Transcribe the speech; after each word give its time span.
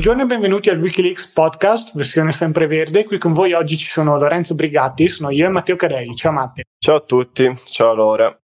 Buongiorno 0.00 0.24
e 0.26 0.34
benvenuti 0.34 0.70
al 0.70 0.80
Wikileaks 0.80 1.26
podcast, 1.26 1.94
versione 1.94 2.32
sempreverde. 2.32 3.04
Qui 3.04 3.18
con 3.18 3.34
voi 3.34 3.52
oggi 3.52 3.76
ci 3.76 3.84
sono 3.84 4.18
Lorenzo 4.18 4.54
Brigatti, 4.54 5.06
sono 5.08 5.28
io 5.28 5.44
e 5.44 5.50
Matteo 5.50 5.76
Cadei. 5.76 6.14
Ciao 6.14 6.32
Matteo. 6.32 6.64
Ciao 6.78 6.96
a 6.96 7.00
tutti, 7.00 7.54
ciao 7.66 7.92
Lore. 7.92 8.40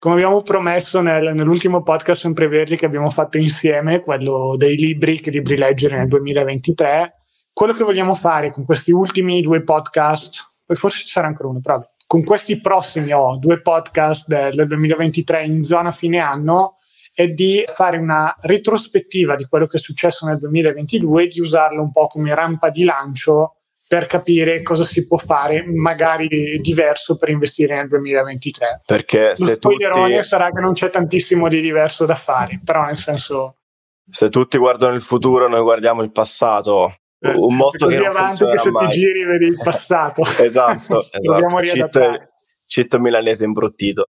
Come 0.00 0.16
abbiamo 0.16 0.42
promesso 0.42 1.00
nel, 1.00 1.32
nell'ultimo 1.32 1.84
podcast 1.84 2.22
sempreverdi 2.22 2.74
che 2.74 2.86
abbiamo 2.86 3.08
fatto 3.08 3.38
insieme, 3.38 4.00
quello 4.00 4.56
dei 4.56 4.74
libri, 4.74 5.20
che 5.20 5.30
libri 5.30 5.56
leggere 5.56 5.96
nel 5.96 6.08
2023, 6.08 7.22
quello 7.52 7.72
che 7.72 7.84
vogliamo 7.84 8.12
fare 8.12 8.50
con 8.50 8.64
questi 8.64 8.90
ultimi 8.90 9.42
due 9.42 9.62
podcast, 9.62 10.44
poi 10.66 10.74
forse 10.74 11.02
ci 11.02 11.08
sarà 11.08 11.28
ancora 11.28 11.50
uno, 11.50 11.60
però 11.60 11.80
con 12.04 12.24
questi 12.24 12.60
prossimi 12.60 13.12
oh, 13.12 13.36
due 13.38 13.60
podcast 13.60 14.26
del, 14.26 14.52
del 14.52 14.66
2023 14.66 15.44
in 15.44 15.62
zona 15.62 15.92
fine 15.92 16.18
anno, 16.18 16.74
è 17.14 17.28
di 17.28 17.62
fare 17.64 17.96
una 17.96 18.36
retrospettiva 18.40 19.36
di 19.36 19.44
quello 19.44 19.66
che 19.66 19.76
è 19.76 19.80
successo 19.80 20.26
nel 20.26 20.38
2022 20.38 21.22
e 21.22 21.26
di 21.28 21.40
usarlo 21.40 21.80
un 21.80 21.92
po' 21.92 22.08
come 22.08 22.34
rampa 22.34 22.70
di 22.70 22.82
lancio 22.82 23.58
per 23.86 24.06
capire 24.06 24.62
cosa 24.62 24.82
si 24.82 25.06
può 25.06 25.16
fare, 25.16 25.62
magari 25.64 26.58
diverso 26.60 27.16
per 27.16 27.28
investire 27.28 27.76
nel 27.76 27.86
2023. 27.86 28.82
Perché 28.84 29.36
se 29.36 29.58
tutti... 29.58 29.84
sarà 30.22 30.50
che 30.50 30.60
non 30.60 30.72
c'è 30.72 30.90
tantissimo 30.90 31.48
di 31.48 31.60
diverso 31.60 32.04
da 32.04 32.16
fare, 32.16 32.60
però 32.64 32.82
nel 32.84 32.96
senso... 32.96 33.58
Se 34.10 34.28
tutti 34.28 34.58
guardano 34.58 34.94
il 34.94 35.00
futuro, 35.00 35.48
noi 35.48 35.62
guardiamo 35.62 36.02
il 36.02 36.10
passato. 36.10 36.92
Eh, 37.20 37.32
un 37.36 37.54
motto 37.56 37.86
che 37.86 37.96
non 37.96 38.06
avanti 38.06 38.44
che 38.44 38.58
se 38.58 38.70
mai. 38.70 38.88
ti 38.88 38.98
giri 38.98 39.24
vedi 39.24 39.46
il 39.46 39.60
passato. 39.62 40.22
esatto, 40.42 41.00
esatto. 41.00 41.18
Dobbiamo 41.20 41.58
riadattare. 41.58 42.33
Citto 42.66 42.98
milanese 42.98 43.44
imbruttito. 43.44 44.06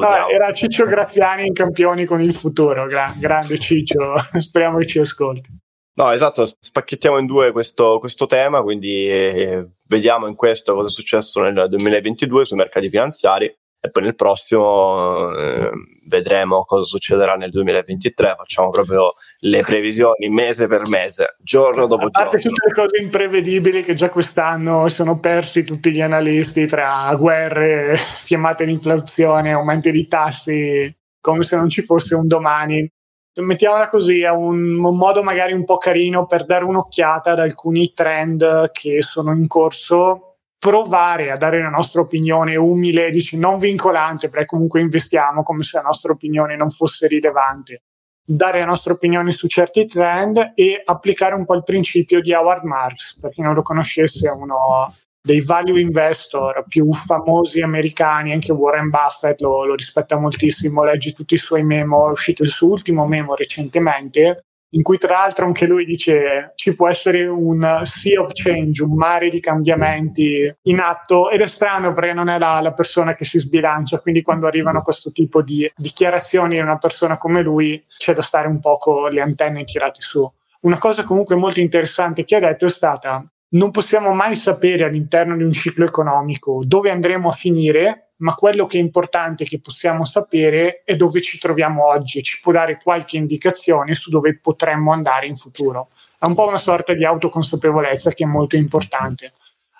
Ah, 0.00 0.30
era 0.30 0.52
Ciccio 0.52 0.84
Graziani 0.84 1.46
in 1.46 1.52
campioni 1.52 2.04
con 2.04 2.20
il 2.20 2.32
futuro. 2.32 2.86
Gra- 2.86 3.12
grande 3.18 3.58
Ciccio, 3.58 4.14
speriamo 4.38 4.78
che 4.78 4.86
ci 4.86 4.98
ascolti. 4.98 5.64
No, 5.98 6.10
esatto, 6.10 6.44
spacchettiamo 6.44 7.18
in 7.18 7.24
due 7.24 7.52
questo, 7.52 7.98
questo 7.98 8.26
tema, 8.26 8.60
quindi 8.60 9.08
eh, 9.08 9.66
vediamo 9.88 10.26
in 10.26 10.34
questo 10.34 10.74
cosa 10.74 10.88
è 10.88 10.90
successo 10.90 11.40
nel 11.40 11.68
2022 11.70 12.44
sui 12.44 12.56
mercati 12.58 12.90
finanziari 12.90 13.46
e 13.46 13.90
poi 13.90 14.02
nel 14.02 14.14
prossimo 14.14 15.32
eh, 15.32 15.70
vedremo 16.06 16.64
cosa 16.64 16.84
succederà 16.84 17.36
nel 17.36 17.50
2023, 17.50 18.34
facciamo 18.36 18.68
proprio 18.68 19.10
le 19.46 19.62
previsioni 19.62 20.28
mese 20.28 20.66
per 20.66 20.88
mese, 20.88 21.36
giorno 21.40 21.86
dopo 21.86 22.08
giorno. 22.08 22.18
A 22.18 22.22
parte 22.22 22.38
tutte 22.38 22.66
le 22.66 22.74
cose 22.74 22.98
imprevedibili 23.00 23.82
che 23.82 23.94
già 23.94 24.08
quest'anno 24.08 24.88
sono 24.88 25.18
persi 25.18 25.62
tutti 25.62 25.92
gli 25.92 26.00
analisti 26.00 26.66
tra 26.66 27.14
guerre, 27.16 27.96
fiammate 27.96 28.64
di 28.64 28.72
inflazione, 28.72 29.52
aumenti 29.52 29.92
di 29.92 30.06
tassi, 30.08 30.94
come 31.20 31.42
se 31.42 31.56
non 31.56 31.68
ci 31.68 31.82
fosse 31.82 32.14
un 32.14 32.26
domani. 32.26 32.90
Mettiamola 33.36 33.88
così, 33.88 34.22
è 34.22 34.30
un, 34.30 34.82
un 34.82 34.96
modo 34.96 35.22
magari 35.22 35.52
un 35.52 35.64
po' 35.64 35.76
carino 35.76 36.26
per 36.26 36.44
dare 36.44 36.64
un'occhiata 36.64 37.32
ad 37.32 37.38
alcuni 37.38 37.92
trend 37.92 38.70
che 38.72 39.02
sono 39.02 39.32
in 39.32 39.46
corso 39.46 40.38
provare 40.58 41.30
a 41.30 41.36
dare 41.36 41.60
la 41.60 41.68
nostra 41.68 42.00
opinione 42.00 42.56
umile, 42.56 43.10
dici, 43.10 43.36
non 43.36 43.58
vincolante, 43.58 44.28
perché 44.28 44.46
comunque 44.46 44.80
investiamo 44.80 45.42
come 45.42 45.62
se 45.62 45.76
la 45.76 45.84
nostra 45.84 46.12
opinione 46.12 46.56
non 46.56 46.70
fosse 46.70 47.06
rilevante, 47.06 47.82
dare 48.26 48.58
la 48.58 48.66
nostra 48.66 48.92
opinione 48.92 49.30
su 49.30 49.46
certi 49.46 49.86
trend 49.86 50.52
e 50.54 50.82
applicare 50.84 51.34
un 51.34 51.44
po' 51.44 51.54
il 51.54 51.62
principio 51.62 52.20
di 52.20 52.34
Howard 52.34 52.64
Marks, 52.64 53.18
per 53.20 53.30
chi 53.30 53.40
non 53.40 53.54
lo 53.54 53.62
conoscesse 53.62 54.28
è 54.28 54.32
uno 54.32 54.92
dei 55.26 55.40
value 55.40 55.80
investor 55.80 56.64
più 56.68 56.92
famosi 56.92 57.60
americani, 57.60 58.32
anche 58.32 58.52
Warren 58.52 58.90
Buffett 58.90 59.40
lo, 59.40 59.64
lo 59.64 59.74
rispetta 59.74 60.16
moltissimo, 60.16 60.84
leggi 60.84 61.12
tutti 61.12 61.34
i 61.34 61.38
suoi 61.38 61.64
memo, 61.64 62.08
è 62.08 62.10
uscito 62.10 62.42
il 62.42 62.48
suo 62.48 62.68
ultimo 62.68 63.06
memo 63.06 63.34
recentemente, 63.34 64.45
in 64.70 64.82
cui 64.82 64.98
tra 64.98 65.14
l'altro 65.14 65.46
anche 65.46 65.66
lui 65.66 65.84
dice 65.84 66.52
ci 66.54 66.74
può 66.74 66.88
essere 66.88 67.26
un 67.26 67.80
sea 67.84 68.20
of 68.20 68.32
change, 68.32 68.82
un 68.82 68.94
mare 68.94 69.28
di 69.28 69.40
cambiamenti 69.40 70.54
in 70.62 70.80
atto 70.80 71.30
ed 71.30 71.40
è 71.40 71.46
strano 71.46 71.92
perché 71.92 72.12
non 72.12 72.28
è 72.28 72.38
la, 72.38 72.60
la 72.60 72.72
persona 72.72 73.14
che 73.14 73.24
si 73.24 73.38
sbilancia, 73.38 74.00
quindi 74.00 74.22
quando 74.22 74.46
arrivano 74.46 74.82
questo 74.82 75.12
tipo 75.12 75.42
di 75.42 75.70
dichiarazioni 75.74 76.54
di 76.54 76.60
una 76.60 76.78
persona 76.78 77.16
come 77.16 77.42
lui 77.42 77.84
c'è 77.96 78.12
da 78.12 78.22
stare 78.22 78.48
un 78.48 78.60
po' 78.60 78.76
con 78.78 79.10
le 79.10 79.20
antenne 79.20 79.64
tirate 79.64 80.00
su. 80.00 80.30
Una 80.60 80.78
cosa 80.78 81.04
comunque 81.04 81.36
molto 81.36 81.60
interessante 81.60 82.24
che 82.24 82.36
ha 82.36 82.40
detto 82.40 82.66
è 82.66 82.70
stata 82.70 83.24
non 83.48 83.70
possiamo 83.70 84.12
mai 84.12 84.34
sapere 84.34 84.84
all'interno 84.84 85.36
di 85.36 85.44
un 85.44 85.52
ciclo 85.52 85.84
economico 85.84 86.62
dove 86.64 86.90
andremo 86.90 87.28
a 87.28 87.32
finire 87.32 88.05
ma 88.18 88.34
quello 88.34 88.66
che 88.66 88.78
è 88.78 88.80
importante 88.80 89.44
che 89.44 89.60
possiamo 89.60 90.04
sapere 90.04 90.82
è 90.84 90.96
dove 90.96 91.20
ci 91.20 91.38
troviamo 91.38 91.86
oggi 91.86 92.18
e 92.18 92.22
ci 92.22 92.40
può 92.40 92.52
dare 92.52 92.78
qualche 92.82 93.16
indicazione 93.16 93.94
su 93.94 94.10
dove 94.10 94.38
potremmo 94.38 94.92
andare 94.92 95.26
in 95.26 95.36
futuro. 95.36 95.88
È 96.18 96.24
un 96.24 96.34
po' 96.34 96.46
una 96.46 96.58
sorta 96.58 96.94
di 96.94 97.04
autoconsapevolezza 97.04 98.12
che 98.12 98.24
è 98.24 98.26
molto 98.26 98.56
importante. 98.56 99.32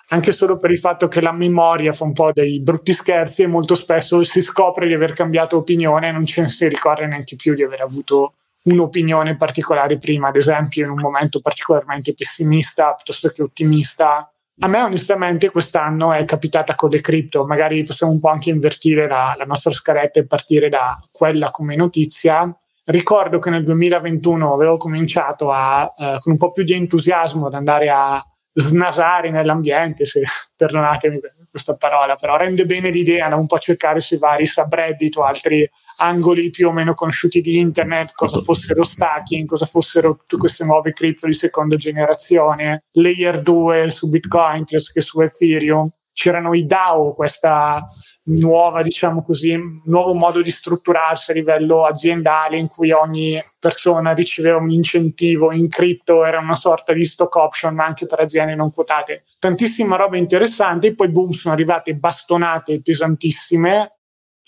Anche 0.09 0.31
solo 0.31 0.57
per 0.57 0.71
il 0.71 0.77
fatto 0.77 1.07
che 1.07 1.19
la 1.19 1.33
memoria 1.33 1.91
fa 1.91 2.05
un 2.05 2.13
po' 2.13 2.31
dei 2.31 2.61
brutti 2.61 2.93
scherzi 2.93 3.41
e 3.41 3.47
molto 3.47 3.75
spesso 3.75 4.23
si 4.23 4.41
scopre 4.41 4.87
di 4.87 4.93
aver 4.93 5.13
cambiato 5.13 5.57
opinione 5.57 6.07
e 6.07 6.11
non 6.11 6.23
ce 6.23 6.41
ne 6.41 6.49
si 6.49 6.67
ricorda 6.67 7.05
neanche 7.05 7.35
più 7.35 7.53
di 7.53 7.63
aver 7.63 7.81
avuto 7.81 8.33
un'opinione 8.63 9.35
particolare 9.35 9.97
prima, 9.97 10.29
ad 10.29 10.35
esempio 10.35 10.85
in 10.85 10.91
un 10.91 10.99
momento 10.99 11.39
particolarmente 11.39 12.13
pessimista 12.13 12.93
piuttosto 12.93 13.29
che 13.29 13.41
ottimista 13.41 14.31
a 14.59 14.67
me 14.67 14.81
onestamente 14.81 15.51
quest'anno 15.51 16.13
è 16.13 16.25
capitata 16.25 16.73
con 16.73 16.89
le 16.89 16.99
cripto, 16.99 17.45
magari 17.45 17.83
possiamo 17.83 18.11
un 18.11 18.19
po' 18.19 18.29
anche 18.29 18.49
invertire 18.49 19.07
la, 19.07 19.35
la 19.37 19.45
nostra 19.45 19.71
scaletta 19.71 20.19
e 20.19 20.25
partire 20.25 20.67
da 20.69 20.99
quella 21.11 21.51
come 21.51 21.75
notizia. 21.75 22.51
Ricordo 22.85 23.37
che 23.37 23.49
nel 23.51 23.63
2021 23.63 24.53
avevo 24.53 24.77
cominciato 24.77 25.51
a, 25.51 25.93
eh, 25.95 26.17
con 26.21 26.31
un 26.31 26.37
po' 26.37 26.51
più 26.51 26.63
di 26.63 26.73
entusiasmo 26.73 27.47
ad 27.47 27.53
andare 27.53 27.89
a 27.89 28.23
snasare 28.53 29.29
nell'ambiente, 29.29 30.05
se 30.05 30.23
perdonatemi 30.55 31.19
questa 31.49 31.75
parola, 31.75 32.15
però 32.15 32.35
rende 32.35 32.65
bene 32.65 32.89
l'idea 32.89 33.29
da 33.29 33.35
un 33.35 33.45
po' 33.45 33.59
cercare 33.59 33.99
sui 33.99 34.17
vari 34.17 34.45
subreddit 34.45 35.17
o 35.17 35.23
altri 35.23 35.69
angoli 35.97 36.49
più 36.49 36.67
o 36.67 36.71
meno 36.71 36.93
conosciuti 36.93 37.41
di 37.41 37.59
internet, 37.59 38.11
cosa 38.13 38.39
fossero 38.39 38.83
stacking, 38.83 39.47
cosa 39.47 39.65
fossero 39.65 40.15
tutte 40.17 40.37
queste 40.37 40.63
nuove 40.63 40.93
cripto 40.93 41.27
di 41.27 41.33
seconda 41.33 41.75
generazione, 41.77 42.83
layer 42.93 43.41
2 43.41 43.89
su 43.89 44.09
Bitcoin 44.09 44.63
che 44.65 44.79
su 44.79 45.21
Ethereum. 45.21 45.89
C'erano 46.17 46.55
i 46.55 46.65
DAO, 46.65 47.13
questa 47.13 47.85
nuova, 48.23 48.81
diciamo 48.81 49.21
così, 49.21 49.55
nuovo 49.85 50.15
modo 50.15 50.41
di 50.41 50.49
strutturarsi 50.49 51.29
a 51.29 51.35
livello 51.35 51.85
aziendale 51.85 52.57
in 52.57 52.65
cui 52.65 52.89
ogni 52.89 53.39
persona 53.59 54.13
riceveva 54.13 54.57
un 54.57 54.71
incentivo 54.71 55.51
in 55.51 55.69
cripto, 55.69 56.25
era 56.25 56.39
una 56.39 56.55
sorta 56.55 56.91
di 56.91 57.03
stock 57.03 57.35
option, 57.35 57.75
ma 57.75 57.85
anche 57.85 58.07
per 58.07 58.19
aziende 58.19 58.55
non 58.55 58.71
quotate. 58.71 59.25
Tantissima 59.37 59.95
roba 59.95 60.17
interessante, 60.17 60.95
poi 60.95 61.09
boom, 61.09 61.29
sono 61.29 61.53
arrivate 61.53 61.93
bastonate 61.93 62.81
pesantissime 62.81 63.96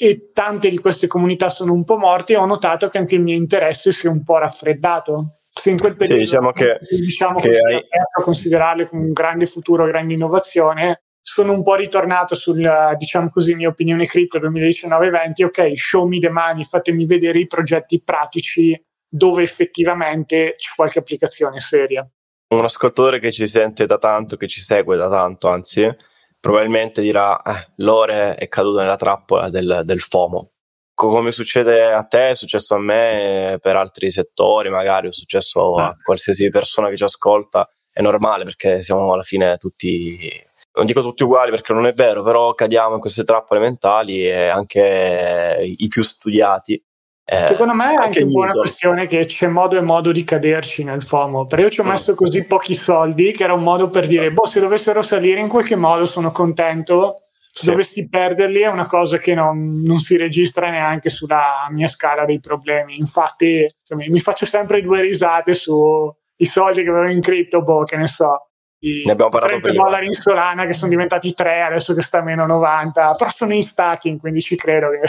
e 0.01 0.29
tante 0.31 0.69
di 0.69 0.77
queste 0.77 1.07
comunità 1.07 1.49
sono 1.49 1.73
un 1.73 1.83
po' 1.83 1.97
morte 1.97 2.37
ho 2.37 2.45
notato 2.45 2.87
che 2.87 2.99
anche 2.99 3.15
il 3.15 3.21
mio 3.21 3.35
interesse 3.35 3.91
si 3.91 4.07
è 4.07 4.09
un 4.09 4.23
po' 4.23 4.37
raffreddato. 4.37 5.39
Se 5.41 5.69
in 5.69 5.77
quel 5.77 5.97
periodo 5.97 6.21
sì, 6.21 6.25
diciamo 6.25 6.51
che, 6.53 6.79
diciamo 6.89 7.37
che 7.37 7.49
hai... 7.49 7.75
a 7.75 8.21
considerarle 8.21 8.87
come 8.87 9.07
un 9.07 9.11
grande 9.11 9.45
futuro, 9.45 9.85
grande 9.85 10.13
innovazione, 10.13 11.01
sono 11.21 11.51
un 11.51 11.63
po' 11.63 11.75
ritornato 11.75 12.33
sul, 12.33 12.61
diciamo 12.97 13.27
così, 13.29 13.55
mia 13.55 13.67
opinione 13.67 14.05
cripto 14.05 14.39
2019-20, 14.39 15.43
ok, 15.43 15.77
show 15.77 16.07
me 16.07 16.19
the 16.19 16.29
money, 16.29 16.63
fatemi 16.63 17.05
vedere 17.05 17.39
i 17.39 17.47
progetti 17.47 18.01
pratici 18.01 18.81
dove 19.05 19.43
effettivamente 19.43 20.53
c'è 20.55 20.71
qualche 20.77 20.99
applicazione 20.99 21.59
seria. 21.59 22.09
Un 22.55 22.63
ascoltatore 22.63 23.19
che 23.19 23.33
ci 23.33 23.47
sente 23.47 23.85
da 23.85 23.97
tanto, 23.97 24.37
che 24.37 24.47
ci 24.47 24.61
segue 24.61 24.95
da 24.95 25.09
tanto, 25.09 25.49
anzi, 25.49 25.93
probabilmente 26.39 27.01
dirà 27.01 27.39
eh, 27.41 27.71
Lore 27.77 28.35
è 28.35 28.47
caduto 28.47 28.79
nella 28.79 28.95
trappola 28.95 29.49
del, 29.49 29.81
del 29.83 29.99
FOMO. 29.99 30.51
Come 30.93 31.31
succede 31.31 31.91
a 31.93 32.03
te, 32.03 32.29
è 32.29 32.35
successo 32.35 32.75
a 32.75 32.79
me, 32.79 33.57
per 33.61 33.77
altri 33.77 34.11
settori 34.11 34.69
magari, 34.69 35.07
è 35.07 35.13
successo 35.13 35.75
a 35.75 35.95
qualsiasi 36.03 36.49
persona 36.49 36.89
che 36.89 36.97
ci 36.97 37.03
ascolta, 37.03 37.65
è 37.91 38.01
normale 38.01 38.43
perché 38.43 38.81
siamo 38.81 39.13
alla 39.13 39.23
fine 39.23 39.55
tutti, 39.55 40.29
non 40.73 40.85
dico 40.85 41.01
tutti 41.01 41.23
uguali 41.23 41.51
perché 41.51 41.71
non 41.71 41.85
è 41.85 41.93
vero, 41.93 42.21
però 42.21 42.53
cadiamo 42.53 42.95
in 42.95 42.99
queste 42.99 43.23
trappole 43.23 43.61
mentali 43.61 44.27
e 44.27 44.47
anche 44.47 45.57
i 45.63 45.87
più 45.87 46.03
studiati 46.03 46.83
eh, 47.31 47.45
Secondo 47.45 47.75
me 47.75 47.91
è 47.91 47.95
anche 47.95 48.23
un 48.23 48.31
po' 48.31 48.39
una 48.39 48.53
questione 48.53 49.05
che 49.05 49.23
c'è 49.23 49.45
modo 49.45 49.77
e 49.77 49.81
modo 49.81 50.11
di 50.11 50.23
caderci 50.23 50.83
nel 50.83 51.03
FOMO. 51.03 51.45
Però 51.45 51.61
io 51.61 51.69
ci 51.69 51.79
ho 51.79 51.83
mm. 51.83 51.87
messo 51.87 52.15
così 52.15 52.43
pochi 52.43 52.73
soldi 52.73 53.31
che 53.33 53.43
era 53.43 53.53
un 53.53 53.61
modo 53.61 53.91
per 53.91 54.07
dire, 54.07 54.31
boh, 54.31 54.47
se 54.47 54.59
dovessero 54.59 55.03
salire 55.03 55.39
in 55.39 55.47
qualche 55.47 55.75
modo 55.75 56.07
sono 56.07 56.31
contento. 56.31 57.21
Se 57.51 57.65
sì. 57.65 57.65
dovessi 57.67 58.09
perderli 58.09 58.61
è 58.61 58.67
una 58.67 58.87
cosa 58.87 59.19
che 59.19 59.35
non, 59.35 59.83
non, 59.85 59.99
si 59.99 60.17
registra 60.17 60.71
neanche 60.71 61.11
sulla 61.11 61.67
mia 61.69 61.85
scala 61.85 62.25
dei 62.25 62.39
problemi. 62.39 62.97
Infatti, 62.97 63.63
insomma, 63.79 64.05
mi 64.07 64.19
faccio 64.19 64.47
sempre 64.47 64.81
due 64.81 65.01
risate 65.01 65.53
sui 65.53 66.15
soldi 66.39 66.81
che 66.81 66.89
avevo 66.89 67.11
in 67.11 67.21
cripto, 67.21 67.61
boh, 67.61 67.83
che 67.83 67.97
ne 67.97 68.07
so. 68.07 68.49
I 68.79 69.03
ne 69.05 69.11
abbiamo 69.11 69.29
parlato 69.29 69.59
30 69.59 69.67
prima. 69.67 69.83
dollari 69.83 70.05
in 70.07 70.13
Solana 70.13 70.65
che 70.65 70.73
sono 70.73 70.89
diventati 70.89 71.33
3 71.33 71.63
adesso 71.63 71.93
che 71.93 72.01
sta 72.01 72.19
a 72.19 72.21
meno 72.21 72.45
90 72.45 73.13
però 73.17 73.29
sono 73.29 73.53
in 73.53 73.61
stacking 73.61 74.21
quindi 74.21 74.39
ci 74.39 74.55
credo 74.55 74.91
che 74.91 75.05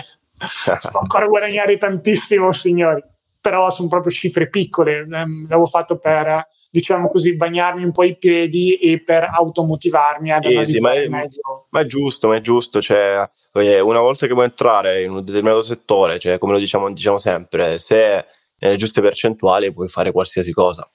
si 0.47 0.89
può 0.91 1.01
ancora 1.01 1.27
guadagnare 1.27 1.77
tantissimo, 1.77 2.53
signori. 2.53 3.03
però 3.41 3.71
sono 3.71 3.89
proprio 3.89 4.13
cifre 4.13 4.49
piccole, 4.49 5.01
ehm, 5.01 5.43
l'avevo 5.43 5.67
fatto 5.67 5.99
per 5.99 6.47
diciamo 6.71 7.09
così, 7.09 7.35
bagnarmi 7.35 7.83
un 7.83 7.91
po' 7.91 8.05
i 8.05 8.17
piedi 8.17 8.77
e 8.77 9.03
per 9.03 9.29
automotivarmi 9.33 10.31
ad 10.31 10.45
sì, 10.63 10.79
ma, 10.79 10.93
è, 10.93 11.09
ma 11.09 11.81
è 11.81 11.87
giusto, 11.87 12.29
ma 12.29 12.37
è 12.37 12.41
giusto, 12.41 12.81
cioè, 12.81 13.29
una 13.53 14.01
volta 14.01 14.27
che 14.27 14.35
vuoi 14.35 14.45
entrare 14.45 15.03
in 15.03 15.11
un 15.11 15.25
determinato 15.25 15.65
settore, 15.65 16.19
cioè, 16.21 16.39
come 16.39 16.53
lo 16.53 16.59
diciamo, 16.59 16.93
diciamo 16.93 17.19
sempre, 17.19 17.79
se 17.79 18.25
nelle 18.61 18.77
giuste 18.77 19.01
percentuali 19.01 19.73
puoi 19.73 19.89
fare 19.89 20.13
qualsiasi 20.13 20.53
cosa. 20.53 20.89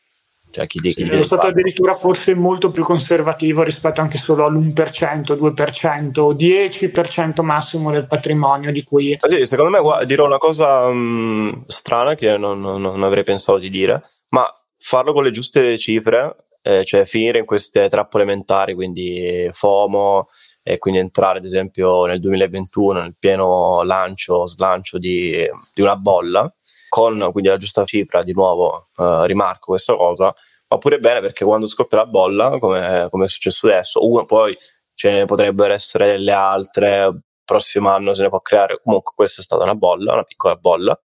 Cioè, 0.56 0.68
chi, 0.68 0.80
sì, 0.90 1.04
chi 1.04 1.10
è 1.10 1.24
stato 1.24 1.48
addirittura 1.48 1.94
forse 1.94 2.34
molto 2.34 2.72
più 2.72 2.81
conservativo 2.81 3.62
rispetto 3.62 4.00
anche 4.00 4.18
solo 4.18 4.46
all'1%, 4.46 5.34
2%, 5.34 6.34
10% 6.34 7.42
massimo 7.42 7.92
del 7.92 8.07
patrimonio 8.07 8.72
di 8.72 8.81
cui... 8.84 9.18
Ah, 9.19 9.28
sì, 9.28 9.46
secondo 9.46 9.69
me 9.69 9.81
guarda, 9.81 10.06
dirò 10.06 10.25
una 10.25 10.38
cosa 10.38 10.86
um, 10.86 11.66
strana 11.68 12.16
che 12.16 12.38
non, 12.38 12.62
non, 12.62 12.81
non 12.81 13.04
avrei 13.04 13.25
pensato 13.25 13.57
di 13.57 13.69
dire, 13.69 14.02
ma 14.30 14.50
farlo 14.78 15.12
con 15.12 15.24
le 15.24 15.31
giuste 15.31 15.78
cifre, 15.78 16.46
eh, 16.62 16.86
cioè 16.86 17.04
finire 17.04 17.40
in 17.40 17.46
queste 17.46 17.90
trappole 17.90 18.24
mentali, 18.24 18.74
quindi 18.74 19.50
FOMO, 19.52 20.30
e 20.63 20.78
quindi 20.78 21.02
entrare 21.02 21.40
ad 21.40 21.44
esempio 21.44 22.06
nel 22.06 22.22
2021 22.22 23.02
nel 23.02 23.16
pieno 23.19 23.84
lancio, 23.84 24.48
slancio 24.48 24.98
di, 24.98 25.46
di 25.74 25.81
una 25.81 25.98
bolla, 25.98 26.50
con 26.95 27.30
quindi 27.33 27.50
la 27.50 27.57
giusta 27.57 27.83
cifra, 27.83 28.24
di 28.24 28.31
nuovo 28.31 28.88
eh, 28.95 29.27
rimarco 29.27 29.71
questa 29.71 29.97
cosa, 29.97 30.33
va 30.65 30.77
pure 30.77 30.97
bene 31.00 31.19
perché 31.19 31.44
quando 31.44 31.68
scoppia 31.68 31.97
la 31.97 32.06
bolla, 32.06 32.57
come, 32.57 33.07
come 33.09 33.25
è 33.25 33.27
successo 33.27 33.68
adesso, 33.68 34.07
uno, 34.09 34.24
poi 34.24 34.57
ce 34.94 35.12
ne 35.12 35.25
potrebbero 35.25 35.74
essere 35.74 36.12
delle 36.12 36.31
altre, 36.31 37.13
prossimo 37.44 37.89
anno 37.89 38.13
se 38.13 38.21
ne 38.21 38.30
può 38.30 38.39
creare, 38.39 38.80
comunque 38.81 39.12
questa 39.13 39.42
è 39.42 39.44
stata 39.44 39.63
una 39.63 39.75
bolla, 39.75 40.13
una 40.13 40.24
piccola 40.24 40.56
bolla, 40.56 40.97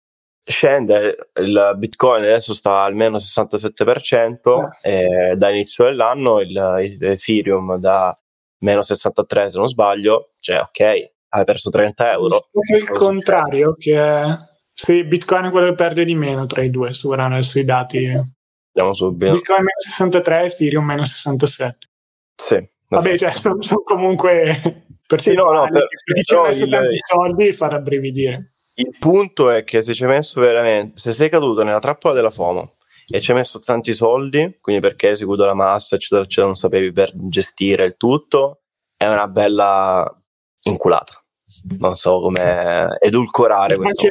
scende, 0.44 1.32
il 1.40 1.74
bitcoin 1.78 2.24
adesso 2.24 2.54
sta 2.54 2.84
almeno 2.84 3.16
al 3.16 3.24
67% 3.24 4.70
eh. 4.84 5.32
e 5.32 5.36
da 5.38 5.50
inizio 5.50 5.86
dell'anno 5.86 6.40
il, 6.40 6.50
il 6.50 7.04
Ethereum 7.04 7.78
da 7.78 8.16
meno 8.60 8.84
63 8.84 9.50
se 9.50 9.58
non 9.58 9.68
sbaglio, 9.68 10.34
cioè 10.40 10.60
ok, 10.60 11.12
hai 11.30 11.46
perso 11.46 11.72
30 11.72 12.12
euro. 12.12 12.48
È 12.52 12.76
il 12.76 12.92
contrario, 12.92 13.74
che 13.76 14.48
sì, 14.82 15.04
Bitcoin 15.04 15.44
è 15.44 15.52
quello 15.52 15.68
che 15.68 15.74
perde 15.74 16.06
di 16.06 16.16
meno 16.16 16.46
tra 16.46 16.62
i 16.62 16.70
due, 16.70 16.94
su 16.94 17.12
adesso 17.12 17.60
i 17.60 17.66
dati. 17.66 18.06
Andiamo 18.06 18.94
subito. 18.96 19.34
Bitcoin 19.34 19.60
meno 19.60 19.78
63, 19.78 20.46
Ethereum 20.46 20.86
meno 20.86 21.04
67. 21.04 21.88
Sì. 22.36 22.70
Vabbè, 22.88 23.18
cioè, 23.18 23.32
sono, 23.32 23.62
sono 23.62 23.82
comunque 23.84 24.86
per 25.06 25.22
sì, 25.22 25.34
no, 25.34 25.52
no, 25.52 25.68
per, 25.70 25.86
chi 26.14 26.22
ci 26.22 26.34
ha 26.34 26.44
messo 26.44 26.64
il, 26.64 26.70
tanti 26.70 27.00
soldi 27.04 27.52
fa 27.52 27.68
rabbrividire. 27.68 28.54
Il 28.76 28.96
punto 28.98 29.50
è 29.50 29.66
che 29.66 29.82
se 29.82 29.94
ci 29.94 30.04
hai 30.04 30.10
messo 30.12 30.40
veramente, 30.40 30.98
se 30.98 31.12
sei 31.12 31.30
caduto 31.30 31.62
nella 31.64 31.82
trappola 31.82 32.14
della 32.14 32.30
FOMO 32.30 32.78
e 33.06 33.20
ci 33.20 33.32
hai 33.32 33.38
messo 33.38 33.60
tanti 33.60 33.92
soldi, 33.92 34.60
quindi 34.62 34.82
perché 34.82 35.10
hai 35.10 35.18
seguito 35.18 35.44
la 35.44 35.54
massa, 35.54 35.96
eccetera, 35.96 36.22
eccetera, 36.22 36.46
non 36.46 36.56
sapevi 36.56 36.94
per 36.94 37.12
gestire 37.14 37.84
il 37.84 37.98
tutto, 37.98 38.62
è 38.96 39.06
una 39.10 39.28
bella 39.28 40.10
inculata. 40.62 41.22
Non 41.80 41.96
so 41.96 42.20
come 42.20 42.98
edulcorare 43.00 43.74
il 43.74 43.80
questo. 43.80 44.08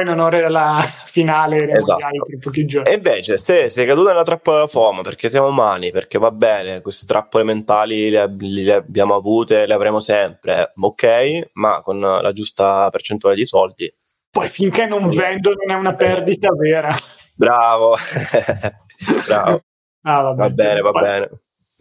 in 0.00 0.08
onore 0.08 0.40
della 0.40 0.80
finale 1.04 1.64
dei 1.64 1.74
esatto. 1.74 1.98
per 2.26 2.38
pochi 2.38 2.64
giorni. 2.66 2.90
E 2.90 2.94
invece, 2.94 3.36
se 3.36 3.68
sei 3.68 3.86
caduto 3.86 4.08
nella 4.08 4.24
trappola 4.24 4.56
della 4.56 4.68
FOMO 4.68 5.02
perché 5.02 5.30
siamo 5.30 5.48
umani, 5.48 5.90
perché 5.90 6.18
va 6.18 6.30
bene, 6.30 6.80
queste 6.82 7.06
trappole 7.06 7.44
mentali 7.44 8.10
le, 8.10 8.34
le 8.38 8.72
abbiamo 8.72 9.14
avute, 9.14 9.66
le 9.66 9.74
avremo 9.74 10.00
sempre, 10.00 10.72
ok, 10.74 11.50
ma 11.54 11.80
con 11.82 12.00
la 12.00 12.32
giusta 12.32 12.88
percentuale 12.90 13.36
di 13.36 13.46
soldi 13.46 13.94
poi 14.30 14.46
finché 14.46 14.86
non 14.86 15.08
vendo 15.08 15.52
non 15.54 15.76
è 15.76 15.78
una 15.78 15.94
perdita 15.94 16.50
vera. 16.54 16.94
Bravo, 17.34 17.96
bravo. 19.26 19.64
Ah, 20.02 20.32
va 20.32 20.50
bene, 20.50 20.80
va 20.80 20.90
poi, 20.92 21.02
bene. 21.02 21.30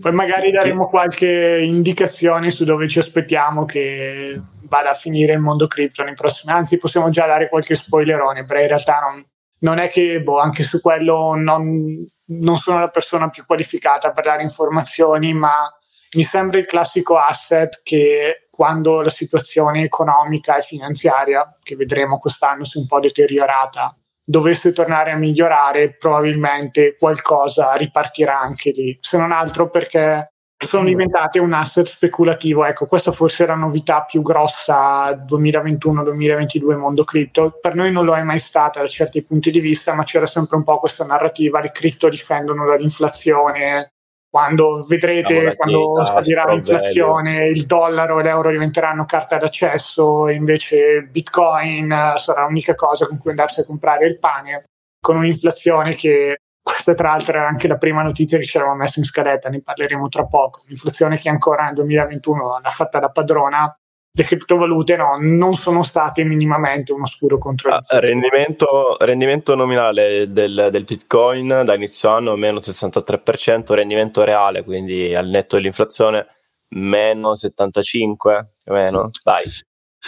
Poi 0.01 0.13
magari 0.13 0.49
daremo 0.51 0.87
qualche 0.87 1.59
indicazione 1.61 2.51
su 2.51 2.63
dove 2.63 2.87
ci 2.87 2.99
aspettiamo 2.99 3.65
che 3.65 4.41
vada 4.63 4.91
a 4.91 4.93
finire 4.93 5.33
il 5.33 5.39
mondo 5.39 5.67
cripto 5.67 6.03
nei 6.03 6.13
prossimi 6.13 6.53
anzi 6.53 6.77
possiamo 6.77 7.09
già 7.09 7.25
dare 7.25 7.49
qualche 7.49 7.75
spoilerone, 7.75 8.45
però 8.45 8.61
in 8.61 8.67
realtà 8.67 8.99
non, 8.99 9.25
non 9.59 9.77
è 9.79 9.89
che 9.89 10.21
boh, 10.21 10.39
anche 10.39 10.63
su 10.63 10.79
quello 10.79 11.33
non, 11.35 12.05
non 12.27 12.55
sono 12.55 12.79
la 12.79 12.87
persona 12.87 13.29
più 13.29 13.45
qualificata 13.45 14.11
per 14.11 14.23
dare 14.23 14.41
informazioni, 14.41 15.33
ma 15.33 15.69
mi 16.15 16.23
sembra 16.23 16.59
il 16.59 16.65
classico 16.65 17.17
asset 17.17 17.81
che 17.83 18.47
quando 18.49 19.01
la 19.01 19.09
situazione 19.09 19.83
economica 19.83 20.55
e 20.55 20.61
finanziaria, 20.61 21.57
che 21.61 21.75
vedremo 21.75 22.17
quest'anno 22.17 22.63
si 22.63 22.77
è 22.77 22.81
un 22.81 22.87
po' 22.87 22.99
deteriorata, 22.99 23.98
dovesse 24.29 24.71
tornare 24.71 25.11
a 25.11 25.17
migliorare, 25.17 25.95
probabilmente 25.97 26.95
qualcosa 26.97 27.73
ripartirà 27.73 28.39
anche 28.39 28.69
lì. 28.69 28.95
Se 29.01 29.17
non 29.17 29.31
altro 29.31 29.69
perché 29.69 30.33
sono 30.67 30.83
diventate 30.83 31.39
un 31.39 31.53
asset 31.53 31.87
speculativo. 31.87 32.65
Ecco, 32.65 32.85
questa 32.85 33.11
forse 33.11 33.45
è 33.45 33.47
la 33.47 33.55
novità 33.55 34.03
più 34.03 34.21
grossa 34.21 35.09
2021-2022 35.11 36.77
mondo 36.77 37.03
cripto. 37.03 37.57
Per 37.59 37.73
noi 37.75 37.91
non 37.91 38.05
lo 38.05 38.13
è 38.13 38.21
mai 38.21 38.39
stata 38.39 38.81
da 38.81 38.85
certi 38.85 39.23
punti 39.23 39.49
di 39.51 39.61
vista, 39.61 39.93
ma 39.93 40.03
c'era 40.03 40.25
sempre 40.25 40.57
un 40.57 40.63
po' 40.63 40.77
questa 40.79 41.05
narrativa, 41.05 41.61
le 41.61 41.71
cripto 41.71 42.09
difendono 42.09 42.65
dall'inflazione, 42.65 43.93
quando 44.29 44.85
vedrete, 44.87 45.55
quando 45.55 46.05
salirà 46.05 46.45
l'inflazione, 46.45 47.47
il 47.47 47.65
dollaro 47.65 48.19
e 48.19 48.23
l'euro 48.23 48.51
diventeranno 48.51 49.05
carta 49.05 49.37
d'accesso 49.37 50.27
e 50.27 50.33
invece 50.33 51.07
bitcoin 51.09 51.91
eh, 51.91 52.13
sarà 52.17 52.45
l'unica 52.45 52.75
cosa 52.75 53.07
con 53.07 53.17
cui 53.17 53.31
andarsi 53.31 53.61
a 53.61 53.65
comprare 53.65 54.05
il 54.05 54.19
pane, 54.19 54.65
con 54.99 55.17
un'inflazione 55.17 55.95
che 55.95 56.37
questa 56.61 56.93
tra 56.93 57.09
l'altro 57.09 57.37
era 57.37 57.47
anche 57.47 57.67
la 57.67 57.77
prima 57.77 58.03
notizia 58.03 58.37
che 58.37 58.43
ci 58.43 58.57
eravamo 58.57 58.77
messo 58.77 58.99
in 58.99 59.05
scaletta, 59.05 59.49
ne 59.49 59.61
parleremo 59.61 60.07
tra 60.07 60.27
poco, 60.27 60.61
un'inflazione 60.65 61.18
che 61.18 61.30
ancora 61.30 61.65
nel 61.65 61.73
2021 61.73 62.59
l'ha 62.61 62.69
fatta 62.69 62.99
da 62.99 63.09
padrona 63.09 63.75
le 64.11 64.23
criptovalute 64.23 64.95
no, 64.95 65.18
non 65.19 65.54
sono 65.54 65.83
state 65.83 66.23
minimamente 66.23 66.92
un 66.92 67.01
oscuro 67.01 67.37
contro 67.37 67.71
ah, 67.71 67.80
rendimento, 67.99 68.97
rendimento 68.99 69.56
nominale 69.56 70.31
del, 70.31 70.69
del, 70.71 70.83
Bitcoin 70.83 71.61
da 71.63 71.75
inizio 71.75 72.09
anno 72.09 72.35
meno 72.35 72.59
63%, 72.59 73.73
rendimento 73.73 74.23
reale, 74.23 74.63
quindi 74.63 75.13
al 75.13 75.28
netto 75.28 75.56
dell'inflazione 75.56 76.28
meno 76.69 77.35
75, 77.35 78.56
meno, 78.66 79.09
dai. 79.23 79.44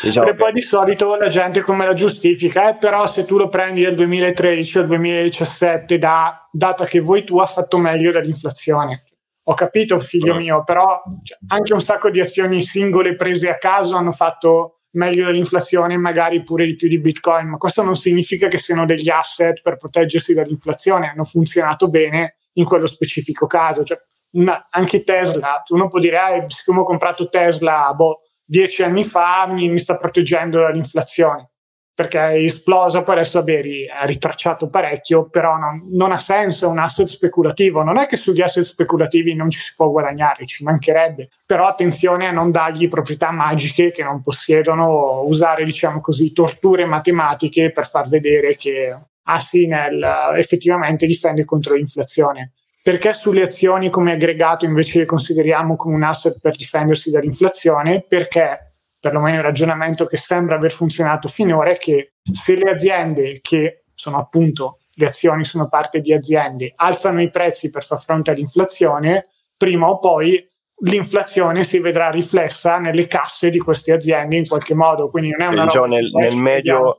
Diciamo 0.01 0.29
e 0.29 0.35
poi 0.35 0.53
di 0.53 0.61
solito 0.61 1.15
la 1.17 1.27
gente 1.27 1.61
come 1.61 1.85
la 1.85 1.93
giustifica, 1.93 2.69
eh, 2.69 2.75
però 2.77 3.05
se 3.07 3.25
tu 3.25 3.37
lo 3.37 3.49
prendi 3.49 3.81
dal 3.83 3.95
2013 3.95 4.77
al 4.79 4.87
2017, 4.87 5.97
da, 5.97 6.47
data 6.51 6.85
che 6.85 6.99
vuoi 6.99 7.23
tu 7.23 7.39
ha 7.39 7.45
fatto 7.45 7.77
meglio 7.77 8.11
dell'inflazione 8.11 9.03
ho 9.43 9.53
capito 9.53 9.97
figlio 9.97 10.35
mio, 10.35 10.63
però 10.63 11.01
cioè, 11.23 11.37
anche 11.47 11.73
un 11.73 11.81
sacco 11.81 12.09
di 12.09 12.19
azioni 12.19 12.61
singole 12.61 13.15
prese 13.15 13.49
a 13.49 13.57
caso 13.57 13.95
hanno 13.95 14.11
fatto 14.11 14.81
meglio 14.91 15.25
dell'inflazione, 15.25 15.97
magari 15.97 16.41
pure 16.43 16.65
di 16.65 16.75
più 16.75 16.87
di 16.87 16.99
Bitcoin, 16.99 17.47
ma 17.47 17.57
questo 17.57 17.81
non 17.81 17.95
significa 17.95 18.47
che 18.47 18.57
siano 18.57 18.85
degli 18.85 19.09
asset 19.09 19.61
per 19.61 19.77
proteggersi 19.77 20.33
dall'inflazione, 20.33 21.09
hanno 21.09 21.23
funzionato 21.23 21.89
bene 21.89 22.35
in 22.53 22.65
quello 22.65 22.85
specifico 22.85 23.47
caso. 23.47 23.83
Cioè, 23.83 23.99
una, 24.31 24.67
anche 24.69 25.03
Tesla, 25.03 25.61
uno 25.69 25.87
può 25.87 25.99
dire, 25.99 26.17
ah, 26.17 26.49
siccome 26.49 26.81
ho 26.81 26.83
comprato 26.83 27.29
Tesla 27.29 27.93
boh, 27.95 28.21
dieci 28.43 28.83
anni 28.83 29.03
fa, 29.03 29.47
mi, 29.47 29.69
mi 29.69 29.79
sta 29.79 29.95
proteggendo 29.95 30.59
dall'inflazione 30.59 31.50
perché 31.93 32.19
è 32.19 32.35
esplosa, 32.35 33.03
poi 33.03 33.15
adesso 33.15 33.43
Beri 33.43 33.87
ha 33.89 34.05
ritracciato 34.05 34.69
parecchio, 34.69 35.29
però 35.29 35.57
non, 35.57 35.87
non, 35.91 36.11
ha 36.11 36.17
senso, 36.17 36.65
è 36.65 36.69
un 36.69 36.79
asset 36.79 37.07
speculativo. 37.07 37.83
Non 37.83 37.97
è 37.97 38.07
che 38.07 38.17
sugli 38.17 38.41
asset 38.41 38.63
speculativi 38.63 39.35
non 39.35 39.49
ci 39.49 39.59
si 39.59 39.73
può 39.75 39.89
guadagnare, 39.89 40.45
ci 40.45 40.63
mancherebbe, 40.63 41.29
però 41.45 41.67
attenzione 41.67 42.27
a 42.27 42.31
non 42.31 42.49
dargli 42.49 42.87
proprietà 42.87 43.31
magiche 43.31 43.91
che 43.91 44.03
non 44.03 44.21
possiedono, 44.21 45.21
usare, 45.25 45.63
diciamo 45.65 45.99
così, 45.99 46.31
torture 46.31 46.85
matematiche 46.85 47.71
per 47.71 47.87
far 47.87 48.07
vedere 48.07 48.55
che 48.55 48.97
ah 49.23 49.39
sì, 49.39 49.67
nel, 49.67 50.03
effettivamente 50.35 51.05
difende 51.05 51.45
contro 51.45 51.75
l'inflazione. 51.75 52.53
Perché 52.83 53.13
sulle 53.13 53.43
azioni 53.43 53.91
come 53.91 54.13
aggregato 54.13 54.65
invece 54.65 54.99
le 54.99 55.05
consideriamo 55.05 55.75
come 55.75 55.93
un 55.93 56.03
asset 56.03 56.39
per 56.39 56.55
difendersi 56.55 57.11
dall'inflazione? 57.11 58.03
Perché 58.07 58.70
perlomeno 59.01 59.37
il 59.37 59.43
ragionamento 59.43 60.05
che 60.05 60.15
sembra 60.15 60.55
aver 60.55 60.71
funzionato 60.71 61.27
finora 61.27 61.71
è 61.71 61.77
che 61.77 62.13
se 62.21 62.55
le 62.55 62.69
aziende 62.69 63.39
che 63.41 63.85
sono 63.95 64.17
appunto 64.17 64.77
le 64.93 65.07
azioni 65.07 65.43
sono 65.43 65.67
parte 65.67 65.99
di 65.99 66.13
aziende 66.13 66.71
alzano 66.75 67.21
i 67.21 67.31
prezzi 67.31 67.71
per 67.71 67.83
far 67.83 67.99
fronte 67.99 68.29
all'inflazione 68.29 69.27
prima 69.57 69.89
o 69.89 69.97
poi 69.97 70.47
l'inflazione 70.83 71.63
si 71.63 71.79
vedrà 71.79 72.09
riflessa 72.09 72.77
nelle 72.77 73.05
casse 73.07 73.49
di 73.49 73.59
queste 73.59 73.91
aziende 73.91 74.37
in 74.37 74.47
qualche 74.47 74.73
modo, 74.73 75.09
quindi 75.09 75.29
non 75.31 75.41
è 75.41 75.51
una 75.51 75.65
diciamo 75.65 75.85
nel, 75.85 76.09
nel 76.11 76.35
medio, 76.37 76.97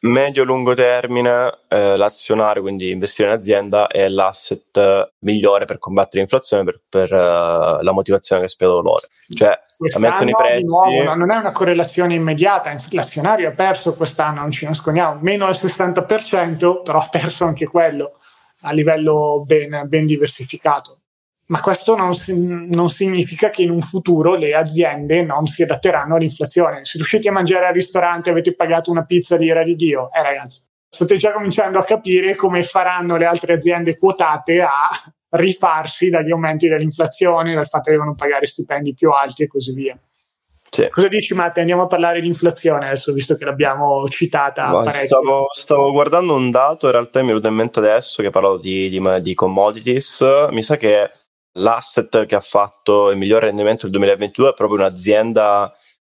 medio 0.00 0.44
lungo 0.44 0.74
termine 0.74 1.60
eh, 1.68 1.96
l'azionario, 1.96 2.62
quindi 2.62 2.90
investire 2.90 3.28
in 3.28 3.34
azienda 3.36 3.86
è 3.86 4.08
l'asset 4.08 5.12
migliore 5.20 5.64
per 5.64 5.78
combattere 5.78 6.18
l'inflazione 6.18 6.64
per, 6.64 6.80
per 6.88 7.12
uh, 7.12 7.82
la 7.82 7.92
motivazione 7.92 8.42
che 8.42 8.48
spiego 8.48 8.80
loro. 8.80 9.06
Cioè, 9.34 9.58
mettono 9.98 10.28
i 10.28 10.34
prezzi. 10.34 10.70
Nuovo, 10.70 11.14
non 11.14 11.30
è 11.30 11.36
una 11.36 11.52
correlazione 11.52 12.14
immediata, 12.14 12.74
l'azionario 12.90 13.48
ha 13.48 13.52
perso 13.52 13.94
quest'anno, 13.94 14.40
non 14.40 14.50
ci 14.50 14.66
nascondiamo, 14.66 15.20
meno 15.22 15.46
del 15.46 15.54
60%, 15.54 16.82
però 16.82 16.98
ha 16.98 17.08
perso 17.10 17.44
anche 17.46 17.66
quello 17.66 18.18
a 18.66 18.72
livello 18.72 19.42
ben, 19.46 19.84
ben 19.86 20.06
diversificato 20.06 20.98
ma 21.46 21.60
questo 21.60 21.94
non, 21.94 22.12
non, 22.72 22.88
significa 22.88 23.50
che 23.50 23.62
in 23.62 23.70
un 23.70 23.80
futuro 23.80 24.34
le 24.34 24.54
aziende 24.54 25.22
non 25.22 25.46
si 25.46 25.62
adatteranno 25.62 26.16
all'inflazione. 26.16 26.84
Se 26.84 26.96
riuscite 26.96 27.28
a 27.28 27.32
mangiare 27.32 27.66
al 27.66 27.74
ristorante 27.74 28.30
e 28.30 28.32
avete 28.32 28.54
pagato 28.54 28.90
una 28.90 29.04
pizza 29.04 29.36
di 29.36 29.46
ira 29.46 29.62
di 29.62 29.76
Dio, 29.76 30.10
eh 30.12 30.22
ragazzi, 30.22 30.62
state 30.88 31.16
già 31.16 31.32
cominciando 31.32 31.78
a 31.78 31.84
capire 31.84 32.34
come 32.34 32.62
faranno 32.62 33.16
le 33.16 33.26
altre 33.26 33.54
aziende 33.54 33.96
quotate 33.96 34.62
a 34.62 34.88
rifarsi 35.30 36.08
dagli 36.08 36.30
aumenti 36.30 36.68
dell'inflazione, 36.68 37.54
dal 37.54 37.66
fatto 37.66 37.84
che 37.84 37.92
devono 37.92 38.14
pagare 38.14 38.46
stipendi 38.46 38.94
più 38.94 39.10
alti 39.10 39.42
e 39.42 39.46
così 39.46 39.72
via. 39.72 39.98
Sì. 40.70 40.88
Cosa 40.90 41.06
dici 41.06 41.34
Matte? 41.34 41.60
Andiamo 41.60 41.82
a 41.82 41.86
parlare 41.86 42.20
di 42.20 42.26
inflazione 42.26 42.86
adesso, 42.86 43.12
visto 43.12 43.36
che 43.36 43.44
l'abbiamo 43.44 44.08
citata 44.08 44.70
Ma 44.70 44.90
stavo, 44.90 45.46
stavo, 45.52 45.92
guardando 45.92 46.34
un 46.34 46.50
dato, 46.50 46.86
in 46.86 46.92
realtà 46.92 47.20
mi 47.20 47.26
è 47.26 47.28
venuto 47.28 47.46
in 47.46 47.54
mente 47.54 47.78
adesso 47.78 48.22
che 48.22 48.30
parlavo 48.30 48.56
di, 48.56 48.88
di, 48.88 49.00
di 49.20 49.34
commodities. 49.34 50.24
Mi 50.50 50.62
sa 50.64 50.76
che 50.76 51.12
l'asset 51.54 52.26
che 52.26 52.34
ha 52.34 52.40
fatto 52.40 53.10
il 53.10 53.16
miglior 53.16 53.42
rendimento 53.42 53.82
del 53.82 53.92
2022 53.92 54.50
è 54.50 54.54
proprio 54.54 54.78
un'azienda 54.78 55.72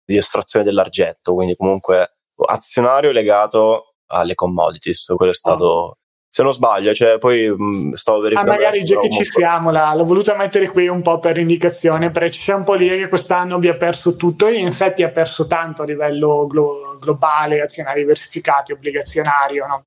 di 0.05 0.16
estrazione 0.16 0.64
dell'argento, 0.64 1.35
quindi 1.35 1.57
comunque 1.57 2.19
azionario 2.47 3.11
legato 3.11 3.95
alle 4.09 4.35
commodities. 4.35 5.12
Quello 5.16 5.33
è 5.33 5.35
stato. 5.35 5.64
Oh. 5.64 5.97
Se 6.37 6.43
non 6.43 6.52
sbaglio, 6.52 6.93
cioè, 6.93 7.16
poi 7.16 7.49
mh, 7.49 7.93
stavo 7.93 8.21
verificando. 8.21 8.52
Ah, 8.52 8.57
magari 8.57 8.85
già 8.85 9.00
che 9.00 9.11
ci 9.11 9.25
siamo, 9.25 9.71
la, 9.71 9.95
l'ho 9.95 10.05
voluta 10.05 10.37
mettere 10.37 10.69
qui 10.69 10.87
un 10.87 11.00
po' 11.00 11.19
per 11.19 11.38
indicazione, 11.38 12.11
perché 12.11 12.37
c'è 12.37 12.52
un 12.52 12.62
po' 12.62 12.75
lì 12.75 12.88
che 12.88 13.09
quest'anno 13.09 13.55
abbia 13.55 13.75
perso 13.75 14.16
tutto 14.16 14.47
e 14.47 14.59
in 14.59 14.66
effetti 14.66 15.02
ha 15.02 15.09
perso 15.09 15.47
tanto 15.47 15.81
a 15.83 15.87
livello 15.87 16.47
glo- 16.47 16.99
globale, 17.00 17.62
azionari 17.62 18.00
diversificati, 18.00 18.73
obbligazionario. 18.73 19.66
No? 19.66 19.85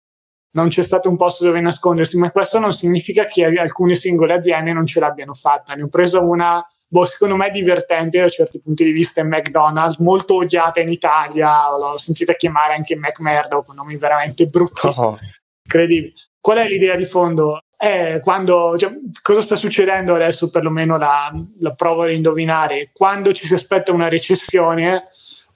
Non 0.51 0.69
c'è 0.69 0.81
stato 0.81 1.09
un 1.09 1.15
posto 1.15 1.45
dove 1.45 1.61
nascondersi, 1.61 2.17
ma 2.17 2.31
questo 2.31 2.59
non 2.59 2.71
significa 2.71 3.25
che 3.25 3.45
alcune 3.45 3.95
singole 3.95 4.33
aziende 4.33 4.73
non 4.73 4.85
ce 4.85 4.99
l'abbiano 4.99 5.33
fatta. 5.33 5.73
Ne 5.73 5.83
ho 5.83 5.87
preso 5.87 6.21
una, 6.23 6.65
boh, 6.87 7.05
secondo 7.05 7.35
me 7.35 7.49
divertente 7.51 8.19
da 8.19 8.29
certi 8.29 8.59
punti 8.59 8.83
di 8.83 8.91
vista, 8.91 9.21
è 9.21 9.23
McDonald's, 9.23 9.97
molto 9.97 10.35
odiata 10.35 10.81
in 10.81 10.89
Italia, 10.89 11.69
l'ho 11.69 11.97
sentita 11.97 12.33
chiamare 12.33 12.73
anche 12.73 12.95
McMurdo 12.95 13.61
con 13.61 13.75
nomi 13.75 13.95
veramente 13.95 14.47
brutti, 14.47 14.87
oh. 14.95 15.17
incredibili. 15.63 16.13
Qual 16.39 16.57
è 16.57 16.67
l'idea 16.67 16.95
di 16.95 17.05
fondo? 17.05 17.59
È 17.75 18.19
quando, 18.23 18.77
cioè, 18.77 18.91
cosa 19.21 19.41
sta 19.41 19.55
succedendo 19.55 20.15
adesso, 20.15 20.49
perlomeno 20.49 20.97
la, 20.97 21.31
la 21.59 21.73
provo 21.73 22.03
ad 22.03 22.11
indovinare, 22.11 22.89
quando 22.91 23.31
ci 23.33 23.45
si 23.45 23.53
aspetta 23.53 23.91
una 23.91 24.09
recessione, 24.09 25.09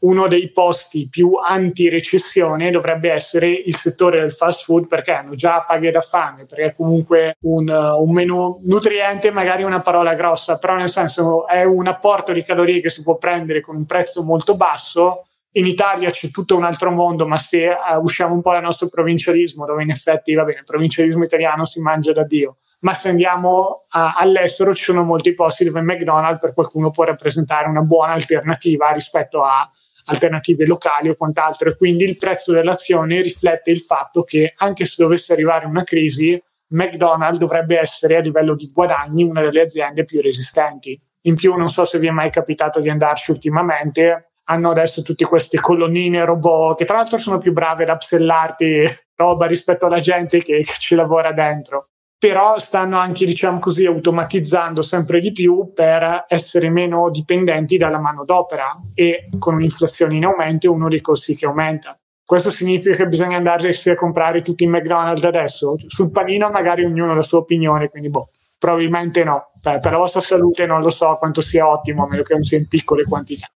uno 0.03 0.27
dei 0.27 0.51
posti 0.51 1.07
più 1.09 1.33
anti-recessione 1.35 2.71
dovrebbe 2.71 3.11
essere 3.11 3.49
il 3.49 3.75
settore 3.75 4.19
del 4.19 4.31
fast 4.31 4.63
food 4.63 4.87
perché 4.87 5.11
hanno 5.11 5.35
già 5.35 5.63
paghe 5.63 5.91
da 5.91 6.01
fame, 6.01 6.45
perché 6.45 6.65
è 6.65 6.73
comunque 6.73 7.35
un, 7.41 7.69
un 7.69 8.11
menù 8.11 8.59
nutriente, 8.63 9.31
magari 9.31 9.63
una 9.63 9.81
parola 9.81 10.13
grossa, 10.13 10.57
però 10.57 10.75
nel 10.75 10.89
senso 10.89 11.47
è 11.47 11.63
un 11.63 11.87
apporto 11.87 12.31
di 12.31 12.43
calorie 12.43 12.81
che 12.81 12.89
si 12.89 13.01
può 13.01 13.17
prendere 13.17 13.61
con 13.61 13.75
un 13.75 13.85
prezzo 13.85 14.23
molto 14.23 14.55
basso. 14.55 15.27
In 15.55 15.67
Italia 15.67 16.09
c'è 16.09 16.31
tutto 16.31 16.55
un 16.55 16.63
altro 16.63 16.91
mondo, 16.91 17.27
ma 17.27 17.37
se 17.37 17.67
uh, 17.67 17.99
usciamo 18.01 18.33
un 18.33 18.41
po' 18.41 18.51
dal 18.51 18.63
nostro 18.63 18.89
provincialismo, 18.89 19.65
dove 19.65 19.83
in 19.83 19.91
effetti, 19.91 20.33
va 20.33 20.43
bene, 20.43 20.59
il 20.59 20.65
provincialismo 20.65 21.23
italiano 21.23 21.63
si 21.63 21.79
mangia 21.79 22.11
da 22.11 22.23
Dio, 22.23 22.57
ma 22.79 22.93
se 22.93 23.09
andiamo 23.09 23.85
a, 23.89 24.15
all'estero 24.17 24.73
ci 24.73 24.83
sono 24.83 25.03
molti 25.03 25.33
posti 25.33 25.63
dove 25.63 25.81
McDonald's 25.81 26.39
per 26.39 26.53
qualcuno 26.53 26.89
può 26.89 27.03
rappresentare 27.03 27.69
una 27.69 27.81
buona 27.81 28.13
alternativa 28.13 28.91
rispetto 28.91 29.43
a 29.43 29.69
alternative 30.05 30.65
locali 30.65 31.09
o 31.09 31.15
quant'altro 31.15 31.69
e 31.69 31.77
quindi 31.77 32.03
il 32.03 32.17
prezzo 32.17 32.51
dell'azione 32.51 33.21
riflette 33.21 33.71
il 33.71 33.79
fatto 33.79 34.23
che 34.23 34.53
anche 34.57 34.85
se 34.85 34.95
dovesse 34.97 35.33
arrivare 35.33 35.65
una 35.65 35.83
crisi, 35.83 36.41
McDonald's 36.69 37.37
dovrebbe 37.37 37.77
essere 37.77 38.17
a 38.17 38.21
livello 38.21 38.55
di 38.55 38.69
guadagni 38.73 39.23
una 39.23 39.41
delle 39.41 39.61
aziende 39.61 40.03
più 40.03 40.21
resistenti. 40.21 40.99
In 41.25 41.35
più, 41.35 41.55
non 41.55 41.67
so 41.67 41.85
se 41.85 41.99
vi 41.99 42.07
è 42.07 42.11
mai 42.11 42.29
capitato 42.29 42.79
di 42.79 42.89
andarci 42.89 43.31
ultimamente, 43.31 44.33
hanno 44.45 44.71
adesso 44.71 45.01
tutte 45.03 45.25
queste 45.25 45.59
colonnine 45.59 46.25
robot 46.25 46.77
che 46.77 46.85
tra 46.85 46.97
l'altro 46.97 47.17
sono 47.17 47.37
più 47.37 47.53
brave 47.53 47.83
ad 47.83 47.89
upsellarti 47.89 48.83
roba 49.15 49.45
rispetto 49.45 49.85
alla 49.85 50.01
gente 50.01 50.39
che, 50.39 50.57
che 50.57 50.73
ci 50.79 50.95
lavora 50.95 51.31
dentro 51.31 51.92
però 52.23 52.57
stanno 52.57 52.97
anche, 52.99 53.25
diciamo 53.25 53.59
così, 53.59 53.85
automatizzando 53.85 54.81
sempre 54.81 55.19
di 55.19 55.33
più 55.33 55.73
per 55.73 56.23
essere 56.29 56.69
meno 56.69 57.09
dipendenti 57.09 57.75
dalla 57.75 57.99
manodopera 57.99 58.71
e 58.93 59.27
con 59.39 59.55
un'inflazione 59.55 60.15
in 60.15 60.23
aumento 60.23 60.71
uno 60.71 60.87
dei 60.87 61.01
costi 61.01 61.35
che 61.35 61.47
aumenta. 61.47 61.99
Questo 62.23 62.49
significa 62.49 62.95
che 62.95 63.07
bisogna 63.07 63.35
andarsi 63.35 63.89
a 63.89 63.95
comprare 63.95 64.41
tutti 64.41 64.63
in 64.63 64.69
McDonald's 64.69 65.25
adesso? 65.25 65.75
Sul 65.85 66.11
panino 66.11 66.49
magari 66.49 66.85
ognuno 66.85 67.11
ha 67.11 67.15
la 67.15 67.21
sua 67.21 67.39
opinione, 67.39 67.89
quindi 67.89 68.09
boh, 68.09 68.29
probabilmente 68.57 69.25
no. 69.25 69.51
Per, 69.59 69.81
per 69.81 69.91
la 69.91 69.97
vostra 69.97 70.21
salute 70.21 70.65
non 70.65 70.79
lo 70.79 70.91
so 70.91 71.17
quanto 71.19 71.41
sia 71.41 71.67
ottimo, 71.67 72.05
a 72.05 72.07
meno 72.07 72.23
che 72.23 72.35
non 72.35 72.43
sia 72.43 72.57
in 72.57 72.69
piccole 72.69 73.03
quantità. 73.03 73.47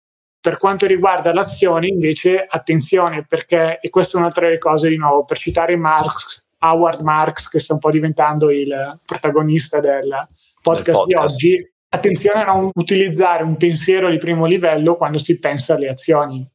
Per 0.40 0.58
quanto 0.58 0.86
riguarda 0.86 1.32
l'azione, 1.32 1.86
invece, 1.86 2.44
attenzione 2.48 3.24
perché, 3.28 3.78
e 3.80 3.90
questa 3.90 4.16
è 4.16 4.20
un'altra 4.20 4.46
delle 4.46 4.58
cose 4.58 4.88
di 4.88 4.96
nuovo, 4.96 5.22
per 5.22 5.38
citare 5.38 5.76
Marx, 5.76 6.45
Howard 6.60 7.00
Marks, 7.00 7.48
che 7.48 7.58
sta 7.58 7.74
un 7.74 7.78
po' 7.78 7.90
diventando 7.90 8.50
il 8.50 9.00
protagonista 9.04 9.80
del 9.80 10.26
podcast, 10.62 11.00
podcast. 11.00 11.06
di 11.06 11.14
oggi, 11.14 11.72
attenzione 11.88 12.42
a 12.42 12.44
non 12.44 12.70
utilizzare 12.74 13.42
un 13.42 13.56
pensiero 13.56 14.10
di 14.10 14.18
primo 14.18 14.46
livello 14.46 14.96
quando 14.96 15.18
si 15.18 15.38
pensa 15.38 15.74
alle 15.74 15.88
azioni. 15.88 16.48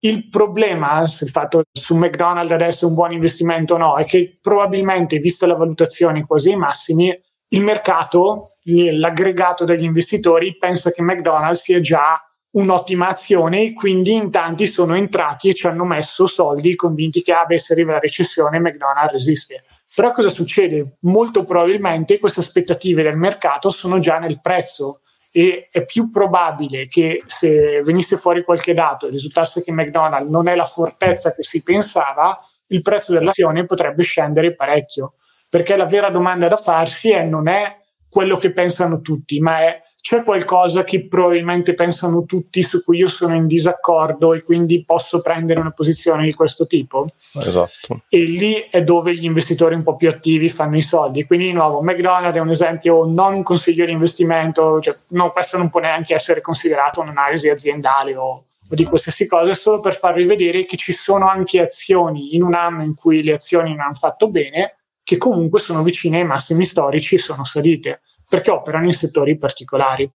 Il 0.00 0.28
problema, 0.28 1.06
se 1.08 1.24
il 1.24 1.30
fatto 1.30 1.62
su 1.72 1.96
McDonald's 1.96 2.52
adesso 2.52 2.84
è 2.84 2.88
un 2.88 2.94
buon 2.94 3.12
investimento 3.12 3.74
o 3.74 3.78
no, 3.78 3.96
è 3.96 4.04
che 4.04 4.38
probabilmente, 4.40 5.18
visto 5.18 5.44
la 5.44 5.56
valutazione 5.56 6.24
quasi 6.24 6.50
ai 6.50 6.56
massimi, 6.56 7.12
il 7.50 7.62
mercato, 7.62 8.44
l'aggregato 8.64 9.64
degli 9.64 9.82
investitori, 9.82 10.56
pensa 10.56 10.92
che 10.92 11.02
McDonald's 11.02 11.62
sia 11.62 11.80
già 11.80 12.22
un'ottima 12.58 13.08
azione 13.08 13.72
quindi 13.72 14.14
in 14.14 14.30
tanti 14.30 14.66
sono 14.66 14.96
entrati 14.96 15.48
e 15.48 15.54
ci 15.54 15.66
hanno 15.66 15.84
messo 15.84 16.26
soldi 16.26 16.74
convinti 16.74 17.22
che 17.22 17.32
beh, 17.46 17.58
se 17.58 17.72
arriva 17.72 17.92
la 17.92 17.98
recessione 18.00 18.58
McDonald's 18.58 19.12
resiste. 19.12 19.64
Però 19.94 20.10
cosa 20.10 20.28
succede? 20.28 20.96
Molto 21.00 21.44
probabilmente 21.44 22.18
queste 22.18 22.40
aspettative 22.40 23.02
del 23.02 23.16
mercato 23.16 23.70
sono 23.70 23.98
già 23.98 24.18
nel 24.18 24.40
prezzo 24.40 25.00
e 25.30 25.68
è 25.70 25.84
più 25.84 26.10
probabile 26.10 26.88
che 26.88 27.22
se 27.26 27.80
venisse 27.82 28.16
fuori 28.16 28.42
qualche 28.42 28.74
dato 28.74 29.06
e 29.06 29.10
risultasse 29.10 29.62
che 29.62 29.72
McDonald's 29.72 30.30
non 30.30 30.48
è 30.48 30.54
la 30.54 30.64
fortezza 30.64 31.34
che 31.34 31.42
si 31.42 31.62
pensava, 31.62 32.38
il 32.68 32.82
prezzo 32.82 33.12
dell'azione 33.12 33.64
potrebbe 33.64 34.02
scendere 34.02 34.54
parecchio. 34.54 35.14
Perché 35.48 35.76
la 35.76 35.86
vera 35.86 36.10
domanda 36.10 36.48
da 36.48 36.56
farsi 36.56 37.10
è 37.10 37.22
non 37.22 37.48
è 37.48 37.76
quello 38.10 38.36
che 38.36 38.52
pensano 38.52 39.00
tutti, 39.00 39.40
ma 39.40 39.60
è 39.60 39.80
c'è 40.08 40.24
qualcosa 40.24 40.84
che 40.84 41.06
probabilmente 41.06 41.74
pensano 41.74 42.24
tutti 42.24 42.62
su 42.62 42.82
cui 42.82 42.96
io 42.96 43.08
sono 43.08 43.34
in 43.34 43.46
disaccordo 43.46 44.32
e 44.32 44.42
quindi 44.42 44.82
posso 44.82 45.20
prendere 45.20 45.60
una 45.60 45.72
posizione 45.72 46.24
di 46.24 46.32
questo 46.32 46.66
tipo. 46.66 47.08
Esatto. 47.18 48.04
E 48.08 48.20
lì 48.20 48.54
è 48.70 48.82
dove 48.82 49.14
gli 49.14 49.26
investitori 49.26 49.74
un 49.74 49.82
po' 49.82 49.96
più 49.96 50.08
attivi 50.08 50.48
fanno 50.48 50.78
i 50.78 50.80
soldi. 50.80 51.26
Quindi 51.26 51.44
di 51.44 51.52
nuovo 51.52 51.82
McDonald's 51.82 52.38
è 52.38 52.40
un 52.40 52.48
esempio 52.48 53.04
non 53.04 53.34
un 53.34 53.42
consiglio 53.42 53.84
di 53.84 53.92
investimento, 53.92 54.80
cioè, 54.80 54.96
no, 55.08 55.30
questo 55.30 55.58
non 55.58 55.68
può 55.68 55.80
neanche 55.80 56.14
essere 56.14 56.40
considerato 56.40 57.02
un'analisi 57.02 57.50
aziendale 57.50 58.16
o, 58.16 58.30
o 58.30 58.74
di 58.74 58.84
qualsiasi 58.84 59.26
cosa, 59.26 59.50
è 59.50 59.54
solo 59.54 59.78
per 59.78 59.94
farvi 59.94 60.24
vedere 60.24 60.64
che 60.64 60.78
ci 60.78 60.94
sono 60.94 61.28
anche 61.28 61.60
azioni 61.60 62.34
in 62.34 62.42
un 62.42 62.54
anno 62.54 62.82
in 62.82 62.94
cui 62.94 63.22
le 63.22 63.32
azioni 63.32 63.72
non 63.72 63.80
hanno 63.80 63.92
fatto 63.92 64.30
bene, 64.30 64.76
che 65.02 65.18
comunque 65.18 65.60
sono 65.60 65.82
vicine 65.82 66.20
ai 66.20 66.26
massimi 66.26 66.64
storici 66.64 67.16
e 67.16 67.18
sono 67.18 67.44
salite 67.44 68.00
perché 68.28 68.50
operano 68.50 68.86
in 68.86 68.92
settori 68.92 69.36
particolari. 69.36 70.08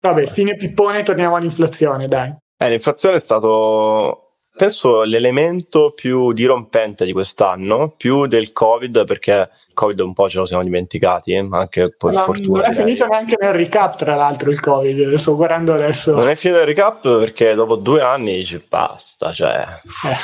Vabbè, 0.00 0.26
fine 0.26 0.54
pippone, 0.54 1.02
torniamo 1.02 1.36
all'inflazione, 1.36 2.06
dai. 2.06 2.32
Eh, 2.56 2.68
l'inflazione 2.68 3.16
è 3.16 3.20
stato, 3.20 4.34
penso, 4.54 5.02
l'elemento 5.02 5.92
più 5.92 6.32
dirompente 6.32 7.04
di 7.04 7.12
quest'anno, 7.12 7.94
più 7.96 8.26
del 8.26 8.52
Covid, 8.52 9.04
perché 9.04 9.50
il 9.68 9.74
Covid 9.74 9.98
un 10.00 10.12
po' 10.12 10.28
ce 10.28 10.38
lo 10.38 10.44
siamo 10.44 10.62
dimenticati, 10.62 11.32
eh, 11.32 11.48
anche 11.50 11.94
per 11.96 12.12
non, 12.12 12.24
fortuna. 12.24 12.62
Non 12.62 12.70
è 12.70 12.74
finito 12.74 13.06
neanche 13.06 13.36
nel 13.40 13.52
recap, 13.52 13.96
tra 13.96 14.14
l'altro, 14.14 14.50
il 14.50 14.60
Covid, 14.60 15.14
sto 15.14 15.34
guardando 15.34 15.74
adesso. 15.74 16.14
Non 16.14 16.28
è 16.28 16.36
finito 16.36 16.60
il 16.60 16.66
recap 16.66 17.18
perché 17.18 17.54
dopo 17.54 17.76
due 17.76 18.00
anni 18.00 18.36
dici 18.36 18.64
basta, 18.68 19.32
cioè... 19.32 19.64
Eh. 20.06 20.16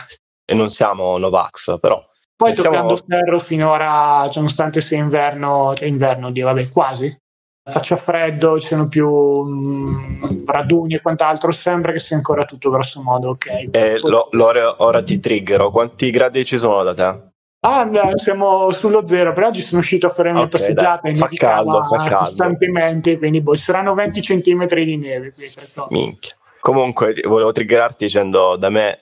E 0.44 0.54
non 0.54 0.70
siamo 0.70 1.16
Novax, 1.18 1.78
però... 1.80 2.00
Poi 2.44 2.52
Pensiamo... 2.52 2.76
toccando 2.76 3.02
ferro 3.08 3.38
finora, 3.38 4.24
cioè, 4.24 4.36
nonostante 4.36 4.82
sia 4.82 4.98
inverno, 4.98 5.72
cioè 5.74 5.88
inverno, 5.88 6.30
Dio, 6.30 6.44
vabbè, 6.44 6.68
quasi. 6.68 7.16
faccia 7.62 7.96
freddo, 7.96 8.60
ci 8.60 8.66
siano 8.66 8.86
più 8.86 9.08
mh, 9.08 10.44
raduni 10.44 10.94
e 10.94 11.00
quant'altro, 11.00 11.50
sembra 11.52 11.92
che 11.92 12.00
sia 12.00 12.16
ancora 12.16 12.44
tutto 12.44 12.68
grosso 12.68 13.00
modo 13.00 13.30
ok. 13.30 13.68
E 13.70 13.98
lo, 14.02 14.28
l'ora, 14.32 14.82
ora 14.82 15.02
ti 15.02 15.18
triggero, 15.18 15.70
quanti 15.70 16.10
gradi 16.10 16.44
ci 16.44 16.58
sono 16.58 16.82
da 16.82 16.94
te? 16.94 17.32
Ah, 17.60 17.88
siamo 18.12 18.70
sullo 18.72 19.06
zero, 19.06 19.32
per 19.32 19.44
oggi 19.44 19.62
sono 19.62 19.80
uscito 19.80 20.06
a 20.06 20.10
fare 20.10 20.28
una 20.28 20.40
okay, 20.40 20.50
passeggiata 20.50 21.08
e 21.08 21.14
fa 21.14 21.28
caldo, 21.34 21.82
fa 21.82 21.96
caldo. 21.96 22.16
costantemente, 22.16 23.16
quindi 23.16 23.40
boh, 23.40 23.56
ci 23.56 23.62
saranno 23.62 23.94
20 23.94 24.20
cm 24.20 24.66
di 24.66 24.96
neve 24.98 25.32
qui. 25.32 25.50
Minchia. 25.88 26.34
Comunque, 26.60 27.14
volevo 27.24 27.52
triggerarti 27.52 28.04
dicendo 28.04 28.56
da 28.56 28.68
me 28.68 28.98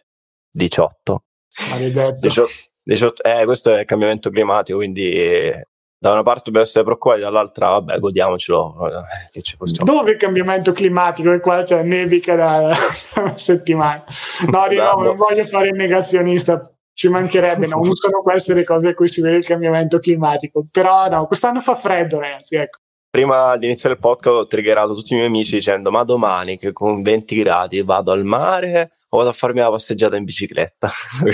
18. 0.52 1.22
Maledetto. 1.70 2.18
18, 2.20 2.50
18 2.84 3.22
eh, 3.22 3.44
questo 3.44 3.74
è 3.74 3.80
il 3.80 3.86
cambiamento 3.86 4.30
climatico, 4.30 4.78
quindi 4.78 5.52
da 6.02 6.10
una 6.10 6.24
parte 6.24 6.42
dobbiamo 6.46 6.66
essere 6.66 6.82
preoccupati, 6.82 7.20
dall'altra, 7.20 7.68
vabbè, 7.68 7.98
godiamocelo. 8.00 8.88
Eh, 9.32 9.42
Dove 9.84 10.10
il 10.10 10.16
cambiamento 10.16 10.72
climatico? 10.72 11.30
E 11.30 11.38
qua 11.38 11.62
c'è 11.62 11.80
nevica 11.84 12.34
da 12.34 12.74
una 13.16 13.36
settimana. 13.36 14.02
No, 14.50 14.66
di 14.68 14.74
no, 14.74 14.94
non 14.94 15.16
voglio 15.16 15.44
fare 15.44 15.68
il 15.68 15.76
negazionista, 15.76 16.68
ci 16.92 17.06
mancherebbe, 17.06 17.68
no, 17.68 17.78
non 17.82 17.94
sono 17.94 18.20
queste 18.20 18.52
le 18.52 18.64
cose 18.64 18.88
a 18.88 18.94
cui 18.94 19.06
si 19.06 19.20
vede 19.20 19.36
il 19.36 19.44
cambiamento 19.44 20.00
climatico. 20.00 20.66
Però 20.68 21.08
no, 21.08 21.26
quest'anno 21.26 21.60
fa 21.60 21.76
freddo, 21.76 22.18
ragazzi, 22.18 22.56
ecco. 22.56 22.78
Prima 23.08 23.56
di 23.56 23.66
iniziare 23.66 23.94
il 23.94 24.00
podcast 24.00 24.36
ho 24.36 24.46
triggerato 24.48 24.94
tutti 24.94 25.12
i 25.12 25.16
miei 25.16 25.28
amici 25.28 25.54
dicendo 25.54 25.90
ma 25.92 26.02
domani 26.02 26.56
che 26.56 26.72
con 26.72 27.02
20 27.02 27.36
gradi 27.36 27.82
vado 27.82 28.10
al 28.10 28.24
mare 28.24 28.96
o 29.10 29.18
vado 29.18 29.28
a 29.28 29.34
farmi 29.34 29.60
la 29.60 29.70
passeggiata 29.70 30.16
in 30.16 30.24
bicicletta. 30.24 30.90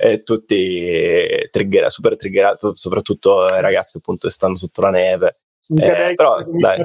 e 0.00 0.22
tutti 0.22 1.48
trigger, 1.50 1.90
super 1.90 2.16
triggerati, 2.16 2.70
soprattutto 2.74 3.44
i 3.46 3.60
ragazzi 3.60 3.96
appunto 3.96 4.28
che 4.28 4.32
stanno 4.32 4.56
sotto 4.56 4.80
la 4.80 4.90
neve. 4.90 5.40
Eh, 5.76 6.14
però 6.14 6.40
dai, 6.44 6.80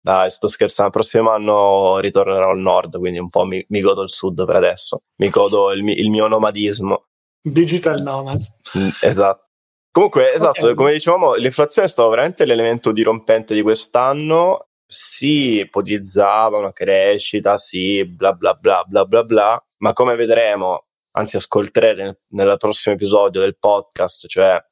dai, 0.00 0.30
sto 0.30 0.48
scherzando, 0.48 0.90
il 0.90 0.96
prossimo 0.96 1.30
anno 1.30 1.98
ritornerò 1.98 2.50
al 2.50 2.58
nord, 2.58 2.96
quindi 2.98 3.18
un 3.18 3.28
po' 3.28 3.44
mi, 3.44 3.62
mi 3.68 3.80
godo 3.82 4.00
il 4.00 4.08
sud 4.08 4.46
per 4.46 4.56
adesso, 4.56 5.02
mi 5.16 5.28
godo 5.28 5.72
il, 5.72 5.86
il 5.86 6.08
mio 6.08 6.26
nomadismo. 6.26 7.04
Digital 7.42 8.00
nomad. 8.00 8.40
Mm, 8.78 8.88
esatto. 9.02 9.48
Comunque, 9.92 10.32
esatto, 10.32 10.64
okay. 10.64 10.74
come 10.74 10.92
dicevamo, 10.92 11.34
l'inflazione 11.34 11.86
è 11.86 11.90
stato 11.90 12.08
veramente 12.08 12.46
l'elemento 12.46 12.92
dirompente 12.92 13.54
di 13.54 13.60
quest'anno. 13.60 14.68
Si 14.86 15.58
ipotizzava 15.58 16.56
una 16.56 16.72
crescita, 16.72 17.58
sì, 17.58 18.04
bla 18.06 18.32
bla 18.32 18.54
bla 18.54 18.84
bla 18.86 19.04
bla 19.04 19.22
bla, 19.22 19.64
ma 19.78 19.92
come 19.92 20.16
vedremo 20.16 20.86
anzi 21.12 21.36
ascolterete 21.36 22.22
nel 22.28 22.56
prossimo 22.58 22.94
episodio 22.94 23.40
del 23.40 23.56
podcast, 23.58 24.26
cioè 24.26 24.62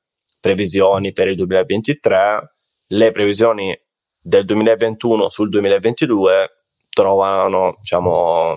previsioni 0.41 1.13
per 1.13 1.29
il 1.29 1.37
2023, 1.37 2.53
le 2.89 3.11
previsioni 3.11 3.79
del 4.21 4.45
2021 4.45 5.29
sul 5.29 5.49
2022 5.49 6.65
trovano, 6.91 7.77
diciamo... 7.79 8.57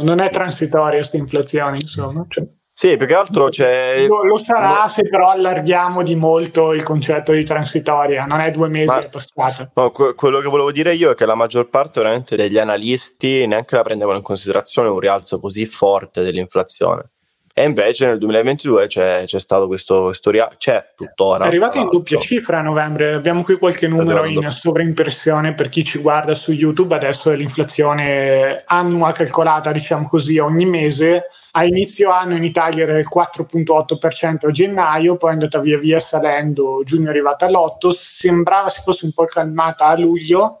Non 0.00 0.20
è 0.20 0.30
transitoria 0.30 0.98
questa 0.98 1.16
inflazione, 1.16 1.78
insomma. 1.80 2.24
Cioè, 2.28 2.46
sì, 2.78 2.96
più 2.96 3.08
che 3.08 3.14
altro 3.14 3.48
c'è... 3.48 4.06
Lo, 4.06 4.22
lo 4.22 4.36
sarà 4.38 4.82
no, 4.82 4.86
se 4.88 5.02
però 5.02 5.30
allarghiamo 5.30 6.04
di 6.04 6.14
molto 6.14 6.72
il 6.72 6.84
concetto 6.84 7.32
di 7.32 7.44
transitoria, 7.44 8.24
non 8.24 8.38
è 8.38 8.52
due 8.52 8.68
mesi 8.68 8.86
ma, 8.86 9.08
passato. 9.08 9.72
No, 9.74 9.90
que- 9.90 10.14
quello 10.14 10.38
che 10.38 10.46
volevo 10.46 10.70
dire 10.70 10.94
io 10.94 11.10
è 11.10 11.14
che 11.16 11.26
la 11.26 11.34
maggior 11.34 11.68
parte 11.68 12.00
veramente 12.00 12.36
degli 12.36 12.58
analisti 12.58 13.48
neanche 13.48 13.74
la 13.74 13.82
prendevano 13.82 14.18
in 14.18 14.22
considerazione 14.22 14.88
un 14.88 15.00
rialzo 15.00 15.40
così 15.40 15.66
forte 15.66 16.22
dell'inflazione. 16.22 17.10
E 17.58 17.64
invece 17.64 18.06
nel 18.06 18.18
2022 18.18 18.86
c'è, 18.86 19.22
c'è 19.24 19.40
stato 19.40 19.66
questo, 19.66 20.02
questo 20.04 20.30
ria- 20.30 20.48
c'è 20.56 20.92
tuttora. 20.94 21.42
È 21.42 21.48
arrivato 21.48 21.78
in 21.78 21.88
doppia 21.90 22.16
cifra 22.20 22.60
a 22.60 22.62
novembre, 22.62 23.14
abbiamo 23.14 23.42
qui 23.42 23.56
qualche 23.56 23.88
numero 23.88 24.24
in 24.26 24.48
sovraimpressione 24.48 25.54
per 25.54 25.68
chi 25.68 25.82
ci 25.82 25.98
guarda 25.98 26.34
su 26.34 26.52
YouTube, 26.52 26.94
adesso 26.94 27.32
è 27.32 27.34
l'inflazione 27.36 28.62
annua 28.64 29.10
calcolata, 29.10 29.72
diciamo 29.72 30.06
così, 30.06 30.38
ogni 30.38 30.66
mese. 30.66 31.24
A 31.50 31.64
inizio 31.64 32.12
anno 32.12 32.36
in 32.36 32.44
Italia 32.44 32.84
era 32.84 32.96
il 32.96 33.08
4.8% 33.12 34.46
a 34.46 34.50
gennaio, 34.52 35.16
poi 35.16 35.30
è 35.30 35.32
andata 35.32 35.58
via 35.58 35.78
via 35.78 35.98
salendo, 35.98 36.82
giugno 36.84 37.08
è 37.08 37.10
arrivata 37.10 37.46
all'8%, 37.46 37.88
sembrava 37.90 38.68
si 38.68 38.80
fosse 38.82 39.04
un 39.04 39.12
po' 39.12 39.24
calmata 39.24 39.86
a 39.86 39.98
luglio 39.98 40.60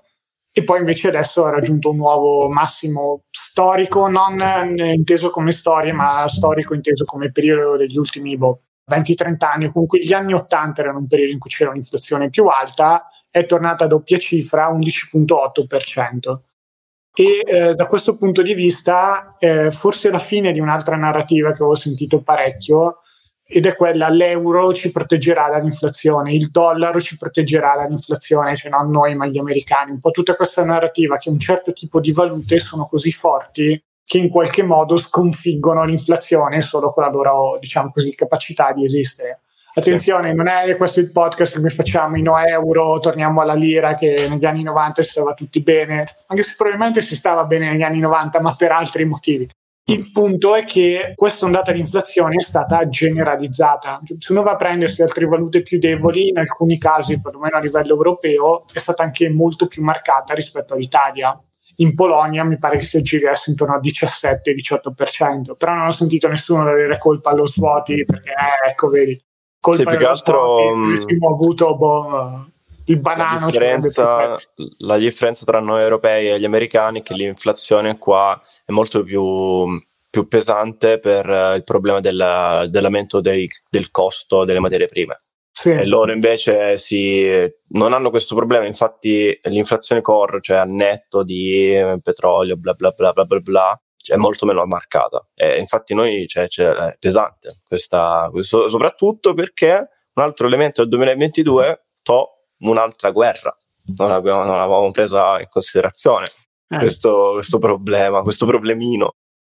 e 0.58 0.64
poi 0.64 0.80
invece 0.80 1.06
adesso 1.06 1.44
ha 1.44 1.50
raggiunto 1.50 1.90
un 1.90 1.96
nuovo 1.98 2.48
massimo 2.48 3.22
storico, 3.30 4.08
non 4.08 4.74
inteso 4.76 5.30
come 5.30 5.52
storia, 5.52 5.94
ma 5.94 6.26
storico 6.26 6.74
inteso 6.74 7.04
come 7.04 7.30
periodo 7.30 7.76
degli 7.76 7.96
ultimi 7.96 8.36
boh, 8.36 8.62
20-30 8.90 9.36
anni, 9.38 9.70
comunque 9.70 10.00
gli 10.00 10.12
anni 10.12 10.32
80 10.32 10.82
erano 10.82 10.98
un 10.98 11.06
periodo 11.06 11.30
in 11.30 11.38
cui 11.38 11.48
c'era 11.48 11.70
un'inflazione 11.70 12.28
più 12.28 12.46
alta, 12.46 13.06
è 13.30 13.44
tornata 13.44 13.84
a 13.84 13.86
doppia 13.86 14.18
cifra, 14.18 14.68
11.8%. 14.68 16.38
E 17.14 17.40
eh, 17.44 17.74
da 17.74 17.86
questo 17.86 18.16
punto 18.16 18.42
di 18.42 18.54
vista, 18.54 19.36
eh, 19.38 19.70
forse 19.70 20.10
la 20.10 20.18
fine 20.18 20.50
di 20.50 20.58
un'altra 20.58 20.96
narrativa 20.96 21.52
che 21.52 21.62
ho 21.62 21.74
sentito 21.76 22.20
parecchio, 22.20 23.02
ed 23.50 23.64
è 23.64 23.74
quella 23.74 24.10
l'euro 24.10 24.74
ci 24.74 24.90
proteggerà 24.92 25.48
dall'inflazione, 25.48 26.34
il 26.34 26.50
dollaro 26.50 27.00
ci 27.00 27.16
proteggerà 27.16 27.76
dall'inflazione, 27.76 28.54
cioè 28.54 28.70
non 28.70 28.90
noi 28.90 29.14
ma 29.14 29.26
gli 29.26 29.38
americani, 29.38 29.92
un 29.92 30.00
po' 30.00 30.10
tutta 30.10 30.36
questa 30.36 30.62
narrativa 30.62 31.16
che 31.16 31.30
un 31.30 31.38
certo 31.38 31.72
tipo 31.72 31.98
di 31.98 32.12
valute 32.12 32.58
sono 32.58 32.84
così 32.84 33.10
forti 33.10 33.82
che 34.04 34.18
in 34.18 34.28
qualche 34.28 34.62
modo 34.62 34.96
sconfiggono 34.96 35.84
l'inflazione 35.84 36.60
solo 36.60 36.90
con 36.90 37.04
la 37.04 37.10
loro, 37.10 37.58
diciamo 37.58 37.90
così, 37.90 38.14
capacità 38.14 38.72
di 38.72 38.84
esistere. 38.84 39.40
Attenzione, 39.74 40.30
sì. 40.30 40.34
non 40.34 40.48
è 40.48 40.76
questo 40.76 41.00
il 41.00 41.10
podcast 41.10 41.54
che 41.54 41.60
noi 41.60 41.70
facciamo 41.70 42.16
in 42.16 42.26
euro, 42.26 42.98
torniamo 42.98 43.40
alla 43.40 43.54
lira 43.54 43.94
che 43.94 44.26
negli 44.28 44.44
anni 44.44 44.62
90 44.62 45.02
si 45.02 45.10
stava 45.10 45.34
tutti 45.34 45.62
bene, 45.62 46.06
anche 46.26 46.42
se 46.42 46.54
probabilmente 46.56 47.02
si 47.02 47.14
stava 47.14 47.44
bene 47.44 47.70
negli 47.70 47.82
anni 47.82 48.00
90, 48.00 48.40
ma 48.40 48.56
per 48.56 48.72
altri 48.72 49.04
motivi. 49.04 49.48
Il 49.88 50.10
punto 50.12 50.54
è 50.54 50.64
che 50.64 51.12
questa 51.14 51.46
ondata 51.46 51.72
di 51.72 51.78
inflazione 51.78 52.34
è 52.36 52.42
stata 52.42 52.86
generalizzata. 52.90 54.00
Se 54.18 54.32
uno 54.32 54.42
va 54.42 54.52
a 54.52 54.56
prendersi 54.56 55.00
altre 55.00 55.24
valute 55.24 55.62
più 55.62 55.78
deboli, 55.78 56.28
in 56.28 56.36
alcuni 56.36 56.76
casi, 56.76 57.22
perlomeno 57.22 57.56
a 57.56 57.60
livello 57.60 57.94
europeo, 57.94 58.64
è 58.70 58.78
stata 58.78 59.02
anche 59.02 59.30
molto 59.30 59.66
più 59.66 59.82
marcata 59.82 60.34
rispetto 60.34 60.74
all'Italia. 60.74 61.34
In 61.76 61.94
Polonia 61.94 62.44
mi 62.44 62.58
pare 62.58 62.76
che 62.76 62.84
sia 62.84 63.00
girasse 63.00 63.48
intorno 63.48 63.76
al 63.76 63.80
17-18%, 63.80 65.54
però 65.56 65.72
non 65.72 65.86
ho 65.86 65.92
sentito 65.92 66.28
nessuno 66.28 66.64
dare 66.64 66.98
colpa 66.98 67.30
allo 67.30 67.46
svuoti 67.46 68.04
perché, 68.04 68.30
eh, 68.30 68.68
ecco, 68.68 68.88
vedi, 68.90 69.18
colpa 69.58 69.92
sì, 69.92 69.96
che 69.96 70.04
altro, 70.04 70.70
svuoti, 70.74 71.14
mm, 71.14 71.24
avuto 71.24 71.76
boh, 71.76 72.50
il 72.88 73.00
banano. 73.00 73.40
La 73.40 73.46
differenza, 73.46 74.38
la 74.78 74.96
differenza, 74.98 75.44
tra 75.44 75.60
noi 75.60 75.82
europei 75.82 76.30
e 76.30 76.40
gli 76.40 76.44
americani 76.44 77.00
è 77.00 77.02
che 77.02 77.14
l'inflazione 77.14 77.98
qua 77.98 78.40
è 78.64 78.72
molto 78.72 79.02
più, 79.02 79.80
più 80.10 80.28
pesante 80.28 80.98
per 80.98 81.26
il 81.56 81.64
problema 81.64 82.00
della, 82.00 82.66
dell'aumento 82.68 83.20
dei, 83.20 83.48
del 83.68 83.90
costo 83.90 84.44
delle 84.44 84.60
materie 84.60 84.86
prime. 84.86 85.18
Sì. 85.50 85.70
E 85.70 85.86
loro 85.86 86.12
invece 86.12 86.76
si, 86.76 87.26
non 87.70 87.92
hanno 87.92 88.10
questo 88.10 88.36
problema, 88.36 88.64
infatti 88.64 89.36
l'inflazione 89.44 90.00
core, 90.00 90.40
cioè 90.40 90.58
a 90.58 90.64
netto 90.64 91.24
di 91.24 91.74
petrolio, 92.00 92.56
bla 92.56 92.74
bla 92.74 92.90
bla 92.90 93.12
bla 93.12 93.24
bla, 93.24 93.40
bla 93.40 93.82
è 94.12 94.16
molto 94.16 94.46
meno 94.46 94.64
marcata. 94.64 95.26
E 95.34 95.58
infatti 95.58 95.94
noi 95.94 96.26
cioè, 96.26 96.48
cioè, 96.48 96.74
è 96.74 96.96
pesante, 96.98 97.60
questa, 97.66 98.28
questo, 98.30 98.68
soprattutto 98.68 99.34
perché 99.34 99.88
un 100.14 100.22
altro 100.22 100.46
elemento 100.46 100.82
del 100.82 100.90
2022, 100.90 101.86
to, 102.02 102.37
un'altra 102.60 103.10
guerra. 103.10 103.56
Non, 103.96 104.10
abbiamo, 104.10 104.44
non 104.44 104.56
avevamo 104.60 104.90
presa 104.90 105.40
in 105.40 105.46
considerazione 105.48 106.26
eh. 106.68 106.78
questo, 106.78 107.32
questo 107.34 107.58
problema, 107.58 108.20
questo 108.20 108.46
problemino. 108.46 109.14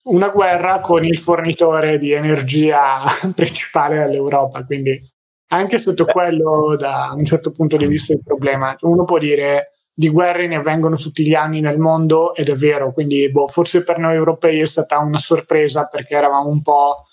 Una 0.05 0.29
guerra 0.29 0.81
con 0.81 1.05
il 1.05 1.19
fornitore 1.19 1.99
di 1.99 2.13
energia 2.13 3.03
principale 3.35 3.99
dell'Europa, 3.99 4.65
quindi 4.65 4.99
anche 5.51 5.79
sotto 5.79 6.05
quello 6.05 6.77
da 6.77 7.13
un 7.15 7.25
certo 7.25 7.51
punto 7.51 7.77
di 7.77 7.87
vista 7.87 8.13
il 8.13 8.23
problema. 8.23 8.75
Uno 8.81 9.05
può 9.05 9.19
dire 9.19 9.73
di 9.99 10.11
guerre 10.11 10.47
ne 10.47 10.57
avvengono 10.57 10.97
tutti 10.97 11.27
gli 11.27 11.35
anni 11.35 11.61
nel 11.61 11.79
mondo 11.79 12.35
ed 12.35 12.49
è 12.49 12.55
vero, 12.55 12.93
quindi 12.93 13.29
boh, 13.31 13.49
forse 13.49 13.83
per 13.83 13.99
noi 13.99 14.15
europei 14.15 14.61
è 14.61 14.65
stata 14.65 14.99
una 14.99 15.19
sorpresa 15.19 15.87
perché 15.87 16.15
eravamo 16.15 16.49
un 16.49 16.63
po' 16.63 17.08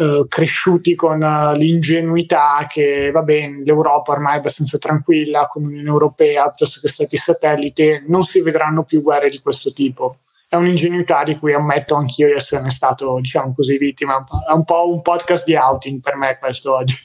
eh, 0.00 0.24
cresciuti 0.28 0.94
con 0.94 1.20
uh, 1.20 1.54
l'ingenuità 1.54 2.64
che 2.66 3.10
va 3.10 3.20
bene, 3.20 3.62
l'Europa 3.62 4.12
ormai 4.12 4.36
è 4.36 4.38
abbastanza 4.38 4.78
tranquilla, 4.78 5.46
con 5.46 5.64
l'Unione 5.64 5.90
Europea 5.90 6.48
piuttosto 6.48 6.80
che 6.80 6.88
stati 6.88 7.18
satellite, 7.18 8.04
non 8.06 8.24
si 8.24 8.40
vedranno 8.40 8.82
più 8.84 9.02
guerre 9.02 9.28
di 9.28 9.38
questo 9.40 9.74
tipo. 9.74 10.20
È 10.48 10.56
un'ingenuità 10.56 11.22
di 11.22 11.36
cui 11.36 11.52
ammetto 11.52 11.96
anch'io 11.96 12.28
di 12.28 12.32
esserne 12.32 12.70
stato, 12.70 13.16
diciamo 13.16 13.52
così, 13.54 13.76
vittima. 13.76 14.24
È 14.48 14.52
un 14.52 14.64
po' 14.64 14.90
un 14.90 15.02
podcast 15.02 15.44
di 15.44 15.54
outing 15.54 16.00
per 16.00 16.16
me 16.16 16.38
questo 16.38 16.76
oggi. 16.76 16.96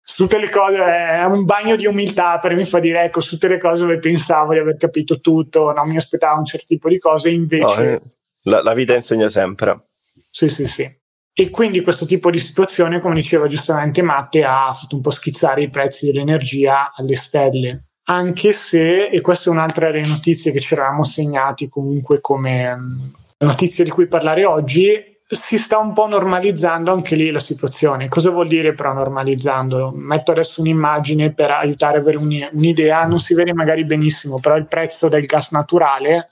Su 0.00 0.22
tutte 0.22 0.38
le 0.38 0.48
cose 0.48 0.78
è 0.78 1.24
un 1.24 1.44
bagno 1.44 1.76
di 1.76 1.84
umiltà 1.84 2.38
per 2.38 2.54
mi 2.54 2.64
fa 2.64 2.78
dire 2.78 3.04
ecco 3.04 3.20
su 3.20 3.32
tutte 3.32 3.48
le 3.48 3.58
cose 3.58 3.82
dove 3.82 3.98
pensavo 3.98 4.54
di 4.54 4.58
aver 4.58 4.78
capito 4.78 5.20
tutto 5.20 5.70
non 5.72 5.86
mi 5.86 5.98
aspettavo 5.98 6.38
un 6.38 6.46
certo 6.46 6.64
tipo 6.66 6.88
di 6.88 6.98
cose 6.98 7.28
invece 7.28 7.84
no, 7.84 7.90
eh, 7.90 8.00
la, 8.44 8.62
la 8.62 8.72
vita 8.72 8.94
insegna 8.94 9.28
sempre 9.28 9.88
sì 10.30 10.48
sì 10.48 10.66
sì 10.66 10.97
e 11.40 11.50
quindi 11.50 11.82
questo 11.82 12.04
tipo 12.04 12.32
di 12.32 12.38
situazione, 12.40 12.98
come 12.98 13.14
diceva 13.14 13.46
giustamente 13.46 14.02
Matte, 14.02 14.42
ha 14.42 14.72
fatto 14.72 14.96
un 14.96 15.02
po' 15.02 15.10
schizzare 15.10 15.62
i 15.62 15.70
prezzi 15.70 16.06
dell'energia 16.06 16.92
alle 16.92 17.14
stelle. 17.14 17.90
anche 18.10 18.52
se, 18.52 19.04
e 19.06 19.20
questa 19.20 19.48
è 19.48 19.52
un'altra 19.52 19.92
delle 19.92 20.08
notizie 20.08 20.50
che 20.50 20.58
ci 20.58 20.74
eravamo 20.74 21.04
segnati 21.04 21.68
comunque 21.68 22.20
come 22.20 22.74
mm, 22.74 23.00
notizia 23.38 23.84
di 23.84 23.90
cui 23.90 24.08
parlare 24.08 24.46
oggi, 24.46 24.90
si 25.28 25.58
sta 25.58 25.78
un 25.78 25.92
po' 25.92 26.08
normalizzando 26.08 26.90
anche 26.90 27.14
lì 27.14 27.30
la 27.30 27.38
situazione. 27.38 28.08
Cosa 28.08 28.30
vuol 28.30 28.48
dire 28.48 28.72
però 28.72 28.92
normalizzando? 28.92 29.92
Metto 29.94 30.32
adesso 30.32 30.60
un'immagine 30.60 31.34
per 31.34 31.52
aiutare 31.52 31.98
a 31.98 32.00
avere 32.00 32.16
un'idea, 32.16 33.06
non 33.06 33.20
si 33.20 33.34
vede 33.34 33.52
magari 33.52 33.84
benissimo, 33.84 34.40
però 34.40 34.56
il 34.56 34.66
prezzo 34.66 35.06
del 35.06 35.24
gas 35.24 35.52
naturale, 35.52 36.30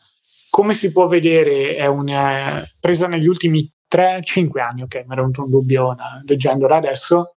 come 0.50 0.74
si 0.74 0.90
può 0.90 1.06
vedere, 1.06 1.76
è 1.76 1.86
una, 1.86 2.66
presa 2.80 3.06
negli 3.06 3.28
ultimi 3.28 3.70
3-5 3.90 4.60
anni, 4.60 4.82
ok, 4.82 4.94
mi 4.94 5.12
era 5.12 5.20
venuto 5.20 5.42
un 5.44 5.50
dubbio 5.50 5.96
leggendola 6.24 6.76
adesso, 6.76 7.36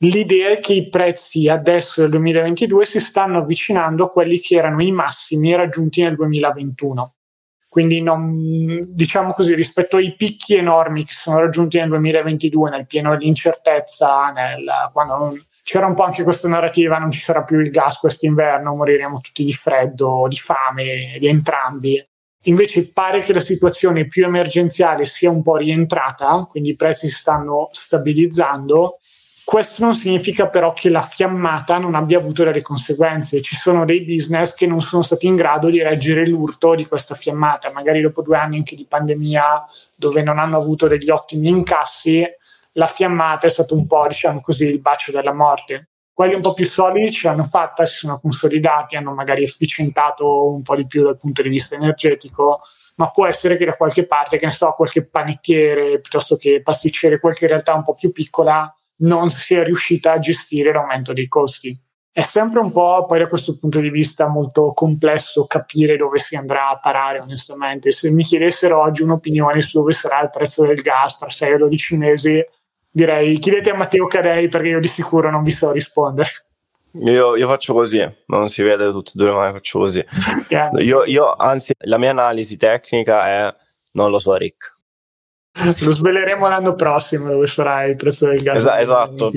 L'idea 0.00 0.50
è 0.50 0.60
che 0.60 0.74
i 0.74 0.90
prezzi 0.90 1.48
adesso 1.48 2.02
del 2.02 2.10
2022 2.10 2.84
si 2.84 3.00
stanno 3.00 3.38
avvicinando 3.38 4.04
a 4.04 4.08
quelli 4.08 4.40
che 4.40 4.56
erano 4.56 4.82
i 4.82 4.92
massimi 4.92 5.54
raggiunti 5.54 6.02
nel 6.02 6.14
2021. 6.14 7.14
Quindi 7.66 8.02
non, 8.02 8.84
diciamo 8.88 9.32
così, 9.32 9.54
rispetto 9.54 9.96
ai 9.96 10.14
picchi 10.14 10.54
enormi 10.54 11.04
che 11.04 11.12
sono 11.12 11.40
raggiunti 11.40 11.78
nel 11.78 11.88
2022, 11.88 12.70
nel 12.70 12.86
pieno 12.86 13.16
di 13.16 13.26
incertezza, 13.26 14.30
nel, 14.32 14.64
quando 14.92 15.16
non, 15.16 15.46
c'era 15.62 15.86
un 15.86 15.94
po' 15.94 16.04
anche 16.04 16.22
questa 16.22 16.48
narrativa, 16.48 16.98
non 16.98 17.10
ci 17.10 17.20
sarà 17.20 17.42
più 17.42 17.58
il 17.58 17.70
gas 17.70 17.98
quest'inverno, 17.98 18.76
moriremo 18.76 19.20
tutti 19.20 19.44
di 19.44 19.52
freddo, 19.52 20.26
di 20.28 20.36
fame, 20.36 21.16
di 21.18 21.26
entrambi. 21.26 22.06
Invece 22.46 22.90
pare 22.90 23.22
che 23.22 23.32
la 23.32 23.40
situazione 23.40 24.06
più 24.06 24.24
emergenziale 24.24 25.04
sia 25.04 25.30
un 25.30 25.42
po' 25.42 25.56
rientrata, 25.56 26.46
quindi 26.48 26.70
i 26.70 26.76
prezzi 26.76 27.08
si 27.08 27.16
stanno 27.16 27.68
stabilizzando 27.72 28.98
questo 29.46 29.84
non 29.84 29.94
significa 29.94 30.48
però 30.48 30.72
che 30.72 30.88
la 30.90 31.00
fiammata 31.00 31.78
non 31.78 31.94
abbia 31.94 32.18
avuto 32.18 32.42
delle 32.42 32.62
conseguenze. 32.62 33.40
Ci 33.40 33.54
sono 33.54 33.84
dei 33.84 34.02
business 34.02 34.52
che 34.54 34.66
non 34.66 34.80
sono 34.80 35.02
stati 35.02 35.28
in 35.28 35.36
grado 35.36 35.70
di 35.70 35.80
reggere 35.80 36.26
l'urto 36.26 36.74
di 36.74 36.84
questa 36.84 37.14
fiammata, 37.14 37.70
magari 37.70 38.00
dopo 38.00 38.22
due 38.22 38.38
anni 38.38 38.56
anche 38.56 38.74
di 38.74 38.86
pandemia, 38.88 39.64
dove 39.94 40.20
non 40.24 40.40
hanno 40.40 40.56
avuto 40.56 40.88
degli 40.88 41.10
ottimi 41.10 41.46
incassi, 41.46 42.24
la 42.72 42.88
fiammata 42.88 43.46
è 43.46 43.50
stato 43.50 43.76
un 43.76 43.86
po', 43.86 44.04
diciamo 44.08 44.40
così, 44.40 44.64
il 44.64 44.80
bacio 44.80 45.12
della 45.12 45.32
morte. 45.32 45.90
Quelli 46.16 46.32
un 46.32 46.40
po' 46.40 46.54
più 46.54 46.64
solidi 46.64 47.12
ce 47.12 47.28
l'hanno 47.28 47.44
fatta, 47.44 47.84
si 47.84 47.96
sono 47.96 48.18
consolidati, 48.18 48.96
hanno 48.96 49.12
magari 49.12 49.42
efficientato 49.42 50.50
un 50.50 50.62
po' 50.62 50.74
di 50.74 50.86
più 50.86 51.02
dal 51.02 51.18
punto 51.18 51.42
di 51.42 51.50
vista 51.50 51.74
energetico, 51.74 52.62
ma 52.94 53.10
può 53.10 53.26
essere 53.26 53.58
che 53.58 53.66
da 53.66 53.74
qualche 53.74 54.06
parte, 54.06 54.38
che 54.38 54.46
ne 54.46 54.52
so, 54.52 54.72
qualche 54.74 55.04
panettiere 55.04 56.00
piuttosto 56.00 56.36
che 56.36 56.62
pasticcere, 56.62 57.20
qualche 57.20 57.46
realtà 57.46 57.74
un 57.74 57.82
po' 57.82 57.92
più 57.92 58.12
piccola, 58.12 58.74
non 59.00 59.28
si 59.28 59.56
è 59.56 59.62
riuscita 59.62 60.12
a 60.12 60.18
gestire 60.18 60.72
l'aumento 60.72 61.12
dei 61.12 61.28
costi. 61.28 61.78
È 62.10 62.22
sempre 62.22 62.60
un 62.60 62.70
po', 62.70 63.04
poi 63.06 63.18
da 63.18 63.28
questo 63.28 63.58
punto 63.58 63.78
di 63.80 63.90
vista, 63.90 64.26
molto 64.26 64.72
complesso 64.72 65.44
capire 65.44 65.98
dove 65.98 66.18
si 66.18 66.34
andrà 66.34 66.70
a 66.70 66.78
parare, 66.78 67.18
onestamente. 67.18 67.90
Se 67.90 68.08
mi 68.08 68.22
chiedessero 68.22 68.80
oggi 68.80 69.02
un'opinione 69.02 69.60
su 69.60 69.80
dove 69.80 69.92
sarà 69.92 70.22
il 70.22 70.30
prezzo 70.30 70.64
del 70.64 70.80
gas 70.80 71.18
tra 71.18 71.28
6 71.28 71.52
o 71.52 71.58
12 71.58 71.96
mesi, 71.98 72.42
direi 72.96 73.38
chiedete 73.38 73.70
a 73.70 73.74
Matteo 73.74 74.06
Cadei 74.06 74.48
perché 74.48 74.68
io 74.68 74.80
di 74.80 74.88
sicuro 74.88 75.30
non 75.30 75.42
vi 75.42 75.50
so 75.50 75.70
rispondere. 75.70 76.30
Io, 77.02 77.36
io, 77.36 77.46
faccio 77.46 77.74
così, 77.74 78.02
non 78.28 78.48
si 78.48 78.62
vede 78.62 78.90
tutte 78.90 79.10
e 79.10 79.18
due, 79.18 79.30
ma 79.30 79.52
faccio 79.52 79.80
così. 79.80 80.02
Yeah. 80.48 80.70
Io, 80.78 81.04
io, 81.04 81.34
anzi, 81.34 81.74
la 81.80 81.98
mia 81.98 82.08
analisi 82.08 82.56
tecnica 82.56 83.26
è 83.26 83.54
non 83.92 84.10
lo 84.10 84.18
so, 84.18 84.34
Rick. 84.34 84.74
Lo 85.80 85.90
sveleremo 85.90 86.48
l'anno 86.48 86.74
prossimo 86.74 87.30
dove 87.30 87.46
sarà 87.46 87.84
il 87.84 87.96
prezzo 87.96 88.26
del 88.28 88.40
gas. 88.42 88.58
Esa- 88.58 88.78
esatto. 88.78 89.30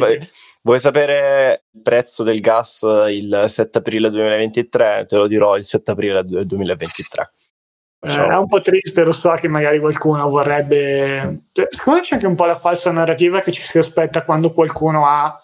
Vuoi 0.61 0.79
sapere 0.79 1.63
il 1.71 1.81
prezzo 1.81 2.23
del 2.23 2.39
gas 2.39 2.85
il 3.09 3.45
7 3.47 3.77
aprile 3.77 4.09
2023? 4.09 5.05
Te 5.05 5.15
lo 5.17 5.27
dirò 5.27 5.57
il 5.57 5.65
7 5.65 5.91
aprile 5.91 6.23
2023. 6.23 7.31
Eh, 8.01 8.15
è 8.15 8.35
un 8.35 8.47
po' 8.47 8.61
triste, 8.61 9.03
lo 9.03 9.11
so 9.11 9.31
che 9.31 9.47
magari 9.47 9.79
qualcuno 9.79 10.29
vorrebbe. 10.29 11.47
Cioè, 11.51 11.67
secondo 11.69 11.99
me 11.99 12.05
c'è 12.05 12.13
anche 12.15 12.27
un 12.27 12.35
po' 12.35 12.45
la 12.45 12.55
falsa 12.55 12.91
narrativa 12.91 13.41
che 13.41 13.51
ci 13.51 13.61
si 13.61 13.77
aspetta 13.77 14.23
quando 14.23 14.53
qualcuno 14.53 15.05
ha 15.05 15.37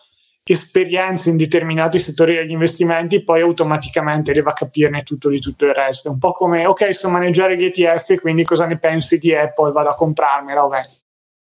esperienze 0.48 1.32
in 1.32 1.38
determinati 1.38 1.98
settori 1.98 2.36
degli 2.36 2.52
investimenti, 2.52 3.24
poi 3.24 3.42
automaticamente 3.42 4.32
deve 4.32 4.54
capirne 4.54 5.04
tutto 5.04 5.30
di 5.30 5.40
tutto 5.40 5.66
il 5.66 5.74
resto. 5.74 6.12
Un 6.12 6.20
po' 6.20 6.32
come, 6.32 6.66
ok, 6.66 6.94
so 6.94 7.10
maneggiare 7.10 7.58
gli 7.58 7.66
ETF, 7.66 8.16
quindi 8.22 8.44
cosa 8.44 8.66
ne 8.66 8.78
pensi 8.78 9.18
di 9.18 9.36
Apple? 9.36 9.72
Vado 9.72 9.90
a 9.90 9.96
comprarmela, 9.96 10.62
vabbè. 10.62 10.82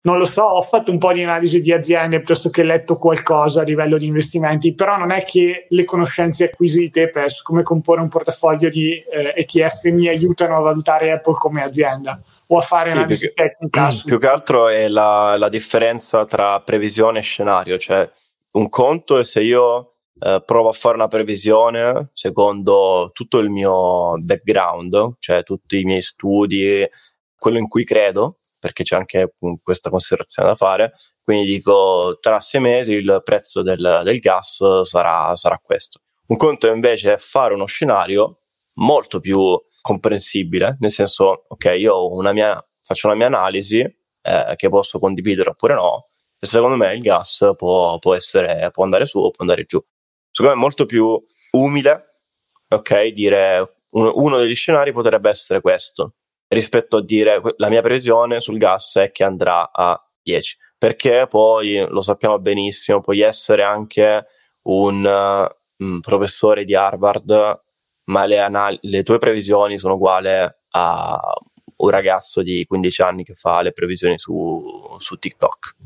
Non 0.04 0.18
lo 0.18 0.26
so, 0.26 0.42
ho 0.42 0.60
fatto 0.60 0.90
un 0.90 0.98
po' 0.98 1.14
di 1.14 1.22
analisi 1.22 1.62
di 1.62 1.72
aziende 1.72 2.18
piuttosto 2.18 2.50
che 2.50 2.62
letto 2.62 2.96
qualcosa 2.96 3.62
a 3.62 3.64
livello 3.64 3.96
di 3.96 4.04
investimenti, 4.04 4.74
però 4.74 4.98
non 4.98 5.10
è 5.10 5.24
che 5.24 5.66
le 5.66 5.84
conoscenze 5.84 6.44
acquisite 6.44 7.08
per 7.08 7.32
come 7.42 7.62
comporre 7.62 8.02
un 8.02 8.08
portafoglio 8.08 8.68
di 8.68 8.92
eh, 8.92 9.32
ETF 9.34 9.84
mi 9.84 10.06
aiutano 10.08 10.58
a 10.58 10.60
valutare 10.60 11.10
Apple 11.10 11.32
come 11.32 11.62
azienda 11.62 12.20
o 12.48 12.58
a 12.58 12.60
fare 12.60 12.90
sì, 12.90 12.96
analisi 12.96 13.32
più 13.32 13.44
tecnica. 13.44 13.88
Che, 13.88 14.02
più 14.04 14.18
che 14.18 14.26
altro 14.26 14.68
è 14.68 14.88
la, 14.88 15.36
la 15.38 15.48
differenza 15.48 16.26
tra 16.26 16.60
previsione 16.60 17.20
e 17.20 17.22
scenario, 17.22 17.78
cioè 17.78 18.06
un 18.52 18.68
conto 18.68 19.18
è 19.18 19.24
se 19.24 19.40
io 19.40 19.94
eh, 20.20 20.42
provo 20.44 20.68
a 20.68 20.72
fare 20.72 20.96
una 20.96 21.08
previsione 21.08 22.10
secondo 22.12 23.08
tutto 23.14 23.38
il 23.38 23.48
mio 23.48 24.16
background, 24.18 25.14
cioè 25.18 25.42
tutti 25.42 25.80
i 25.80 25.84
miei 25.84 26.02
studi, 26.02 26.86
quello 27.38 27.56
in 27.56 27.68
cui 27.68 27.84
credo, 27.84 28.36
perché 28.64 28.82
c'è 28.82 28.96
anche 28.96 29.34
questa 29.62 29.90
considerazione 29.90 30.48
da 30.48 30.54
fare. 30.54 30.94
Quindi 31.22 31.44
dico 31.44 32.16
tra 32.18 32.40
sei 32.40 32.62
mesi 32.62 32.94
il 32.94 33.20
prezzo 33.22 33.60
del, 33.60 34.00
del 34.02 34.18
gas 34.20 34.80
sarà, 34.84 35.36
sarà 35.36 35.60
questo. 35.62 36.00
Un 36.28 36.38
conto 36.38 36.66
invece 36.68 37.12
è 37.12 37.16
fare 37.18 37.52
uno 37.52 37.66
scenario 37.66 38.38
molto 38.76 39.20
più 39.20 39.38
comprensibile, 39.82 40.78
nel 40.80 40.90
senso, 40.90 41.44
ok, 41.46 41.74
io 41.76 42.10
una 42.14 42.32
mia, 42.32 42.58
faccio 42.80 43.06
una 43.08 43.16
mia 43.16 43.26
analisi 43.26 43.80
eh, 43.80 44.54
che 44.56 44.68
posso 44.70 44.98
condividere 44.98 45.50
oppure 45.50 45.74
no, 45.74 46.08
secondo 46.38 46.76
me 46.76 46.94
il 46.94 47.02
gas 47.02 47.46
può, 47.58 47.98
può, 47.98 48.14
essere, 48.14 48.70
può 48.72 48.84
andare 48.84 49.04
su 49.04 49.18
o 49.18 49.28
può 49.28 49.44
andare 49.44 49.64
giù. 49.64 49.78
Secondo 50.30 50.54
me 50.54 50.58
è 50.58 50.64
molto 50.64 50.86
più 50.86 51.22
umile, 51.50 52.06
ok, 52.68 53.08
dire 53.08 53.80
uno 53.90 54.38
degli 54.38 54.54
scenari 54.54 54.90
potrebbe 54.90 55.28
essere 55.28 55.60
questo, 55.60 56.14
rispetto 56.48 56.98
a 56.98 57.02
dire 57.02 57.40
la 57.56 57.68
mia 57.68 57.82
previsione 57.82 58.40
sul 58.40 58.58
gas 58.58 58.96
è 58.96 59.10
che 59.10 59.24
andrà 59.24 59.70
a 59.72 60.00
10, 60.22 60.56
perché 60.78 61.26
poi 61.28 61.84
lo 61.88 62.02
sappiamo 62.02 62.38
benissimo, 62.38 63.00
puoi 63.00 63.20
essere 63.20 63.62
anche 63.62 64.26
un, 64.62 65.04
un 65.04 66.00
professore 66.00 66.64
di 66.64 66.74
Harvard, 66.74 67.62
ma 68.06 68.24
le, 68.26 68.38
anal- 68.38 68.78
le 68.82 69.02
tue 69.02 69.18
previsioni 69.18 69.78
sono 69.78 69.94
uguali 69.94 70.28
a 70.28 71.20
un 71.76 71.90
ragazzo 71.90 72.42
di 72.42 72.64
15 72.66 73.02
anni 73.02 73.24
che 73.24 73.34
fa 73.34 73.62
le 73.62 73.72
previsioni 73.72 74.18
su, 74.18 74.62
su 74.98 75.16
TikTok. 75.16 75.76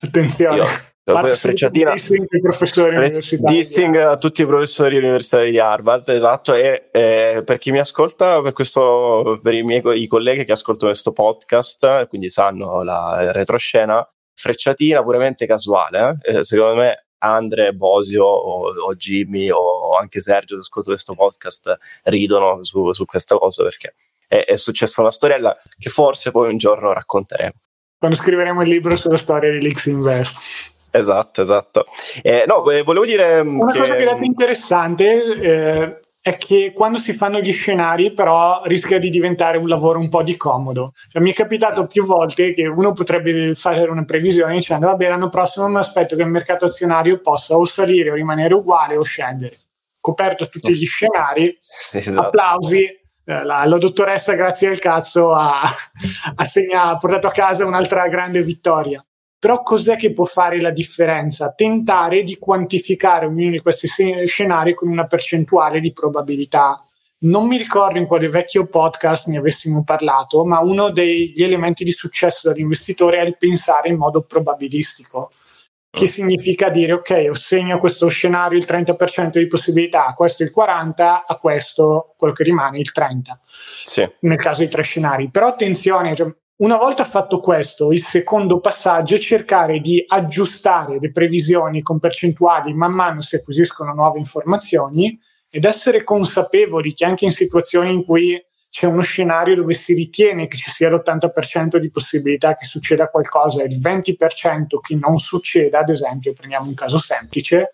Attenzione. 0.00 0.56
Io, 0.56 0.64
frecciatina 1.04 1.92
dissing, 1.92 2.26
professori 2.40 3.10
dissing 3.40 3.96
a 3.96 4.16
tutti 4.16 4.40
i 4.40 4.46
professori 4.46 4.96
universitari 4.96 5.50
di 5.50 5.58
Harvard 5.58 6.08
esatto 6.08 6.54
e 6.54 6.88
eh, 6.90 7.42
per 7.44 7.58
chi 7.58 7.72
mi 7.72 7.78
ascolta 7.78 8.40
per 8.40 8.54
questo 8.54 9.38
per 9.42 9.54
i 9.54 9.62
miei 9.62 9.82
i 10.02 10.06
colleghi 10.06 10.46
che 10.46 10.52
ascoltano 10.52 10.90
questo 10.90 11.12
podcast 11.12 12.06
quindi 12.08 12.30
sanno 12.30 12.82
la 12.82 13.32
retroscena 13.32 14.06
frecciatina 14.34 15.02
puramente 15.02 15.44
casuale 15.46 16.16
eh? 16.22 16.42
secondo 16.42 16.76
me 16.76 17.06
Andre, 17.18 17.72
Bosio 17.72 18.24
o, 18.24 18.68
o, 18.68 18.94
Jimmy 18.94 19.50
o 19.50 19.96
anche 19.96 20.20
Sergio 20.20 20.56
che 20.56 20.60
ascolta 20.60 20.90
questo 20.90 21.14
podcast 21.14 21.78
ridono 22.04 22.64
su, 22.64 22.92
su 22.92 23.04
questa 23.04 23.36
cosa 23.36 23.62
perché 23.62 23.94
è, 24.26 24.44
è 24.44 24.56
successa 24.56 25.02
una 25.02 25.10
storiella 25.10 25.54
che 25.78 25.90
forse 25.90 26.30
poi 26.30 26.50
un 26.50 26.56
giorno 26.56 26.92
racconteremo 26.92 27.52
quando 27.98 28.20
scriveremo 28.20 28.60
il 28.60 28.68
libro 28.68 28.96
sulla 28.96 29.16
storia 29.16 29.50
di 29.50 29.60
Lix 29.60 29.86
Invest. 29.86 30.73
Esatto, 30.96 31.42
esatto. 31.42 31.86
Eh, 32.22 32.44
no, 32.46 32.70
eh, 32.70 32.82
volevo 32.82 33.04
dire... 33.04 33.42
Mm, 33.42 33.58
Una 33.58 33.72
che... 33.72 33.78
cosa 33.80 33.94
che 33.96 34.08
è 34.08 34.16
interessante 34.20 35.40
eh, 35.40 36.00
è 36.20 36.36
che 36.36 36.70
quando 36.72 36.98
si 36.98 37.12
fanno 37.12 37.40
gli 37.40 37.52
scenari 37.52 38.12
però 38.12 38.62
rischia 38.64 39.00
di 39.00 39.10
diventare 39.10 39.58
un 39.58 39.66
lavoro 39.66 39.98
un 39.98 40.08
po' 40.08 40.22
di 40.22 40.36
comodo. 40.36 40.92
Cioè, 41.08 41.20
mi 41.20 41.32
è 41.32 41.34
capitato 41.34 41.86
più 41.86 42.04
volte 42.04 42.54
che 42.54 42.68
uno 42.68 42.92
potrebbe 42.92 43.56
fare 43.56 43.82
una 43.88 44.04
previsione 44.04 44.54
dicendo 44.54 44.86
vabbè 44.86 45.08
l'anno 45.08 45.28
prossimo 45.30 45.66
mi 45.66 45.78
aspetto 45.78 46.14
che 46.14 46.22
il 46.22 46.28
mercato 46.28 46.66
azionario 46.66 47.20
possa 47.20 47.56
o 47.56 47.64
salire 47.64 48.12
o 48.12 48.14
rimanere 48.14 48.54
uguale 48.54 48.96
o 48.96 49.02
scendere. 49.02 49.56
Coperto 49.98 50.48
tutti 50.48 50.74
gli 50.74 50.86
scenari, 50.86 51.58
sì, 51.60 51.98
esatto. 51.98 52.20
applausi, 52.20 52.84
eh, 52.84 53.42
la, 53.42 53.64
la, 53.64 53.78
dottoressa 53.78 54.34
grazie 54.34 54.68
al 54.68 54.78
cazzo 54.78 55.32
ha, 55.32 55.60
ha, 56.36 56.44
segna, 56.44 56.84
ha 56.84 56.96
portato 56.98 57.26
a 57.26 57.32
casa 57.32 57.66
un'altra 57.66 58.06
grande 58.06 58.42
vittoria. 58.42 59.04
Però 59.44 59.62
cos'è 59.62 59.96
che 59.96 60.14
può 60.14 60.24
fare 60.24 60.58
la 60.58 60.70
differenza? 60.70 61.52
Tentare 61.52 62.22
di 62.22 62.38
quantificare 62.38 63.26
ognuno 63.26 63.50
di 63.50 63.60
questi 63.60 63.86
scenari 64.24 64.72
con 64.72 64.88
una 64.88 65.06
percentuale 65.06 65.80
di 65.80 65.92
probabilità. 65.92 66.80
Non 67.24 67.46
mi 67.46 67.58
ricordo 67.58 67.98
in 67.98 68.06
quale 68.06 68.30
vecchio 68.30 68.64
podcast 68.64 69.26
ne 69.26 69.36
avessimo 69.36 69.84
parlato, 69.84 70.46
ma 70.46 70.60
uno 70.60 70.88
degli 70.88 71.42
elementi 71.42 71.84
di 71.84 71.90
successo 71.90 72.48
dell'investitore 72.48 73.18
è 73.18 73.26
il 73.26 73.36
pensare 73.36 73.90
in 73.90 73.96
modo 73.96 74.22
probabilistico. 74.22 75.30
che 75.90 76.06
significa 76.06 76.70
dire 76.70 76.94
ok, 76.94 77.10
assegno 77.30 77.76
a 77.76 77.78
questo 77.78 78.08
scenario 78.08 78.56
il 78.56 78.64
30% 78.66 79.38
di 79.38 79.46
possibilità, 79.46 80.06
a 80.06 80.14
questo 80.14 80.42
il 80.42 80.54
40%, 80.56 80.94
a 81.26 81.36
questo 81.38 82.14
quello 82.16 82.32
che 82.32 82.44
rimane 82.44 82.78
il 82.78 82.90
30%, 82.92 83.20
sì. 83.84 84.10
nel 84.20 84.38
caso 84.38 84.62
di 84.62 84.68
tre 84.68 84.82
scenari. 84.82 85.28
Però 85.30 85.48
attenzione, 85.48 86.16
cioè, 86.16 86.34
una 86.56 86.76
volta 86.76 87.04
fatto 87.04 87.40
questo, 87.40 87.90
il 87.90 88.02
secondo 88.02 88.60
passaggio 88.60 89.16
è 89.16 89.18
cercare 89.18 89.80
di 89.80 90.04
aggiustare 90.06 90.98
le 91.00 91.10
previsioni 91.10 91.82
con 91.82 91.98
percentuali 91.98 92.72
man 92.74 92.92
mano 92.92 93.20
si 93.20 93.34
acquisiscono 93.34 93.92
nuove 93.92 94.20
informazioni 94.20 95.18
ed 95.50 95.64
essere 95.64 96.04
consapevoli 96.04 96.94
che 96.94 97.04
anche 97.04 97.24
in 97.24 97.32
situazioni 97.32 97.92
in 97.92 98.04
cui 98.04 98.40
c'è 98.70 98.86
uno 98.86 99.02
scenario 99.02 99.54
dove 99.54 99.72
si 99.72 99.94
ritiene 99.94 100.46
che 100.46 100.56
ci 100.56 100.70
sia 100.70 100.90
l'80% 100.90 101.76
di 101.76 101.90
possibilità 101.90 102.54
che 102.54 102.64
succeda 102.64 103.08
qualcosa 103.08 103.62
e 103.62 103.66
il 103.66 103.78
20% 103.78 104.80
che 104.80 104.96
non 104.96 105.18
succeda, 105.18 105.80
ad 105.80 105.88
esempio, 105.88 106.32
prendiamo 106.32 106.66
un 106.66 106.74
caso 106.74 106.98
semplice, 106.98 107.70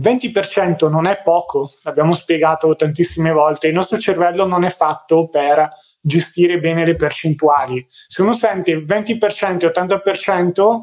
20% 0.00 0.90
non 0.90 1.06
è 1.06 1.20
poco, 1.22 1.70
l'abbiamo 1.82 2.12
spiegato 2.14 2.74
tantissime 2.76 3.30
volte, 3.30 3.68
il 3.68 3.74
nostro 3.74 3.98
cervello 3.98 4.46
non 4.46 4.64
è 4.64 4.70
fatto 4.70 5.28
per 5.28 5.66
gestire 6.02 6.58
bene 6.58 6.84
le 6.84 6.96
percentuali. 6.96 7.86
Se 7.88 8.20
uno 8.20 8.32
sente 8.32 8.76
20% 8.76 9.64
e 9.64 9.70
80%, 9.70 10.80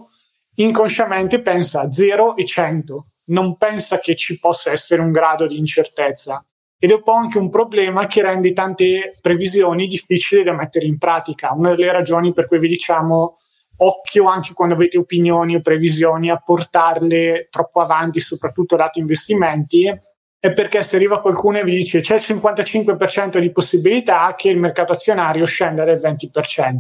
inconsciamente 0.55 1.41
pensa 1.41 1.82
a 1.82 1.91
0 1.91 2.38
e 2.38 2.45
100, 2.45 3.05
non 3.25 3.58
pensa 3.58 3.99
che 3.99 4.15
ci 4.15 4.39
possa 4.39 4.71
essere 4.71 5.01
un 5.01 5.12
grado 5.12 5.45
di 5.45 5.58
incertezza 5.58 6.43
ed 6.82 6.91
è 6.91 6.93
un 6.93 7.03
po' 7.03 7.12
anche 7.12 7.38
un 7.38 7.49
problema 7.49 8.08
che 8.08 8.21
rende 8.21 8.53
tante 8.53 9.17
previsioni 9.21 9.86
difficili 9.86 10.43
da 10.43 10.53
mettere 10.53 10.86
in 10.86 10.97
pratica. 10.97 11.51
Una 11.51 11.75
delle 11.75 11.91
ragioni 11.91 12.32
per 12.32 12.47
cui 12.47 12.58
vi 12.58 12.69
diciamo 12.69 13.38
occhio 13.82 14.25
anche 14.25 14.53
quando 14.53 14.75
avete 14.75 14.97
opinioni 14.97 15.55
o 15.55 15.60
previsioni 15.60 16.29
a 16.29 16.38
portarle 16.38 17.47
troppo 17.49 17.82
avanti, 17.82 18.21
soprattutto 18.21 18.77
dati 18.77 18.99
investimenti, 18.99 19.91
è 20.39 20.54
perché 20.54 20.82
se 20.82 20.95
arriva 20.95 21.19
qualcuno 21.19 21.60
e 21.60 21.63
vi 21.63 21.75
dice 21.75 21.99
c'è 21.99 22.15
il 22.15 22.21
55% 22.21 23.39
di 23.39 23.52
possibilità 23.52 24.34
che 24.36 24.49
il 24.49 24.58
mercato 24.58 24.93
azionario 24.93 25.45
scenda 25.45 25.84
del 25.84 25.99
20%. 25.99 26.78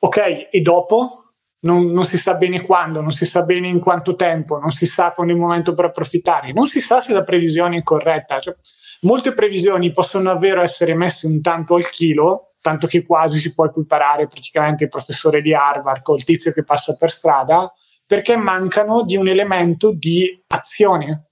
Ok, 0.00 0.48
e 0.50 0.60
dopo? 0.60 1.24
Non, 1.60 1.86
non, 1.86 2.04
si 2.04 2.18
sa 2.18 2.34
bene 2.34 2.62
quando, 2.62 3.00
non 3.00 3.10
si 3.10 3.26
sa 3.26 3.42
bene 3.42 3.66
in 3.66 3.80
quanto 3.80 4.14
tempo, 4.14 4.58
non 4.58 4.70
si 4.70 4.86
sa 4.86 5.10
quando 5.10 5.32
è 5.32 5.36
il 5.36 5.42
momento 5.42 5.74
per 5.74 5.86
approfittare, 5.86 6.52
non 6.52 6.68
si 6.68 6.80
sa 6.80 7.00
se 7.00 7.12
la 7.12 7.24
previsione 7.24 7.78
è 7.78 7.82
corretta. 7.82 8.38
Cioè, 8.38 8.54
Molte 9.02 9.32
previsioni 9.32 9.92
possono 9.92 10.24
davvero 10.24 10.60
essere 10.60 10.92
messe 10.94 11.28
un 11.28 11.40
tanto 11.40 11.76
al 11.76 11.88
chilo, 11.88 12.54
tanto 12.60 12.88
che 12.88 13.04
quasi 13.06 13.38
si 13.38 13.54
può 13.54 13.64
equiparare 13.64 14.26
praticamente 14.26 14.84
il 14.84 14.90
professore 14.90 15.40
di 15.40 15.54
Harvard 15.54 16.02
col 16.02 16.24
tizio 16.24 16.50
che 16.50 16.64
passa 16.64 16.96
per 16.96 17.10
strada, 17.10 17.72
perché 18.04 18.36
mancano 18.36 19.04
di 19.04 19.16
un 19.16 19.28
elemento 19.28 19.92
di 19.92 20.42
azione. 20.48 21.27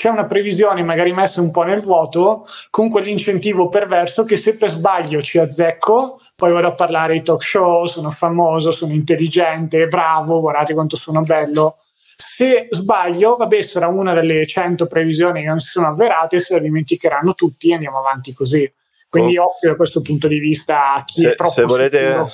C'è 0.00 0.08
una 0.08 0.24
previsione 0.24 0.82
magari 0.82 1.12
messa 1.12 1.42
un 1.42 1.50
po' 1.50 1.62
nel 1.62 1.80
vuoto 1.80 2.46
con 2.70 2.88
quell'incentivo 2.88 3.68
perverso 3.68 4.24
che 4.24 4.34
se 4.34 4.54
per 4.54 4.70
sbaglio 4.70 5.20
ci 5.20 5.36
azzecco, 5.36 6.18
poi 6.34 6.52
vado 6.52 6.68
a 6.68 6.72
parlare 6.72 7.12
ai 7.12 7.22
talk 7.22 7.42
show, 7.42 7.84
sono 7.84 8.08
famoso, 8.08 8.70
sono 8.70 8.94
intelligente, 8.94 9.88
bravo, 9.88 10.40
guardate 10.40 10.72
quanto 10.72 10.96
sono 10.96 11.20
bello 11.20 11.76
se 12.16 12.68
sbaglio, 12.70 13.36
vabbè, 13.36 13.60
sarà 13.60 13.88
una 13.88 14.14
delle 14.14 14.46
100 14.46 14.86
previsioni 14.86 15.42
che 15.42 15.48
non 15.48 15.60
si 15.60 15.68
sono 15.68 15.88
avverate, 15.88 16.40
se 16.40 16.54
la 16.54 16.60
dimenticheranno 16.60 17.34
tutti 17.34 17.68
e 17.68 17.74
andiamo 17.74 17.98
avanti 17.98 18.32
così. 18.32 18.72
Quindi 19.06 19.36
oh. 19.36 19.50
occhio 19.50 19.68
da 19.68 19.76
questo 19.76 20.00
punto 20.00 20.28
di 20.28 20.38
vista 20.38 20.94
a 20.94 21.04
chi 21.04 21.20
se, 21.20 21.32
è 21.32 21.34
troppo 21.34 21.52
se 21.52 21.64
volete, 21.64 22.24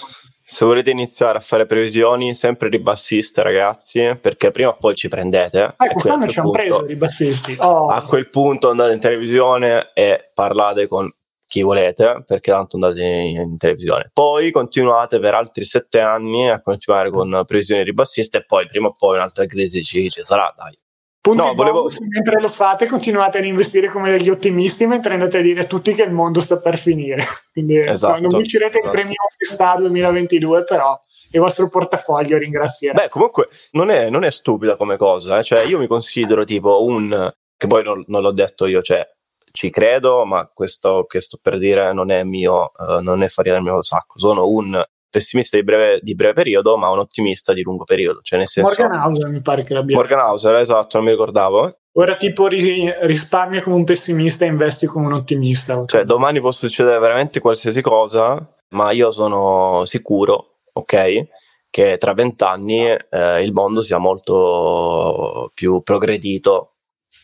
se 0.49 0.65
volete 0.65 0.93
iniziare 0.93 1.39
a 1.39 1.41
fare 1.41 1.67
previsioni 1.67 2.33
sempre 2.33 2.69
ribassiste, 2.69 3.43
ragazzi, 3.43 4.17
perché 4.21 4.53
prima 4.53 4.69
o 4.69 4.77
poi 4.79 4.95
ci 4.95 5.09
prendete. 5.09 5.75
Eh, 5.77 5.89
quest'anno 5.89 6.29
ci 6.29 6.39
hanno 6.39 6.51
preso 6.51 6.85
i 6.85 6.87
ribassisti. 6.87 7.57
Oh. 7.59 7.89
A 7.89 8.05
quel 8.05 8.31
punto 8.31 8.71
andate 8.71 8.93
in 8.93 9.01
televisione 9.01 9.91
e 9.93 10.31
parlate 10.33 10.87
con 10.87 11.13
chi 11.47 11.63
volete, 11.63 12.23
perché 12.25 12.53
tanto 12.53 12.77
andate 12.77 13.03
in, 13.03 13.41
in, 13.41 13.57
televisione. 13.57 14.09
Poi 14.13 14.53
continuate 14.53 15.19
per 15.19 15.35
altri 15.35 15.65
sette 15.65 15.99
anni 15.99 16.49
a 16.49 16.63
continuare 16.63 17.11
con 17.11 17.43
previsioni 17.45 17.83
ribassiste 17.83 18.39
e 18.39 18.45
poi 18.45 18.67
prima 18.67 18.87
o 18.87 18.95
poi 18.97 19.17
un'altra 19.17 19.47
crisi 19.47 19.83
ci, 19.83 20.09
ci 20.09 20.23
sarà, 20.23 20.55
dai. 20.57 20.79
Punti 21.27 21.43
no, 21.43 21.55
volevo... 21.55 21.89
mentre 22.09 22.41
lo 22.41 22.47
fate 22.47 22.87
continuate 22.87 23.39
ad 23.39 23.45
investire 23.45 23.89
come 23.89 24.17
degli 24.17 24.29
ottimisti 24.29 24.87
mentre 24.87 25.15
andate 25.15 25.39
a 25.39 25.41
dire 25.41 25.63
a 25.63 25.65
tutti 25.65 25.93
che 25.93 26.05
il 26.05 26.13
mondo 26.13 26.39
sta 26.39 26.57
per 26.59 26.79
finire. 26.79 27.25
Quindi 27.53 27.79
esatto, 27.79 28.21
non 28.21 28.37
vincerete 28.37 28.79
esatto. 28.79 28.95
il 28.95 29.01
premio 29.01 29.17
Star 29.37 29.81
2022, 29.81 30.63
però 30.63 30.97
il 31.33 31.41
vostro 31.41 31.69
portafoglio 31.69 32.39
ringrazierà. 32.39 32.95
Beh, 32.95 33.09
comunque 33.09 33.49
non 33.73 33.91
è, 33.91 34.09
non 34.09 34.23
è 34.23 34.31
stupida 34.31 34.77
come 34.77 34.97
cosa, 34.97 35.41
eh? 35.41 35.43
cioè 35.43 35.63
io 35.63 35.81
mi 35.81 35.89
considero 35.89 36.45
tipo 36.45 36.85
un, 36.85 37.29
che 37.57 37.67
poi 37.67 37.83
non, 37.83 38.05
non 38.07 38.23
l'ho 38.23 38.33
detto 38.33 38.67
io, 38.67 38.81
cioè 38.81 39.05
ci 39.51 39.69
credo, 39.69 40.25
ma 40.27 40.49
questo 40.55 41.07
che 41.07 41.21
sto 41.21 41.41
per 41.43 41.59
dire 41.59 41.93
non 41.93 42.13
è 42.13 42.23
mio, 42.23 42.71
uh, 42.77 43.01
non 43.01 43.25
è 43.25 43.29
farina 43.29 43.57
del 43.57 43.65
mio 43.65 43.83
sacco. 43.83 44.21
Sono 44.21 44.47
un 44.47 44.81
pessimista 45.09 45.57
di 45.57 45.65
breve, 45.65 45.99
di 46.03 46.15
breve, 46.15 46.35
periodo, 46.35 46.77
ma 46.77 46.91
un 46.91 46.99
ottimista 46.99 47.53
di 47.53 47.63
lungo 47.63 47.85
periodo. 47.85 48.21
Cioè, 48.23 48.39
nel 48.39 48.49
senso, 48.49 48.83
Morgan 48.83 48.99
Hauser 48.99 49.31
mi 49.31 49.41
pare 49.41 49.63
che 49.63 49.75
l'abbia. 49.75 49.97
Morgan 49.97 50.21
Hauser, 50.21 50.55
esatto, 50.57 50.97
non 50.97 51.07
mi 51.07 51.13
ricordavo. 51.13 51.79
Ora 51.93 52.15
tipo 52.15 52.47
ri- 52.47 52.93
risparmia 53.03 53.63
come 53.63 53.77
un 53.77 53.85
pessimista 53.85 54.45
e 54.45 54.49
investi 54.49 54.87
come 54.87 55.07
un 55.07 55.15
ottimista. 55.15 55.83
Cioè, 55.87 56.05
domani 56.05 56.41
può 56.41 56.53
succedere 56.53 56.99
veramente 56.99 57.41
qualsiasi 57.41 57.81
cosa, 57.81 58.55
ma 58.71 58.91
io 58.91 59.11
sono 59.11 59.85
sicuro, 59.87 60.59
ok, 60.73 61.29
che 61.71 61.97
tra 61.97 62.13
vent'anni 62.13 62.87
eh, 62.89 63.43
il 63.43 63.53
mondo 63.53 63.83
sia 63.83 63.99
molto 63.99 65.51
più 65.55 65.81
progredito, 65.83 66.77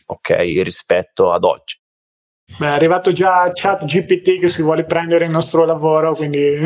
ok, 0.07 0.29
rispetto 0.63 1.31
ad 1.31 1.43
oggi. 1.43 1.81
Beh, 2.57 2.67
è 2.67 2.69
arrivato 2.69 3.11
già 3.11 3.49
chat 3.53 3.85
GPT 3.85 4.39
che 4.39 4.47
si 4.47 4.61
vuole 4.61 4.85
prendere 4.85 5.25
il 5.25 5.31
nostro 5.31 5.65
lavoro, 5.65 6.13
quindi 6.13 6.59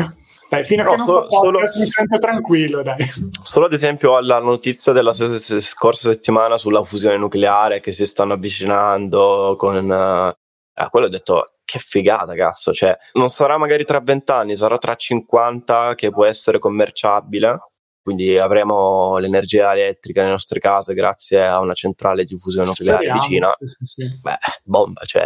dai, 0.48 0.64
fino 0.64 0.82
a 0.82 0.84
no, 0.84 0.90
che 0.92 0.98
solo, 0.98 1.20
non 1.20 1.28
solo, 1.28 1.60
mi 1.60 1.86
sento 1.86 2.18
tranquillo, 2.18 2.82
dai. 2.82 2.96
Solo 3.42 3.66
ad 3.66 3.72
esempio 3.72 4.16
alla 4.16 4.38
notizia 4.38 4.92
della 4.92 5.12
scorsa 5.12 6.10
settimana 6.10 6.56
sulla 6.56 6.82
fusione 6.84 7.18
nucleare 7.18 7.80
che 7.80 7.92
si 7.92 8.06
stanno 8.06 8.32
avvicinando 8.34 9.54
con... 9.58 9.84
Uh, 9.84 10.46
a 10.80 10.90
quello 10.90 11.06
ho 11.06 11.10
detto, 11.10 11.58
che 11.64 11.78
figata, 11.78 12.34
cazzo. 12.34 12.72
Cioè, 12.72 12.96
non 13.14 13.28
sarà 13.28 13.58
magari 13.58 13.84
tra 13.84 14.00
20 14.00 14.30
anni, 14.32 14.56
sarà 14.56 14.78
tra 14.78 14.94
50 14.94 15.94
che 15.94 16.10
può 16.10 16.24
essere 16.24 16.58
commerciabile. 16.58 17.58
Quindi 18.00 18.38
avremo 18.38 19.18
l'energia 19.18 19.72
elettrica 19.72 20.20
nelle 20.20 20.32
nostre 20.32 20.60
case 20.60 20.94
grazie 20.94 21.46
a 21.46 21.60
una 21.60 21.74
centrale 21.74 22.24
di 22.24 22.38
fusione 22.38 22.68
nucleare 22.68 23.04
Speriamo, 23.04 23.20
vicina. 23.20 23.56
Sì, 23.58 23.84
sì. 23.84 24.18
Beh, 24.22 24.36
bomba, 24.64 25.02
cioè, 25.04 25.24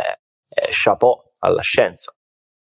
eh, 0.48 0.68
chapeau 0.70 1.32
alla 1.38 1.62
scienza. 1.62 2.12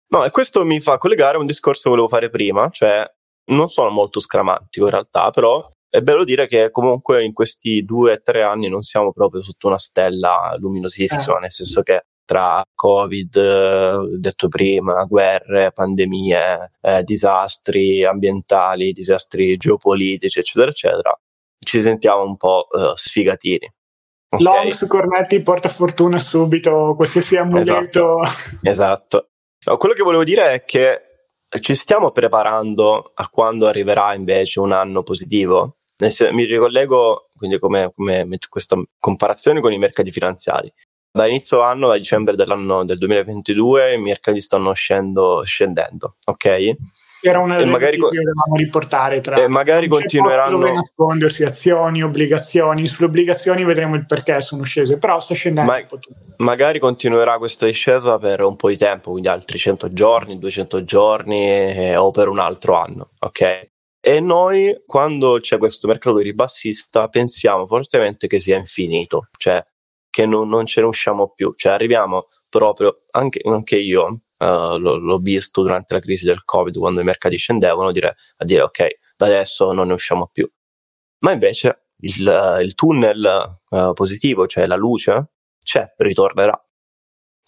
No, 0.09 0.25
e 0.25 0.31
questo 0.31 0.65
mi 0.65 0.79
fa 0.79 0.97
collegare 0.97 1.37
a 1.37 1.39
un 1.39 1.45
discorso 1.45 1.83
che 1.83 1.89
volevo 1.89 2.07
fare 2.07 2.29
prima, 2.29 2.69
cioè 2.69 3.05
non 3.51 3.69
sono 3.69 3.89
molto 3.89 4.19
scramantico 4.19 4.85
in 4.85 4.91
realtà, 4.91 5.29
però 5.29 5.67
è 5.89 6.01
bello 6.01 6.23
dire 6.23 6.47
che 6.47 6.69
comunque 6.71 7.23
in 7.23 7.33
questi 7.33 7.83
due 7.83 8.13
o 8.13 8.21
tre 8.21 8.43
anni 8.43 8.69
non 8.69 8.81
siamo 8.81 9.11
proprio 9.11 9.41
sotto 9.41 9.67
una 9.67 9.79
stella 9.79 10.55
luminosissima, 10.57 11.37
eh. 11.37 11.41
nel 11.41 11.51
senso 11.51 11.81
che 11.81 12.05
tra 12.25 12.63
Covid, 12.75 13.35
eh, 13.35 13.97
detto 14.19 14.47
prima, 14.49 15.03
guerre, 15.05 15.71
pandemie, 15.71 16.71
eh, 16.79 17.03
disastri 17.03 18.05
ambientali, 18.05 18.91
disastri 18.91 19.57
geopolitici, 19.57 20.37
eccetera, 20.37 20.69
eccetera, 20.69 21.19
ci 21.57 21.81
sentiamo 21.81 22.21
un 22.21 22.37
po' 22.37 22.67
eh, 22.69 22.91
sfigatini. 22.93 23.73
Okay. 24.31 24.43
Long 24.43 24.69
su 24.69 24.85
cornetti 24.85 25.41
porta 25.41 25.69
fortuna 25.69 26.19
subito, 26.19 26.93
qualsiasi 26.95 27.35
amuleto. 27.35 28.21
Esatto. 28.21 28.59
esatto. 28.61 29.29
No, 29.69 29.77
quello 29.77 29.93
che 29.93 30.01
volevo 30.01 30.23
dire 30.23 30.53
è 30.53 30.65
che 30.65 31.01
ci 31.61 31.75
stiamo 31.75 32.09
preparando 32.09 33.11
a 33.13 33.29
quando 33.29 33.67
arriverà 33.67 34.15
invece 34.15 34.59
un 34.59 34.71
anno 34.71 35.03
positivo. 35.03 35.77
Mi 36.31 36.45
ricollego 36.45 37.29
quindi 37.35 37.59
come, 37.59 37.91
come 37.93 38.27
questa 38.49 38.75
comparazione 38.97 39.61
con 39.61 39.71
i 39.71 39.77
mercati 39.77 40.09
finanziari. 40.09 40.73
Da 41.11 41.27
inizio 41.27 41.61
anno, 41.61 41.87
da 41.87 41.97
dicembre 41.97 42.35
dell'anno 42.35 42.83
del 42.83 42.97
2022, 42.97 43.93
i 43.93 44.01
mercati 44.01 44.41
stanno 44.41 44.73
scendo, 44.73 45.43
scendendo, 45.43 46.15
ok? 46.25 46.75
Era 47.21 47.39
una 47.39 47.57
delle 47.57 47.71
magari, 47.71 47.97
che 47.97 48.01
dovevamo 48.01 48.55
riportare 48.55 49.21
tra 49.21 49.41
e 49.41 49.47
magari 49.47 49.87
continueranno 49.87 50.57
dove 50.57 50.73
nascondersi 50.73 51.43
azioni, 51.43 52.01
obbligazioni. 52.01 52.87
Sulle 52.87 53.07
obbligazioni 53.07 53.63
vedremo 53.63 53.95
il 53.95 54.05
perché 54.05 54.39
sono 54.41 54.63
scese 54.63 54.97
però 54.97 55.19
sta 55.19 55.33
scendendo 55.33 55.71
Ma, 55.71 55.77
un 55.77 55.85
po' 55.85 55.99
tutto. 55.99 56.17
magari 56.37 56.79
continuerà 56.79 57.37
questa 57.37 57.65
discesa 57.65 58.17
per 58.17 58.41
un 58.41 58.55
po' 58.55 58.69
di 58.69 58.77
tempo 58.77 59.11
quindi 59.11 59.27
altri 59.27 59.57
100 59.57 59.91
giorni, 59.93 60.39
200 60.39 60.83
giorni 60.83 61.49
eh, 61.49 61.95
o 61.95 62.11
per 62.11 62.27
un 62.27 62.39
altro 62.39 62.75
anno 62.75 63.09
ok? 63.19 63.69
E 64.01 64.19
noi 64.21 64.83
quando 64.85 65.39
c'è 65.41 65.57
questo 65.57 65.87
mercato 65.87 66.17
ribassista 66.19 67.09
pensiamo 67.09 67.67
fortemente 67.67 68.27
che 68.27 68.39
sia 68.39 68.57
infinito 68.57 69.27
cioè 69.37 69.61
che 70.09 70.25
non, 70.25 70.47
non 70.47 70.65
ce 70.65 70.81
ne 70.81 70.87
usciamo 70.87 71.31
più 71.35 71.53
cioè 71.55 71.73
arriviamo 71.73 72.27
proprio 72.47 73.01
anche, 73.11 73.41
anche 73.43 73.75
io 73.75 74.21
uh, 74.39 74.77
l'ho, 74.77 74.97
l'ho, 74.97 75.17
visto 75.17 75.61
durante 75.61 75.93
la 75.93 75.99
crisi 75.99 76.25
del 76.25 76.43
Covid, 76.43 76.77
quando 76.77 77.01
i 77.01 77.03
mercati 77.03 77.37
scendevano, 77.37 77.91
dire, 77.91 78.15
a 78.37 78.45
dire 78.45 78.61
ok, 78.63 78.87
da 79.15 79.25
adesso 79.25 79.71
non 79.71 79.87
ne 79.87 79.93
usciamo 79.93 80.29
più. 80.31 80.49
Ma 81.19 81.31
invece 81.31 81.89
il, 82.01 82.59
il 82.61 82.73
tunnel 82.75 83.59
uh, 83.69 83.93
positivo, 83.93 84.47
cioè 84.47 84.65
la 84.65 84.75
luce, 84.75 85.31
c'è, 85.63 85.93
ritornerà. 85.97 86.59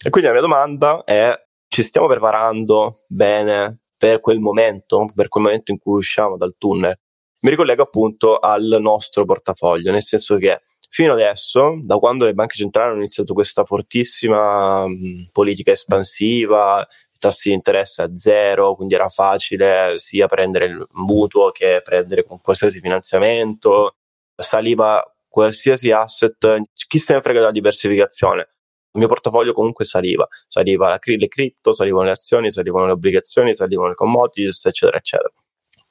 E 0.04 0.10
quindi 0.10 0.28
la 0.28 0.34
mia 0.34 0.42
domanda 0.42 1.04
è, 1.04 1.32
ci 1.68 1.82
stiamo 1.82 2.08
preparando 2.08 3.04
bene 3.08 3.82
per 3.96 4.20
quel 4.20 4.40
momento, 4.40 5.06
per 5.14 5.28
quel 5.28 5.44
momento 5.44 5.70
in 5.70 5.78
cui 5.78 5.98
usciamo 5.98 6.36
dal 6.36 6.56
tunnel? 6.58 6.98
Mi 7.42 7.50
ricollego 7.50 7.82
appunto 7.82 8.38
al 8.38 8.76
nostro 8.80 9.24
portafoglio, 9.24 9.90
nel 9.90 10.02
senso 10.02 10.36
che 10.36 10.62
fino 10.92 11.14
adesso, 11.14 11.78
da 11.80 11.96
quando 11.96 12.26
le 12.26 12.34
banche 12.34 12.56
centrali 12.56 12.90
hanno 12.90 12.98
iniziato 12.98 13.32
questa 13.32 13.64
fortissima 13.64 14.86
mh, 14.86 15.30
politica 15.32 15.70
espansiva, 15.70 16.86
tassi 17.18 17.48
di 17.48 17.54
interesse 17.54 18.02
a 18.02 18.14
zero, 18.14 18.74
quindi 18.74 18.92
era 18.92 19.08
facile 19.08 19.94
sia 19.96 20.26
prendere 20.26 20.66
il 20.66 20.86
mutuo 20.92 21.50
che 21.50 21.80
prendere 21.82 22.24
con 22.24 22.38
qualsiasi 22.42 22.78
finanziamento, 22.78 23.96
saliva 24.36 25.02
qualsiasi 25.28 25.90
asset, 25.92 26.36
chi 26.86 26.98
se 26.98 27.14
ne 27.14 27.22
frega 27.22 27.38
della 27.38 27.52
diversificazione. 27.52 28.40
Il 28.92 29.00
mio 29.00 29.08
portafoglio 29.08 29.54
comunque 29.54 29.86
saliva, 29.86 30.28
saliva 30.46 30.90
la, 30.90 30.98
le 31.02 31.28
cripto, 31.28 31.72
salivano 31.72 32.04
le 32.04 32.10
azioni, 32.10 32.50
salivano 32.50 32.84
le 32.84 32.92
obbligazioni, 32.92 33.54
salivano 33.54 33.88
le 33.88 33.94
commodities, 33.94 34.66
eccetera, 34.66 34.98
eccetera. 34.98 35.32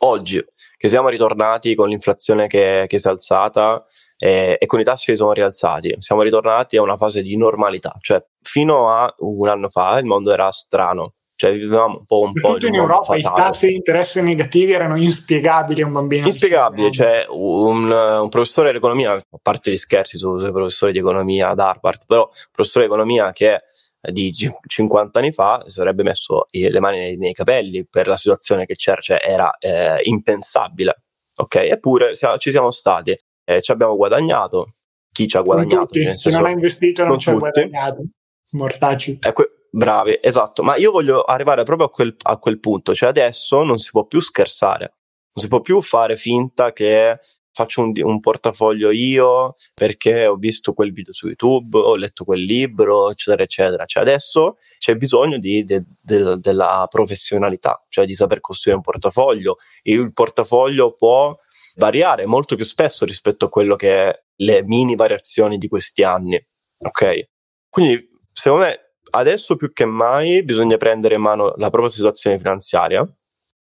Oggi 0.04 0.44
che 0.78 0.88
siamo 0.88 1.10
ritornati 1.10 1.76
con 1.76 1.90
l'inflazione 1.90 2.48
che, 2.48 2.86
che 2.88 2.98
si 2.98 3.08
è 3.08 3.12
alzata 3.12 3.86
eh, 4.18 4.58
e 4.60 4.66
con 4.66 4.80
i 4.80 4.84
tassi 4.84 5.12
che 5.12 5.16
sono 5.16 5.32
rialzati, 5.32 5.96
siamo 6.00 6.24
ritornati 6.24 6.76
a 6.78 6.82
una 6.82 6.98
fase 6.98 7.22
di 7.22 7.38
normalità, 7.38 7.96
cioè 8.00 8.24
fino 8.42 8.90
a 8.90 9.14
un 9.20 9.48
anno 9.48 9.70
fa 9.70 10.00
il 10.00 10.06
mondo 10.06 10.32
era 10.32 10.50
strano, 10.50 11.14
cioè 11.36 11.52
vivevamo 11.52 12.00
un 12.00 12.06
po' 12.06 12.22
un 12.22 12.34
po' 12.34 12.58
in 12.66 12.74
Europa 12.74 13.16
i 13.16 13.22
tassi 13.22 13.68
di 13.68 13.76
interesse 13.76 14.22
negativi 14.24 14.72
erano 14.72 14.98
inspiegabili 14.98 15.84
a 15.84 15.86
un 15.86 15.92
bambino. 15.94 16.26
Inspiegabili, 16.26 16.92
cioè 16.92 17.28
un, 17.30 17.92
un, 17.92 18.30
professore 18.30 18.72
di 18.72 18.78
economia, 18.78 19.12
a 19.14 19.40
parte 19.40 19.70
gli 19.70 19.78
scherzi 19.78 20.18
su 20.18 20.36
due 20.36 20.52
professori 20.52 20.94
di 20.94 21.00
economia 21.00 21.50
ad 21.50 21.60
Harvard, 21.60 22.06
però 22.08 22.22
un 22.24 22.50
professore 22.52 22.88
di 22.88 22.92
economia 22.92 23.32
che 23.34 23.62
di 24.02 24.34
50 24.34 25.20
anni 25.20 25.32
fa 25.32 25.64
sarebbe 25.68 26.04
messo 26.04 26.48
le 26.50 26.80
mani 26.80 26.98
nei, 26.98 27.18
nei 27.18 27.34
capelli 27.34 27.86
per 27.88 28.08
la 28.08 28.18
situazione 28.18 28.66
che 28.66 28.76
c'era, 28.76 29.00
cioè 29.00 29.20
era 29.22 29.58
eh, 29.60 30.00
impensabile. 30.04 31.04
Ok, 31.38 31.56
eppure 31.56 32.14
ci 32.38 32.52
siamo 32.52 32.72
stati, 32.72 33.18
eh, 33.46 33.62
ci 33.62 33.72
abbiamo 33.72 33.96
guadagnato. 33.96 34.76
Chi 35.12 35.28
ci 35.28 35.38
ha 35.38 35.42
guadagnato? 35.42 35.86
Tutti, 35.86 36.18
se 36.18 36.30
non 36.32 36.46
ha 36.46 36.50
investito 36.50 37.02
non, 37.02 37.12
non 37.12 37.20
ci 37.20 37.30
ha 37.30 37.34
guadagnato. 37.34 38.04
Mortaci. 38.52 39.20
Que- 39.34 39.66
bravi, 39.72 40.20
esatto. 40.22 40.64
Ma 40.64 40.76
io 40.76 40.92
voglio 40.92 41.24
arrivare 41.24 41.64
proprio 41.64 41.88
a 41.88 41.90
quel, 41.90 42.16
a 42.24 42.38
quel 42.38 42.60
punto. 42.60 42.94
Cioè 42.94 43.10
adesso 43.10 43.64
non 43.64 43.78
si 43.78 43.90
può 43.92 44.06
più 44.06 44.20
scherzare. 44.20 44.94
Non 45.34 45.44
si 45.44 45.48
può 45.48 45.62
più 45.62 45.82
fare 45.82 46.18
finta 46.18 46.74
che 46.74 47.20
faccio 47.54 47.82
un, 47.82 47.92
un, 48.02 48.20
portafoglio 48.20 48.92
io 48.92 49.54
perché 49.74 50.26
ho 50.26 50.36
visto 50.36 50.74
quel 50.74 50.94
video 50.94 51.14
su 51.14 51.28
YouTube, 51.28 51.78
ho 51.78 51.96
letto 51.96 52.24
quel 52.24 52.42
libro, 52.42 53.12
eccetera, 53.12 53.44
eccetera. 53.44 53.86
Cioè 53.86 54.04
adesso 54.04 54.58
c'è 54.78 54.96
bisogno 54.96 55.38
di, 55.38 55.64
de, 55.64 55.84
de, 56.00 56.38
della 56.40 56.88
professionalità, 56.90 57.84
cioè 57.90 58.06
di 58.06 58.14
saper 58.14 58.40
costruire 58.40 58.78
un 58.78 58.84
portafoglio. 58.84 59.58
Il 59.84 60.14
portafoglio 60.14 60.94
può 60.94 61.38
variare 61.76 62.26
molto 62.26 62.56
più 62.56 62.66
spesso 62.66 63.06
rispetto 63.06 63.46
a 63.46 63.50
quello 63.50 63.76
che 63.76 64.10
è 64.10 64.24
le 64.38 64.64
mini 64.64 64.96
variazioni 64.96 65.58
di 65.58 65.68
questi 65.68 66.04
anni. 66.04 66.44
Ok? 66.80 67.30
Quindi, 67.70 68.10
secondo 68.32 68.66
me, 68.66 68.96
adesso 69.12 69.56
più 69.56 69.72
che 69.74 69.86
mai 69.86 70.44
bisogna 70.44 70.78
prendere 70.78 71.16
in 71.16 71.22
mano 71.22 71.54
la 71.58 71.70
propria 71.70 71.92
situazione 71.92 72.38
finanziaria, 72.38 73.06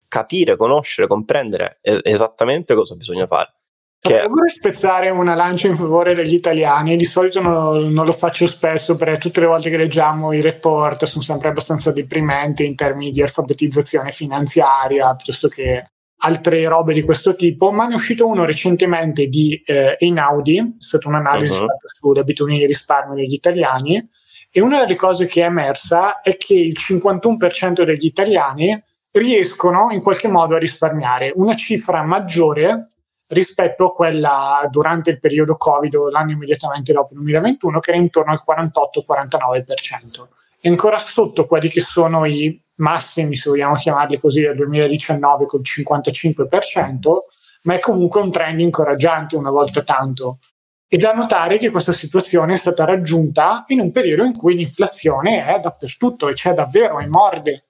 capire, 0.08 0.56
conoscere, 0.56 1.08
comprendere 1.08 1.80
esattamente 1.82 2.76
cosa 2.76 2.96
bisogna 2.96 3.28
fare. 3.28 3.56
Che... 4.06 4.28
Vorrei 4.28 4.50
spezzare 4.50 5.10
una 5.12 5.34
lancia 5.34 5.70
in 5.70 5.78
favore 5.78 6.14
degli 6.14 6.34
italiani, 6.34 6.98
di 6.98 7.06
solito 7.06 7.40
non, 7.40 7.88
non, 7.94 8.06
lo 8.06 8.12
faccio 8.12 8.48
spesso 8.48 8.98
perché 8.98 9.18
tutte 9.18 9.40
le 9.40 9.46
volte 9.46 9.70
che 9.70 9.78
leggiamo 9.78 10.34
i 10.34 10.42
report 10.42 11.06
sono 11.06 11.24
sempre 11.24 11.48
abbastanza 11.48 11.90
deprimenti 11.94 12.66
in 12.66 12.76
termini 12.76 13.12
di 13.12 13.22
alfabetizzazione 13.22 14.12
finanziaria 14.12 15.16
piuttosto 15.16 15.48
che 15.48 15.86
altre 16.18 16.68
robe 16.68 16.92
di 16.92 17.02
questo 17.02 17.34
tipo, 17.34 17.72
ma 17.72 17.86
ne 17.86 17.94
è 17.94 17.96
uscito 17.96 18.28
uno 18.28 18.44
recentemente 18.44 19.28
di 19.28 19.62
eh, 19.66 19.96
Einaudi, 19.98 20.58
è 20.58 20.64
stata 20.80 21.08
un'analisi 21.08 21.54
uh-huh. 21.54 21.60
fatta 21.60 21.88
sulle 21.88 22.20
abitudini 22.20 22.60
di 22.60 22.66
risparmio 22.66 23.16
degli 23.16 23.34
italiani. 23.34 24.06
E 24.52 24.60
una 24.60 24.80
delle 24.80 24.98
cose 24.98 25.28
che 25.28 25.44
è 25.44 25.46
emersa 25.46 26.20
è 26.20 26.36
che 26.36 26.56
il 26.56 26.76
51% 26.78 27.86
degli 27.86 28.06
italiani 28.06 28.84
riescono 29.12 29.92
in 29.92 30.02
qualche 30.02 30.28
modo 30.28 30.56
a 30.56 30.60
risparmiare, 30.60 31.32
una 31.36 31.56
cifra 31.56 32.04
maggiore 32.04 32.88
rispetto 33.34 33.88
a 33.88 33.92
quella 33.92 34.66
durante 34.70 35.10
il 35.10 35.20
periodo 35.20 35.56
Covid 35.58 36.10
l'anno 36.10 36.32
immediatamente 36.32 36.94
dopo 36.94 37.14
il 37.14 37.20
2021 37.20 37.80
che 37.80 37.92
era 37.92 38.00
intorno 38.00 38.32
al 38.32 38.42
48-49%. 38.48 40.28
E 40.62 40.70
ancora 40.70 40.98
sotto 40.98 41.46
quelli 41.46 41.70
che 41.70 41.82
sono 41.82 42.26
i 42.26 42.62
massimi, 42.76 43.36
se 43.36 43.50
vogliamo 43.50 43.76
chiamarli 43.76 44.18
così, 44.18 44.42
del 44.42 44.56
2019 44.56 45.46
col 45.46 45.62
55%, 45.62 46.98
ma 47.64 47.74
è 47.76 47.80
comunque 47.80 48.22
un 48.22 48.32
trend 48.32 48.60
incoraggiante 48.60 49.36
una 49.36 49.50
volta 49.50 49.84
tanto. 49.84 50.40
E 50.88 50.98
da 50.98 51.12
notare 51.12 51.58
che 51.58 51.72
questa 51.72 51.92
situazione 51.92 52.54
è 52.54 52.56
stata 52.56 52.86
raggiunta 52.86 53.64
in 53.68 53.80
un 53.80 53.92
periodo 53.92 54.24
in 54.24 54.38
cui 54.38 54.56
l'inflazione 54.56 55.44
è 55.44 55.60
dappertutto 55.60 56.30
e 56.30 56.34
c'è 56.34 56.54
davvero 56.54 57.00
e 57.00 57.08
morde 57.08 57.66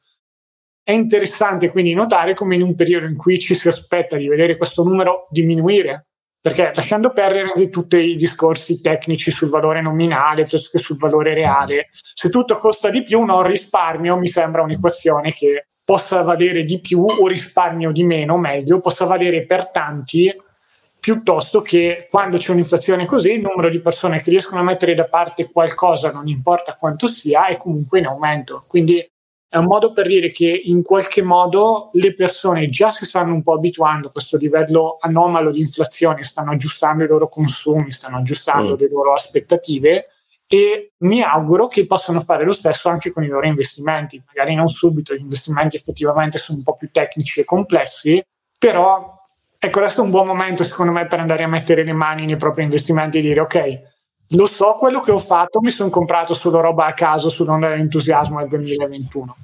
è 0.83 0.91
interessante 0.91 1.69
quindi 1.69 1.93
notare 1.93 2.33
come 2.33 2.55
in 2.55 2.61
un 2.61 2.75
periodo 2.75 3.05
in 3.05 3.15
cui 3.15 3.39
ci 3.39 3.55
si 3.55 3.69
aspetta 3.69 4.17
di 4.17 4.27
vedere 4.27 4.57
questo 4.57 4.83
numero 4.83 5.27
diminuire, 5.29 6.07
perché 6.41 6.73
lasciando 6.75 7.11
perdere 7.11 7.69
tutti 7.69 7.95
i 7.95 8.17
discorsi 8.17 8.81
tecnici 8.81 9.31
sul 9.31 9.47
valore 9.47 9.81
nominale 9.81 10.41
piuttosto 10.41 10.69
che 10.71 10.83
sul 10.83 10.97
valore 10.97 11.33
reale, 11.33 11.87
se 11.91 12.29
tutto 12.29 12.57
costa 12.57 12.89
di 12.89 13.01
più, 13.01 13.23
non 13.23 13.43
risparmio 13.43 14.17
mi 14.17 14.27
sembra 14.27 14.61
un'equazione 14.61 15.31
che 15.31 15.67
possa 15.85 16.21
valere 16.21 16.63
di 16.63 16.81
più 16.81 17.03
o 17.03 17.27
risparmio 17.27 17.91
di 17.91 18.03
meno, 18.03 18.37
meglio, 18.37 18.79
possa 18.79 19.05
valere 19.05 19.45
per 19.45 19.69
tanti 19.69 20.33
piuttosto 20.99 21.61
che 21.61 22.07
quando 22.09 22.37
c'è 22.37 22.51
un'inflazione 22.51 23.05
così 23.05 23.33
il 23.33 23.41
numero 23.41 23.69
di 23.69 23.81
persone 23.81 24.21
che 24.21 24.29
riescono 24.29 24.61
a 24.61 24.63
mettere 24.63 24.93
da 24.93 25.05
parte 25.05 25.49
qualcosa, 25.51 26.11
non 26.11 26.29
importa 26.29 26.75
quanto 26.75 27.07
sia, 27.07 27.47
è 27.47 27.57
comunque 27.57 27.99
in 27.99 28.05
aumento. 28.05 28.63
Quindi 28.67 29.05
è 29.53 29.57
un 29.57 29.65
modo 29.65 29.91
per 29.91 30.07
dire 30.07 30.31
che 30.31 30.49
in 30.49 30.81
qualche 30.81 31.21
modo 31.21 31.91
le 31.93 32.15
persone 32.15 32.69
già 32.69 32.89
si 32.89 33.05
stanno 33.05 33.35
un 33.35 33.43
po' 33.43 33.53
abituando 33.53 34.07
a 34.07 34.11
questo 34.11 34.35
livello 34.35 34.97
anomalo 34.99 35.51
di 35.51 35.59
inflazione, 35.59 36.23
stanno 36.23 36.53
aggiustando 36.53 37.03
i 37.03 37.07
loro 37.07 37.29
consumi, 37.29 37.91
stanno 37.91 38.17
aggiustando 38.17 38.73
mm. 38.73 38.79
le 38.79 38.89
loro 38.89 39.13
aspettative 39.13 40.07
e 40.47 40.93
mi 41.01 41.21
auguro 41.21 41.67
che 41.67 41.85
possano 41.85 42.19
fare 42.19 42.45
lo 42.45 42.51
stesso 42.51 42.89
anche 42.89 43.11
con 43.11 43.23
i 43.23 43.27
loro 43.27 43.45
investimenti. 43.45 44.19
Magari 44.25 44.55
non 44.55 44.69
subito, 44.69 45.13
gli 45.13 45.21
investimenti 45.21 45.75
effettivamente 45.75 46.39
sono 46.39 46.57
un 46.57 46.63
po' 46.63 46.73
più 46.73 46.89
tecnici 46.89 47.41
e 47.41 47.43
complessi, 47.43 48.25
però 48.57 49.15
ecco, 49.59 49.79
questo 49.79 50.01
è 50.01 50.03
un 50.03 50.09
buon 50.09 50.25
momento 50.25 50.63
secondo 50.63 50.91
me 50.91 51.05
per 51.05 51.19
andare 51.19 51.43
a 51.43 51.47
mettere 51.47 51.83
le 51.83 51.93
mani 51.93 52.25
nei 52.25 52.37
propri 52.37 52.63
investimenti 52.63 53.19
e 53.19 53.21
dire 53.21 53.41
ok, 53.41 53.81
lo 54.29 54.47
so 54.47 54.75
quello 54.79 54.99
che 54.99 55.11
ho 55.11 55.17
fatto, 55.17 55.59
mi 55.61 55.69
sono 55.69 55.89
comprato 55.89 56.33
solo 56.33 56.59
roba 56.59 56.85
a 56.85 56.93
caso 56.93 57.29
sull'onda 57.29 57.69
dell'entusiasmo 57.69 58.39
del 58.39 58.49
2021. 58.49 59.35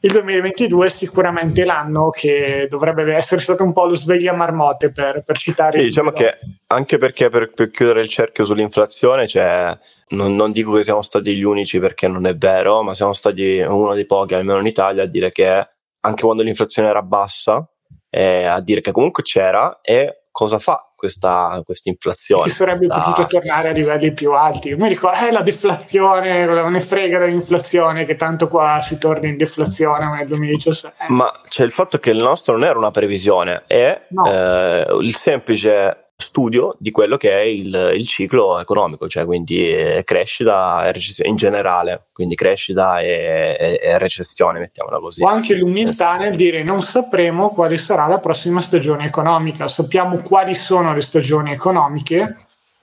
Il 0.00 0.12
2022 0.12 0.86
è 0.86 0.88
sicuramente 0.90 1.64
l'anno 1.64 2.10
che 2.10 2.68
dovrebbe 2.70 3.14
essere 3.14 3.40
stato 3.40 3.64
un 3.64 3.72
po' 3.72 3.86
lo 3.86 3.96
sveglia 3.96 4.34
marmotte 4.34 4.92
per, 4.92 5.22
per 5.24 5.38
citare. 5.38 5.78
Sì, 5.78 5.84
diciamo 5.84 6.12
che 6.12 6.36
anche 6.66 6.98
perché 6.98 7.30
per, 7.30 7.50
per, 7.50 7.70
chiudere 7.70 8.02
il 8.02 8.08
cerchio 8.08 8.44
sull'inflazione, 8.44 9.26
cioè, 9.26 9.76
non, 10.08 10.36
non, 10.36 10.52
dico 10.52 10.74
che 10.74 10.84
siamo 10.84 11.00
stati 11.00 11.34
gli 11.34 11.42
unici 11.42 11.80
perché 11.80 12.08
non 12.08 12.26
è 12.26 12.36
vero, 12.36 12.82
ma 12.82 12.94
siamo 12.94 13.14
stati 13.14 13.58
uno 13.60 13.94
dei 13.94 14.06
pochi, 14.06 14.34
almeno 14.34 14.60
in 14.60 14.66
Italia, 14.66 15.02
a 15.02 15.06
dire 15.06 15.32
che 15.32 15.68
anche 16.00 16.22
quando 16.22 16.42
l'inflazione 16.42 16.88
era 16.88 17.02
bassa, 17.02 17.66
eh, 18.10 18.44
a 18.44 18.60
dire 18.60 18.82
che 18.82 18.92
comunque 18.92 19.22
c'era 19.22 19.80
e 19.82 20.26
cosa 20.30 20.58
fa 20.58 20.85
questa 20.96 21.88
inflazione. 21.88 22.44
Che 22.44 22.50
sarebbe 22.50 22.86
questa... 22.86 23.00
potuto 23.00 23.26
tornare 23.26 23.68
a 23.68 23.72
livelli 23.72 24.12
più 24.12 24.32
alti. 24.32 24.74
Mi 24.74 24.88
ricordo, 24.88 25.24
eh, 25.26 25.30
la 25.30 25.42
deflazione, 25.42 26.44
non 26.46 26.72
ne 26.72 26.80
frega 26.80 27.18
dell'inflazione, 27.18 28.04
che 28.04 28.16
tanto 28.16 28.48
qua 28.48 28.80
si 28.80 28.98
torna 28.98 29.28
in 29.28 29.36
deflazione 29.36 30.08
nel 30.16 30.26
2017. 30.26 31.04
Ma 31.08 31.30
c'è 31.48 31.64
il 31.64 31.72
fatto 31.72 31.98
che 31.98 32.10
il 32.10 32.18
nostro 32.18 32.54
non 32.54 32.64
era 32.64 32.78
una 32.78 32.90
previsione, 32.90 33.62
è 33.66 34.06
no. 34.08 34.26
eh, 34.26 34.86
il 35.00 35.14
semplice 35.14 36.05
studio 36.16 36.74
di 36.78 36.90
quello 36.90 37.16
che 37.16 37.30
è 37.30 37.42
il, 37.42 37.92
il 37.94 38.06
ciclo 38.06 38.58
economico, 38.58 39.08
cioè 39.08 39.24
quindi 39.24 39.68
eh, 39.68 40.02
crescita 40.04 40.90
in 41.24 41.36
generale, 41.36 42.06
quindi 42.12 42.34
crescita 42.34 43.00
e, 43.00 43.56
e, 43.58 43.80
e, 43.82 43.98
recessione, 43.98 44.58
mettiamola 44.58 44.98
così. 44.98 45.22
O 45.22 45.28
anche 45.28 45.54
l'umiltà 45.54 46.16
nel 46.16 46.36
dire 46.36 46.62
non 46.62 46.80
sapremo 46.80 47.50
quale 47.50 47.76
sarà 47.76 48.06
la 48.06 48.18
prossima 48.18 48.60
stagione 48.60 49.04
economica, 49.04 49.68
sappiamo 49.68 50.20
quali 50.22 50.54
sono 50.54 50.94
le 50.94 51.02
stagioni 51.02 51.52
economiche, 51.52 52.34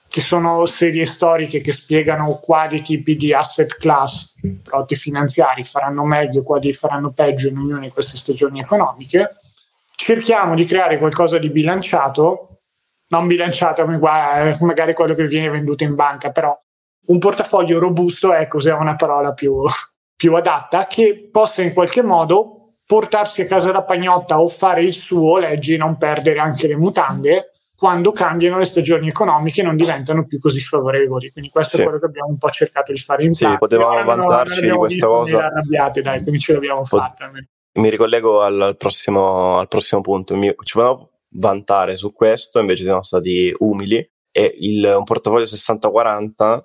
che 0.08 0.20
sono 0.20 0.64
serie 0.66 1.04
storiche 1.06 1.60
che 1.60 1.72
spiegano 1.72 2.38
quali 2.40 2.82
tipi 2.82 3.16
di 3.16 3.34
asset 3.34 3.76
class, 3.76 4.32
prodotti 4.62 4.94
finanziari, 4.94 5.64
faranno 5.64 6.04
meglio, 6.04 6.44
quali 6.44 6.72
faranno 6.72 7.10
peggio 7.10 7.48
in 7.48 7.58
ognuna 7.58 7.80
di 7.80 7.90
queste 7.90 8.16
stagioni 8.16 8.60
economiche. 8.60 9.30
Cerchiamo 9.96 10.54
di 10.54 10.64
creare 10.66 10.98
qualcosa 10.98 11.38
di 11.38 11.50
bilanciato 11.50 12.53
non 13.14 13.26
bilanciato 13.26 13.86
magari 13.86 14.92
quello 14.94 15.14
che 15.14 15.24
viene 15.24 15.48
venduto 15.48 15.84
in 15.84 15.94
banca, 15.94 16.30
però 16.30 16.58
un 17.06 17.18
portafoglio 17.18 17.78
robusto, 17.78 18.32
ecco, 18.32 18.56
usiamo 18.56 18.80
una 18.80 18.96
parola 18.96 19.32
più, 19.32 19.62
più 20.16 20.34
adatta, 20.34 20.86
che 20.86 21.28
possa 21.30 21.62
in 21.62 21.72
qualche 21.72 22.02
modo 22.02 22.76
portarsi 22.86 23.42
a 23.42 23.46
casa 23.46 23.72
la 23.72 23.82
pagnotta 23.82 24.40
o 24.40 24.48
fare 24.48 24.82
il 24.82 24.92
suo, 24.92 25.38
leggi 25.38 25.76
non 25.76 25.96
perdere 25.96 26.38
anche 26.38 26.66
le 26.66 26.76
mutande, 26.76 27.50
quando 27.76 28.12
cambiano 28.12 28.58
le 28.58 28.64
stagioni 28.64 29.08
economiche 29.08 29.60
e 29.60 29.64
non 29.64 29.76
diventano 29.76 30.24
più 30.26 30.38
così 30.38 30.60
favorevoli. 30.60 31.30
Quindi 31.30 31.50
questo 31.50 31.76
sì. 31.76 31.82
è 31.82 31.84
quello 31.84 31.98
che 31.98 32.06
abbiamo 32.06 32.30
un 32.30 32.38
po' 32.38 32.50
cercato 32.50 32.92
di 32.92 32.98
fare 32.98 33.24
in 33.24 33.32
Sì, 33.32 33.46
potevamo 33.58 34.02
vantarci 34.04 34.62
di 34.62 34.70
questa 34.70 35.06
cosa. 35.06 35.46
arrabbiati, 35.46 36.00
dai, 36.00 36.22
quindi 36.22 36.40
ce 36.40 36.52
l'abbiamo 36.52 36.82
Pot- 36.88 37.00
fatta. 37.00 37.30
Mi 37.76 37.90
ricollego 37.90 38.42
al, 38.42 38.60
al, 38.60 38.76
prossimo, 38.76 39.58
al 39.58 39.68
prossimo 39.68 40.00
punto. 40.00 40.36
Mi, 40.36 40.54
ci 40.62 40.74
potevamo 40.74 41.10
vantare 41.34 41.96
su 41.96 42.12
questo, 42.12 42.58
invece 42.58 42.84
siamo 42.84 43.02
stati 43.02 43.54
umili 43.58 43.96
e 44.30 44.54
il, 44.58 44.84
un 44.96 45.04
portafoglio 45.04 45.44
60-40 45.44 46.60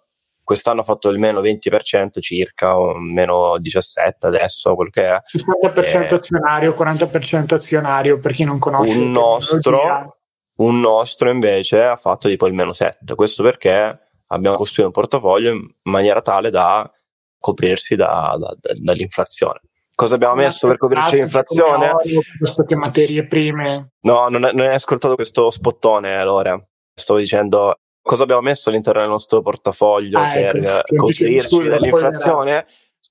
quest'anno 0.49 0.81
ha 0.81 0.83
fatto 0.83 1.09
il 1.09 1.19
meno 1.19 1.41
20% 1.41 2.19
circa, 2.21 2.79
o 2.79 2.97
meno 2.97 3.57
17% 3.57 4.13
adesso, 4.21 4.73
quello 4.73 4.89
che 4.89 5.07
è. 5.07 5.19
60% 5.21 6.09
eh, 6.09 6.13
azionario, 6.15 6.71
40% 6.71 7.53
azionario, 7.53 8.17
per 8.17 8.33
chi 8.33 8.45
non 8.45 8.57
conosce. 8.57 8.97
Un 8.97 9.11
nostro, 9.11 10.17
un 10.55 10.79
nostro 10.79 11.29
invece 11.29 11.83
ha 11.83 11.95
fatto 11.97 12.27
tipo 12.27 12.47
il 12.47 12.55
meno 12.55 12.71
7%, 12.71 13.13
questo 13.13 13.43
perché 13.43 14.09
abbiamo 14.29 14.55
costruito 14.55 14.87
un 14.87 14.91
portafoglio 14.91 15.51
in 15.51 15.69
maniera 15.83 16.21
tale 16.21 16.49
da 16.49 16.91
coprirsi 17.37 17.95
da, 17.95 18.35
da, 18.39 18.55
da, 18.59 18.71
dall'inflazione. 18.73 19.61
Cosa 19.99 20.15
abbiamo 20.15 20.35
messo 20.35 20.65
per 20.65 20.77
coprirci 20.77 21.17
l'inflazione? 21.17 21.91
Piuttosto 22.01 22.63
che 22.63 22.73
materie 22.73 23.27
prime. 23.27 23.95
No, 24.03 24.29
non, 24.29 24.39
non 24.39 24.61
hai 24.61 24.73
ascoltato 24.73 25.15
questo 25.15 25.49
spottone, 25.49 26.17
allora. 26.17 26.57
Stavo 26.93 27.19
dicendo 27.19 27.75
cosa 28.01 28.23
abbiamo 28.23 28.39
messo 28.39 28.69
all'interno 28.69 29.01
del 29.01 29.09
nostro 29.09 29.41
portafoglio 29.41 30.17
ah, 30.17 30.31
per 30.31 30.55
ecco, 30.55 30.95
coprirci 30.95 31.63
dall'inflazione? 31.63 32.65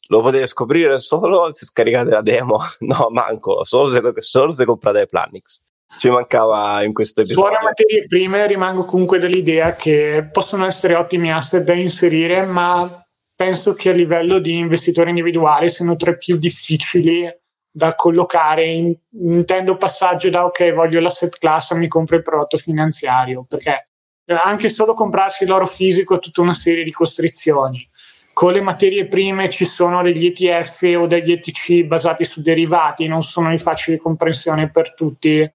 Lo 0.06 0.22
potete 0.22 0.46
scoprire 0.46 0.96
solo 0.96 1.52
se 1.52 1.66
scaricate 1.66 2.08
la 2.08 2.22
demo. 2.22 2.58
No, 2.80 3.08
manco, 3.10 3.64
solo 3.64 3.90
se, 3.90 4.00
solo 4.22 4.52
se 4.52 4.64
comprate 4.64 5.06
Planix. 5.06 5.60
Ci 5.98 6.08
mancava 6.08 6.82
in 6.84 6.94
questo 6.94 7.20
episodio. 7.20 7.50
Sulle 7.50 7.64
materie 7.64 8.06
prime 8.06 8.46
rimango 8.46 8.86
comunque 8.86 9.18
dell'idea 9.18 9.74
che 9.74 10.26
possono 10.32 10.64
essere 10.64 10.94
ottimi 10.94 11.30
asset 11.30 11.62
da 11.62 11.74
inserire, 11.74 12.46
ma 12.46 13.02
penso 13.38 13.74
che 13.74 13.90
a 13.90 13.92
livello 13.92 14.40
di 14.40 14.58
investitore 14.58 15.10
individuale 15.10 15.68
siano 15.68 15.94
tra 15.94 16.10
i 16.10 16.16
più 16.18 16.36
difficili 16.38 17.24
da 17.70 17.94
collocare. 17.94 18.66
In, 18.66 18.92
intendo 19.12 19.76
passaggio 19.76 20.28
da 20.28 20.44
ok, 20.44 20.72
voglio 20.72 20.98
l'asset 20.98 21.38
class, 21.38 21.72
mi 21.74 21.86
compro 21.86 22.16
il 22.16 22.22
prodotto 22.22 22.56
finanziario, 22.56 23.44
perché 23.48 23.90
anche 24.26 24.68
solo 24.68 24.92
comprarsi 24.92 25.46
l'oro 25.46 25.66
fisico 25.66 26.16
ha 26.16 26.18
tutta 26.18 26.40
una 26.40 26.52
serie 26.52 26.82
di 26.82 26.90
costrizioni. 26.90 27.88
Con 28.32 28.52
le 28.52 28.60
materie 28.60 29.06
prime 29.06 29.48
ci 29.48 29.64
sono 29.64 30.02
degli 30.02 30.26
ETF 30.26 30.96
o 30.98 31.06
degli 31.06 31.30
ETC 31.30 31.84
basati 31.84 32.24
su 32.24 32.42
derivati, 32.42 33.06
non 33.06 33.22
sono 33.22 33.50
di 33.50 33.58
facile 33.58 33.98
comprensione 33.98 34.68
per 34.68 34.94
tutti. 34.94 35.48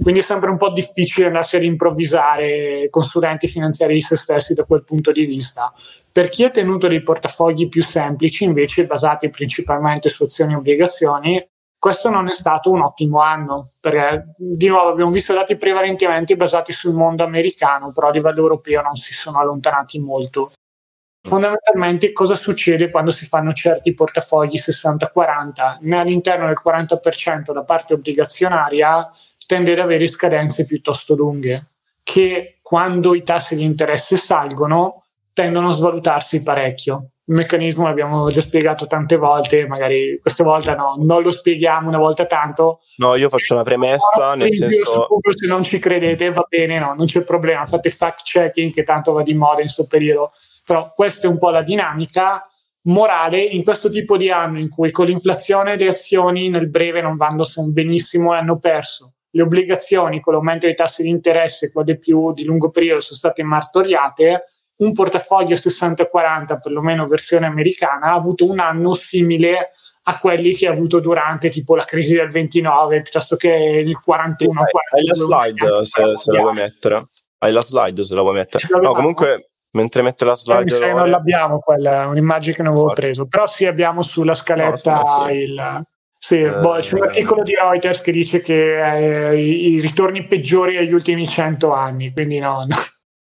Quindi 0.00 0.20
è 0.20 0.22
sempre 0.22 0.48
un 0.48 0.56
po' 0.56 0.70
difficile 0.70 1.26
andarsi 1.26 1.56
ad 1.56 1.64
improvvisare 1.64 2.86
consulenti 2.88 3.48
finanziari 3.48 3.94
di 3.94 4.00
se 4.00 4.16
stessi 4.16 4.54
da 4.54 4.62
quel 4.62 4.84
punto 4.84 5.10
di 5.10 5.24
vista. 5.24 5.72
Per 6.10 6.28
chi 6.28 6.44
ha 6.44 6.50
tenuto 6.50 6.86
dei 6.86 7.02
portafogli 7.02 7.68
più 7.68 7.82
semplici, 7.82 8.44
invece 8.44 8.86
basati 8.86 9.28
principalmente 9.28 10.08
su 10.08 10.22
azioni 10.22 10.52
e 10.52 10.56
obbligazioni, 10.56 11.48
questo 11.76 12.10
non 12.10 12.28
è 12.28 12.32
stato 12.32 12.70
un 12.70 12.82
ottimo 12.82 13.20
anno, 13.20 13.72
perché 13.80 14.32
di 14.36 14.68
nuovo 14.68 14.88
abbiamo 14.90 15.10
visto 15.10 15.34
dati 15.34 15.56
prevalentemente 15.56 16.36
basati 16.36 16.72
sul 16.72 16.94
mondo 16.94 17.24
americano, 17.24 17.92
però 17.92 18.08
a 18.08 18.12
livello 18.12 18.38
europeo 18.38 18.82
non 18.82 18.94
si 18.94 19.12
sono 19.12 19.38
allontanati 19.38 20.00
molto. 20.00 20.50
Fondamentalmente 21.20 22.12
cosa 22.12 22.34
succede 22.36 22.90
quando 22.90 23.10
si 23.10 23.26
fanno 23.26 23.52
certi 23.52 23.92
portafogli 23.94 24.56
60-40? 24.56 25.94
All'interno 25.96 26.46
del 26.46 26.56
40% 26.64 27.52
da 27.52 27.64
parte 27.64 27.94
obbligazionaria 27.94 29.10
tende 29.48 29.72
ad 29.72 29.78
avere 29.78 30.06
scadenze 30.06 30.66
piuttosto 30.66 31.14
lunghe, 31.14 31.68
che 32.02 32.58
quando 32.60 33.14
i 33.14 33.22
tassi 33.22 33.56
di 33.56 33.64
interesse 33.64 34.18
salgono 34.18 35.04
tendono 35.32 35.68
a 35.68 35.72
svalutarsi 35.72 36.42
parecchio 36.42 37.12
il 37.28 37.34
meccanismo 37.34 37.84
l'abbiamo 37.84 38.30
già 38.30 38.40
spiegato 38.40 38.86
tante 38.86 39.16
volte, 39.16 39.66
magari 39.66 40.18
questa 40.18 40.42
volta 40.42 40.74
no, 40.74 40.96
non 40.98 41.22
lo 41.22 41.30
spieghiamo 41.30 41.86
una 41.86 41.98
volta 41.98 42.24
tanto. 42.24 42.80
No, 42.96 43.16
io 43.16 43.28
faccio 43.28 43.52
una 43.52 43.62
premessa, 43.62 44.34
nel 44.34 44.50
senso... 44.50 45.06
Se 45.30 45.46
non 45.46 45.62
ci 45.62 45.78
credete 45.78 46.30
va 46.30 46.46
bene, 46.48 46.78
no, 46.78 46.94
non 46.94 47.04
c'è 47.04 47.20
problema, 47.20 47.66
fate 47.66 47.90
fact 47.90 48.22
checking 48.22 48.72
che 48.72 48.82
tanto 48.82 49.12
va 49.12 49.22
di 49.22 49.34
moda 49.34 49.56
in 49.60 49.64
questo 49.64 49.86
periodo, 49.86 50.30
però 50.64 50.90
questa 50.94 51.26
è 51.26 51.30
un 51.30 51.38
po' 51.38 51.50
la 51.50 51.60
dinamica 51.60 52.48
morale 52.84 53.42
in 53.42 53.62
questo 53.62 53.90
tipo 53.90 54.16
di 54.16 54.30
anno 54.30 54.58
in 54.58 54.70
cui 54.70 54.90
con 54.90 55.04
l'inflazione 55.04 55.76
le 55.76 55.88
azioni 55.88 56.48
nel 56.48 56.70
breve 56.70 57.02
non 57.02 57.16
vanno 57.16 57.44
benissimo 57.66 58.32
e 58.34 58.38
hanno 58.38 58.58
perso. 58.58 59.12
Le 59.30 59.42
obbligazioni 59.42 60.20
con 60.20 60.32
l'aumento 60.32 60.66
dei 60.66 60.74
tassi 60.74 61.02
di 61.02 61.08
interesse, 61.08 61.70
quelle 61.70 61.98
più 61.98 62.32
di 62.32 62.44
lungo 62.44 62.70
periodo, 62.70 63.00
sono 63.00 63.18
state 63.18 63.42
martoriate. 63.42 64.44
Un 64.78 64.92
portafoglio 64.92 65.54
60-40, 65.56 66.60
perlomeno 66.62 67.06
versione 67.06 67.46
americana, 67.46 68.06
ha 68.06 68.14
avuto 68.14 68.48
un 68.48 68.60
anno 68.60 68.92
simile 68.92 69.70
a 70.04 70.18
quelli 70.18 70.54
che 70.54 70.66
ha 70.66 70.70
avuto 70.70 71.00
durante 71.00 71.50
tipo 71.50 71.74
la 71.74 71.84
crisi 71.84 72.14
del 72.14 72.30
29 72.30 73.02
piuttosto 73.02 73.36
che 73.36 73.48
il 73.48 73.98
41. 73.98 74.60
Hai, 74.60 75.04
la 75.04 75.14
slide 75.14 75.84
se, 75.84 76.16
se, 76.16 76.32
la 76.32 76.40
vuoi 76.40 76.54
mettere? 76.54 77.08
Hai 77.38 77.52
la 77.52 77.62
slide 77.62 78.04
se 78.04 78.14
la 78.14 78.22
vuoi 78.22 78.34
mettere? 78.34 78.66
No, 78.80 78.94
comunque 78.94 79.50
mentre 79.72 80.02
mette 80.02 80.24
la 80.24 80.34
slide... 80.34 80.70
Se 80.70 80.92
non 80.92 81.10
l'abbiamo 81.10 81.58
quella, 81.58 82.04
è 82.04 82.06
un'immagine 82.06 82.54
che 82.54 82.62
non 82.62 82.72
avevo 82.72 82.92
preso, 82.92 83.26
però 83.26 83.46
sì 83.46 83.66
abbiamo 83.66 84.02
sulla 84.02 84.34
scaletta 84.34 85.02
no, 85.02 85.30
il... 85.30 85.82
Sì, 86.20 86.40
eh, 86.40 86.50
boh, 86.50 86.78
c'è 86.80 86.94
un 86.94 87.04
articolo 87.04 87.42
di 87.42 87.54
Reuters 87.54 88.00
che 88.00 88.12
dice 88.12 88.40
che 88.40 89.30
eh, 89.30 89.40
i, 89.40 89.74
i, 89.74 89.80
ritorni 89.80 90.26
peggiori 90.26 90.76
agli 90.76 90.92
ultimi 90.92 91.26
100 91.26 91.72
anni, 91.72 92.12
quindi 92.12 92.38
no, 92.40 92.64
no 92.66 92.76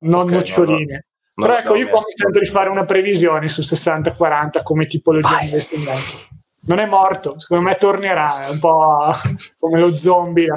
non 0.00 0.22
okay, 0.22 0.34
noccioline. 0.34 1.06
No, 1.34 1.44
però 1.44 1.58
ecco, 1.58 1.74
io 1.76 1.88
qua 1.88 1.98
mi 1.98 2.04
sento 2.04 2.38
di 2.40 2.46
fare 2.46 2.68
una 2.68 2.84
previsione 2.84 3.48
su 3.48 3.60
60-40 3.60 4.62
come 4.62 4.86
tipologia 4.86 5.28
Vai. 5.28 5.40
di 5.40 5.44
investimento. 5.44 6.26
Non 6.62 6.78
è 6.80 6.86
morto, 6.86 7.38
secondo 7.38 7.64
me 7.64 7.76
tornerà, 7.76 8.46
è 8.46 8.50
un 8.50 8.58
po' 8.58 9.12
come 9.58 9.78
lo 9.78 9.90
zombie. 9.94 10.48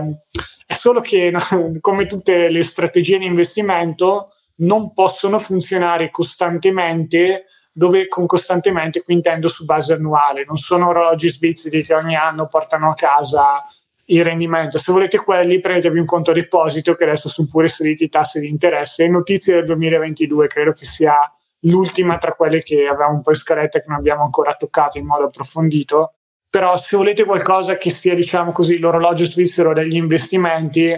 È 0.66 0.74
solo 0.74 1.02
che, 1.02 1.32
come 1.80 2.06
tutte 2.06 2.50
le 2.50 2.64
strategie 2.64 3.18
di 3.18 3.26
investimento, 3.26 4.30
non 4.58 4.94
possono 4.94 5.38
funzionare 5.38 6.10
costantemente 6.10 7.46
dove 7.72 8.08
con 8.08 8.26
costantemente 8.26 9.02
qui 9.02 9.14
intendo 9.14 9.48
su 9.48 9.66
base 9.66 9.94
annuale, 9.94 10.44
non 10.46 10.58
sono 10.58 10.90
orologi 10.90 11.30
svizzeri 11.30 11.84
che 11.84 11.94
ogni 11.94 12.16
anno 12.16 12.48
portano 12.48 12.90
a 12.90 12.94
casa 12.94 13.64
il 14.06 14.24
rendimento. 14.24 14.78
Se 14.78 14.92
volete 14.92 15.18
quelli, 15.18 15.60
prendetevi 15.60 16.00
un 16.00 16.06
conto 16.06 16.34
deposito 16.34 16.96
che 16.96 17.06
adesso 17.06 17.30
sono 17.30 17.48
pure 17.50 17.68
saliti 17.68 18.06
i 18.06 18.10
tassi 18.10 18.40
di 18.40 18.50
interesse. 18.50 19.08
Notizie 19.08 19.56
del 19.56 19.66
2022, 19.66 20.48
credo 20.48 20.74
che 20.74 20.86
sia 20.86 21.16
l'ultima 21.62 22.18
tra 22.18 22.34
quelle 22.34 22.62
che 22.62 22.88
avevamo 22.88 23.16
un 23.16 23.22
po' 23.22 23.32
in 23.32 23.36
scaletta 23.38 23.80
che 23.80 23.86
non 23.88 23.98
abbiamo 23.98 24.24
ancora 24.24 24.54
toccato 24.54 24.98
in 24.98 25.06
modo 25.06 25.26
approfondito. 25.26 26.16
Però 26.50 26.76
se 26.76 26.98
volete 26.98 27.24
qualcosa 27.24 27.78
che 27.78 27.92
sia, 27.92 28.14
diciamo 28.14 28.52
così, 28.52 28.78
l'orologio 28.78 29.24
svizzero 29.24 29.74
degli 29.74 29.96
investimenti, 29.96 30.94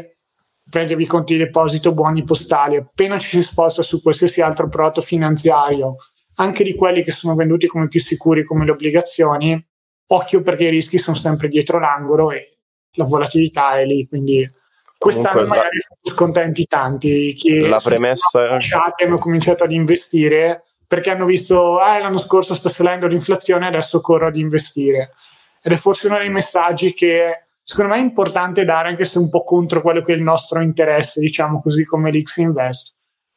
prendetevi 0.68 1.06
conti 1.06 1.34
di 1.34 1.44
deposito, 1.44 1.94
buoni 1.94 2.24
postali. 2.24 2.78
Appena 2.78 3.20
ci 3.20 3.30
si 3.30 3.42
sposta 3.44 3.84
su 3.84 4.02
qualsiasi 4.02 4.42
altro 4.42 4.68
prodotto 4.68 5.02
finanziario, 5.02 5.98
anche 6.36 6.64
di 6.64 6.76
quelli 6.76 7.04
che 7.04 7.12
sono 7.12 7.36
venduti 7.36 7.68
come 7.68 7.88
più 7.88 8.00
sicuri 8.00 8.44
come 8.44 8.66
le 8.66 8.72
obbligazioni, 8.72 9.66
occhio 10.08 10.42
perché 10.42 10.66
i 10.66 10.70
rischi 10.70 10.98
sono 10.98 11.16
sempre 11.16 11.48
dietro 11.48 11.80
l'angolo 11.80 12.32
e 12.32 12.58
la 12.94 13.06
volatilità 13.06 13.78
è 13.78 13.86
lì, 13.86 14.08
quindi 14.08 14.50
quest'anno 14.98 15.32
Comunque 15.32 15.58
magari 15.58 15.78
la... 15.78 15.86
sono 15.88 16.16
scontenti 16.16 16.66
tanti 16.66 17.34
che 17.36 17.68
la 17.68 17.82
premessa 17.84 18.42
lasciati, 18.42 19.04
hanno 19.04 19.18
cominciato 19.18 19.64
ad 19.64 19.72
investire 19.72 20.64
perché 20.88 21.10
hanno 21.10 21.26
visto 21.26 21.80
ah, 21.80 21.98
l'anno 22.00 22.18
scorso 22.18 22.54
sta 22.54 22.70
salendo 22.70 23.08
l'inflazione 23.08 23.68
adesso 23.68 24.00
corro 24.00 24.28
ad 24.28 24.36
investire. 24.36 25.14
Ed 25.62 25.72
è 25.72 25.76
forse 25.76 26.08
uno 26.08 26.18
dei 26.18 26.30
messaggi 26.30 26.94
che 26.94 27.46
secondo 27.64 27.94
me 27.94 28.00
è 28.00 28.04
importante 28.04 28.66
dare 28.66 28.90
anche 28.90 29.06
se 29.06 29.18
un 29.18 29.30
po' 29.30 29.44
contro 29.44 29.82
quello 29.82 30.02
che 30.02 30.14
è 30.14 30.16
il 30.16 30.22
nostro 30.22 30.62
interesse 30.62 31.20
diciamo 31.20 31.62
così 31.62 31.84
come 31.86 32.12
l'X 32.12 32.36
Invest 32.38 32.93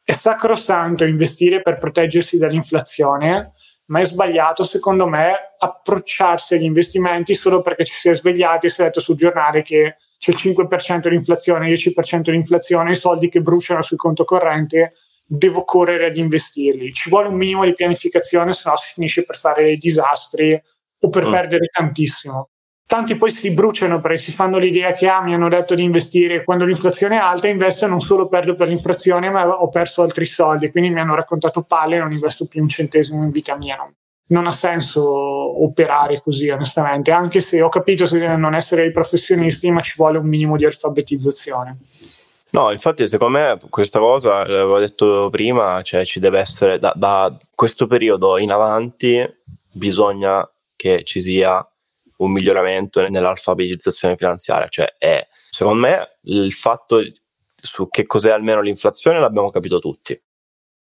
è 0.07 0.13
sacrosanto 0.13 1.03
investire 1.03 1.61
per 1.61 1.77
proteggersi 1.77 2.37
dall'inflazione 2.37 3.51
ma 3.87 3.99
è 3.99 4.05
sbagliato 4.05 4.63
secondo 4.63 5.05
me 5.05 5.33
approcciarsi 5.59 6.55
agli 6.55 6.63
investimenti 6.63 7.33
solo 7.33 7.61
perché 7.61 7.83
ci 7.83 7.93
si 7.93 8.07
è 8.07 8.15
svegliati 8.15 8.67
e 8.67 8.69
si 8.69 8.79
è 8.79 8.85
detto 8.85 9.01
sul 9.01 9.17
giornale 9.17 9.63
che 9.63 9.97
c'è 10.17 10.31
il 10.31 10.37
5% 10.37 11.09
di 11.09 11.15
inflazione, 11.15 11.69
il 11.69 11.77
10% 11.77 12.21
di 12.21 12.35
inflazione, 12.35 12.91
i 12.91 12.95
soldi 12.95 13.27
che 13.27 13.41
bruciano 13.41 13.81
sul 13.81 13.97
conto 13.97 14.23
corrente, 14.23 14.93
devo 15.25 15.65
correre 15.65 16.05
ad 16.05 16.15
investirli. 16.15 16.93
Ci 16.93 17.09
vuole 17.09 17.27
un 17.27 17.35
minimo 17.35 17.65
di 17.65 17.73
pianificazione, 17.73 18.53
se 18.53 18.69
no 18.69 18.77
si 18.77 18.93
finisce 18.93 19.25
per 19.25 19.35
fare 19.35 19.63
dei 19.63 19.75
disastri 19.75 20.57
o 20.99 21.09
per 21.09 21.27
mm. 21.27 21.31
perdere 21.31 21.67
tantissimo. 21.67 22.49
Tanti 22.87 23.17
poi 23.17 23.29
si 23.29 23.51
bruciano 23.51 23.99
perché 23.99 24.17
si 24.17 24.31
fanno 24.31 24.57
l'idea 24.57 24.93
che 24.93 25.07
ah, 25.07 25.21
mi 25.21 25.33
hanno 25.33 25.49
detto 25.49 25.75
di 25.75 25.83
investire 25.83 26.43
quando 26.45 26.63
l'inflazione 26.65 27.17
è 27.17 27.19
alta, 27.19 27.49
investo 27.49 27.85
e 27.85 27.89
non 27.89 27.99
solo 27.99 28.27
perdo 28.27 28.55
per 28.55 28.69
l'inflazione, 28.69 29.29
ma 29.29 29.45
ho 29.47 29.67
perso 29.67 30.01
altri 30.01 30.25
soldi, 30.25 30.71
quindi 30.71 30.89
mi 30.89 31.01
hanno 31.01 31.13
raccontato 31.13 31.63
palle 31.63 31.97
e 31.97 31.99
non 31.99 32.11
investo 32.11 32.45
più 32.45 32.61
un 32.61 32.69
centesimo 32.69 33.21
in 33.23 33.29
vita 33.29 33.57
mia. 33.57 33.75
Non, 33.75 33.93
non 34.29 34.47
ha 34.47 34.51
senso 34.51 35.03
operare 35.63 36.19
così, 36.21 36.49
onestamente, 36.49 37.11
anche 37.11 37.41
se 37.41 37.61
ho 37.61 37.69
capito 37.69 38.05
se 38.05 38.19
non 38.35 38.55
essere 38.55 38.83
dei 38.83 38.91
professionisti, 38.91 39.69
ma 39.69 39.81
ci 39.81 39.93
vuole 39.97 40.17
un 40.17 40.27
minimo 40.27 40.55
di 40.55 40.65
alfabetizzazione. 40.65 41.77
No, 42.51 42.71
infatti 42.71 43.05
secondo 43.05 43.37
me 43.37 43.57
questa 43.69 43.99
cosa, 43.99 44.47
l'avevo 44.47 44.79
detto 44.79 45.29
prima, 45.29 45.81
cioè 45.81 46.05
ci 46.05 46.21
deve 46.21 46.39
essere 46.39 46.79
da, 46.79 46.93
da 46.95 47.37
questo 47.53 47.85
periodo 47.87 48.37
in 48.37 48.51
avanti 48.51 49.21
bisogna 49.73 50.49
che 50.77 51.03
ci 51.03 51.19
sia 51.19 51.67
un 52.17 52.31
miglioramento 52.31 53.07
nell'alfabetizzazione 53.07 54.15
finanziaria, 54.15 54.67
cioè 54.69 54.95
è 54.97 55.27
secondo 55.29 55.87
me 55.87 56.17
il 56.23 56.51
fatto 56.53 57.01
su 57.55 57.87
che 57.89 58.05
cos'è 58.05 58.31
almeno 58.31 58.61
l'inflazione 58.61 59.19
l'abbiamo 59.19 59.49
capito 59.49 59.79
tutti. 59.79 60.19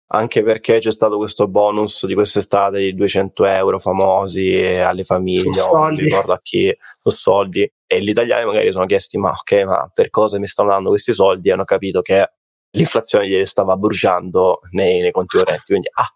Anche 0.10 0.42
perché 0.42 0.80
c'è 0.80 0.92
stato 0.92 1.18
questo 1.18 1.50
bonus 1.50 2.06
di 2.06 2.14
quest'estate 2.14 2.80
di 2.80 2.96
200 2.96 3.46
euro 3.46 3.78
famosi 3.78 4.56
alle 4.56 5.04
famiglie, 5.04 5.62
non 5.70 5.94
ricordo 5.96 6.32
a 6.32 6.40
chi, 6.42 6.74
su 7.02 7.10
soldi, 7.10 7.70
e 7.86 8.02
gli 8.02 8.10
italiani 8.10 8.46
magari 8.46 8.72
sono 8.72 8.86
chiesti 8.86 9.18
ma 9.18 9.32
ok, 9.32 9.52
ma 9.66 9.92
per 9.94 10.10
cosa 10.10 10.40
mi 10.40 10.48
stanno 10.48 10.70
dando 10.70 10.90
questi 10.90 11.12
soldi? 11.12 11.50
E 11.50 11.52
hanno 11.52 11.66
capito 11.66 12.02
che 12.02 12.26
l'inflazione 12.72 13.28
gli 13.28 13.46
stava 13.46 13.76
bruciando 13.76 14.62
nei, 14.72 15.02
nei 15.02 15.12
conti 15.12 15.38
correnti, 15.38 15.66
quindi 15.66 15.90
ah, 15.92 16.08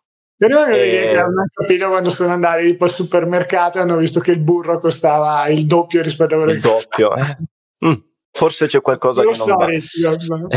però 0.41 0.65
e... 0.65 1.15
hanno 1.15 1.45
capito 1.53 1.87
quando 1.87 2.09
sono 2.09 2.33
andati 2.33 2.65
tipo 2.65 2.85
al 2.85 2.89
supermercato 2.89 3.77
e 3.77 3.81
hanno 3.81 3.97
visto 3.97 4.19
che 4.19 4.31
il 4.31 4.39
burro 4.39 4.79
costava 4.79 5.47
il 5.49 5.67
doppio 5.67 6.01
rispetto 6.01 6.33
a 6.33 6.37
quello 6.37 6.53
il 6.53 6.59
che 6.59 6.67
doppio. 6.67 7.11
mm, 7.85 7.93
forse 8.31 8.65
c'è 8.65 8.81
qualcosa 8.81 9.21
che 9.21 9.27
non 9.27 9.35
so, 9.35 9.55
va. 9.55 9.67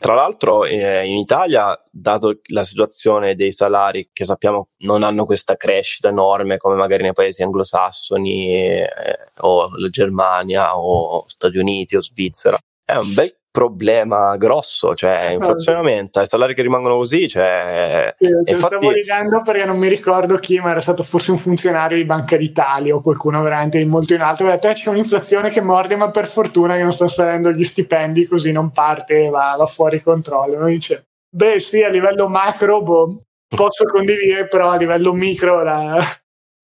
Tra 0.00 0.14
l'altro 0.14 0.64
eh, 0.64 1.06
in 1.06 1.18
Italia, 1.18 1.80
dato 1.88 2.40
la 2.48 2.64
situazione 2.64 3.36
dei 3.36 3.52
salari 3.52 4.10
che 4.12 4.24
sappiamo 4.24 4.70
non 4.78 5.04
hanno 5.04 5.24
questa 5.24 5.54
crescita 5.54 6.08
enorme 6.08 6.56
come 6.56 6.74
magari 6.74 7.04
nei 7.04 7.12
paesi 7.12 7.44
anglosassoni 7.44 8.56
eh, 8.56 8.88
o 9.42 9.68
la 9.76 9.88
Germania 9.88 10.76
o 10.76 11.22
Stati 11.28 11.58
Uniti 11.58 11.94
o 11.94 12.02
Svizzera, 12.02 12.58
è 12.84 12.96
un 12.96 13.14
bel 13.14 13.30
problema 13.50 14.36
grosso, 14.36 14.94
cioè 14.94 15.30
inflazione 15.30 15.78
aumenta, 15.78 16.22
i 16.22 16.26
salari 16.26 16.54
che 16.54 16.62
rimangono 16.62 16.96
così, 16.96 17.28
cioè... 17.28 18.10
Sì, 18.12 18.26
ce 18.26 18.52
infatti... 18.52 18.74
stavo 18.76 18.90
legando 18.90 19.42
perché 19.42 19.64
non 19.64 19.78
mi 19.78 19.88
ricordo 19.88 20.36
chi, 20.38 20.58
ma 20.58 20.70
era 20.70 20.80
stato 20.80 21.04
forse 21.04 21.30
un 21.30 21.38
funzionario 21.38 21.96
di 21.96 22.04
Banca 22.04 22.36
d'Italia 22.36 22.94
o 22.94 23.00
qualcuno 23.00 23.42
veramente 23.42 23.82
molto 23.84 24.14
in 24.14 24.22
alto, 24.22 24.44
ha 24.46 24.50
detto 24.50 24.68
eh, 24.68 24.74
c'è 24.74 24.90
un'inflazione 24.90 25.50
che 25.50 25.60
morde, 25.60 25.94
ma 25.94 26.10
per 26.10 26.26
fortuna 26.26 26.74
che 26.74 26.82
non 26.82 26.90
stanno 26.90 27.10
salendo 27.10 27.52
gli 27.52 27.62
stipendi, 27.62 28.26
così 28.26 28.50
non 28.50 28.72
parte 28.72 29.26
e 29.26 29.28
va, 29.28 29.54
va, 29.56 29.66
fuori 29.66 30.02
controllo. 30.02 30.58
Mi 30.58 30.72
dice, 30.72 31.06
beh 31.30 31.60
sì, 31.60 31.80
a 31.80 31.88
livello 31.88 32.28
macro 32.28 32.82
boh, 32.82 33.20
posso 33.46 33.84
condividere, 33.84 34.48
però 34.48 34.70
a 34.70 34.76
livello 34.76 35.12
micro 35.12 35.62
la, 35.62 36.04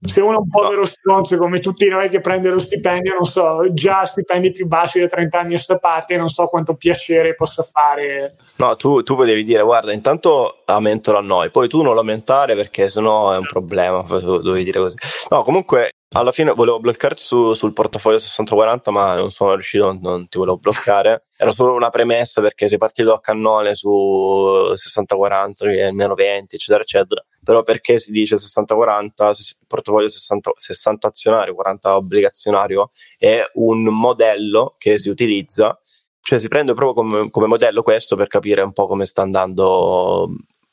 se 0.03 0.21
uno 0.23 0.37
è 0.37 0.39
un 0.39 0.49
povero 0.49 0.87
stronzo 0.87 1.37
come 1.37 1.61
tutti 1.61 1.87
noi 1.89 2.09
che 2.09 2.21
prende 2.21 2.49
lo 2.49 2.59
stipendio, 2.59 3.15
non 3.15 3.27
so, 3.27 3.73
già 3.73 4.05
stipendi 4.05 4.51
più 4.51 4.67
bassi 4.67 4.99
da 4.99 5.07
30 5.07 5.39
anni 5.39 5.55
a 5.55 5.59
sta 5.59 5.77
parte, 5.77 6.17
non 6.17 6.29
so 6.29 6.47
quanto 6.47 6.75
piacere 6.75 7.35
possa 7.35 7.63
fare. 7.63 8.37
No, 8.57 8.77
tu, 8.77 9.03
tu 9.03 9.15
potevi 9.15 9.45
dire, 9.45 9.63
guarda, 9.63 9.93
intanto 9.93 10.63
aumentalo 10.65 11.19
a 11.19 11.23
noi, 11.23 11.51
poi 11.51 11.69
tu 11.69 11.83
non 11.83 11.93
lo 11.93 12.01
aumentare 12.01 12.55
perché 12.55 12.89
sennò 12.89 13.33
è 13.33 13.37
un 13.37 13.47
problema, 13.47 14.03
dovevi 14.09 14.65
dire 14.65 14.81
così. 14.81 14.97
No, 15.29 15.45
comunque 15.45 15.91
alla 16.13 16.33
fine 16.33 16.53
volevo 16.53 16.81
bloccarti 16.81 17.23
su, 17.23 17.53
sul 17.53 17.73
portafoglio 17.73 18.19
6040, 18.19 18.91
ma 18.91 19.15
non 19.15 19.31
sono 19.31 19.55
riuscito, 19.55 19.97
non, 20.01 20.29
ti 20.29 20.39
volevo 20.39 20.59
bloccare. 20.59 21.27
Era 21.37 21.53
solo 21.53 21.75
una 21.75 21.89
premessa 21.89 22.41
perché 22.41 22.69
sei 22.69 22.79
partito 22.79 23.13
a 23.13 23.21
cannone 23.21 23.75
su 23.77 24.73
6040, 24.75 25.67
che 25.67 25.87
è 25.87 25.91
meno 25.93 26.15
20, 26.15 26.57
eccetera, 26.57 26.83
eccetera. 26.83 27.25
Però 27.45 27.63
perché 27.63 27.99
si 27.99 28.11
dice 28.11 28.37
6040, 28.37 29.33
portafoglio 29.69 30.09
60, 30.09 30.51
60 30.57 31.07
azionario, 31.07 31.55
40 31.55 31.97
obbligazionario, 31.97 32.91
è 33.17 33.43
un 33.55 33.85
modello 33.85 34.75
che 34.79 34.99
si 34.99 35.09
utilizza 35.09 35.79
cioè 36.23 36.39
si 36.39 36.49
prende 36.49 36.75
proprio 36.75 37.03
come, 37.03 37.31
come, 37.31 37.47
modello 37.47 37.83
questo 37.83 38.15
per 38.15 38.29
capire 38.29 38.61
un 38.61 38.73
po' 38.73 38.87
come 38.87 39.07
sta 39.07 39.23
andando 39.23 40.29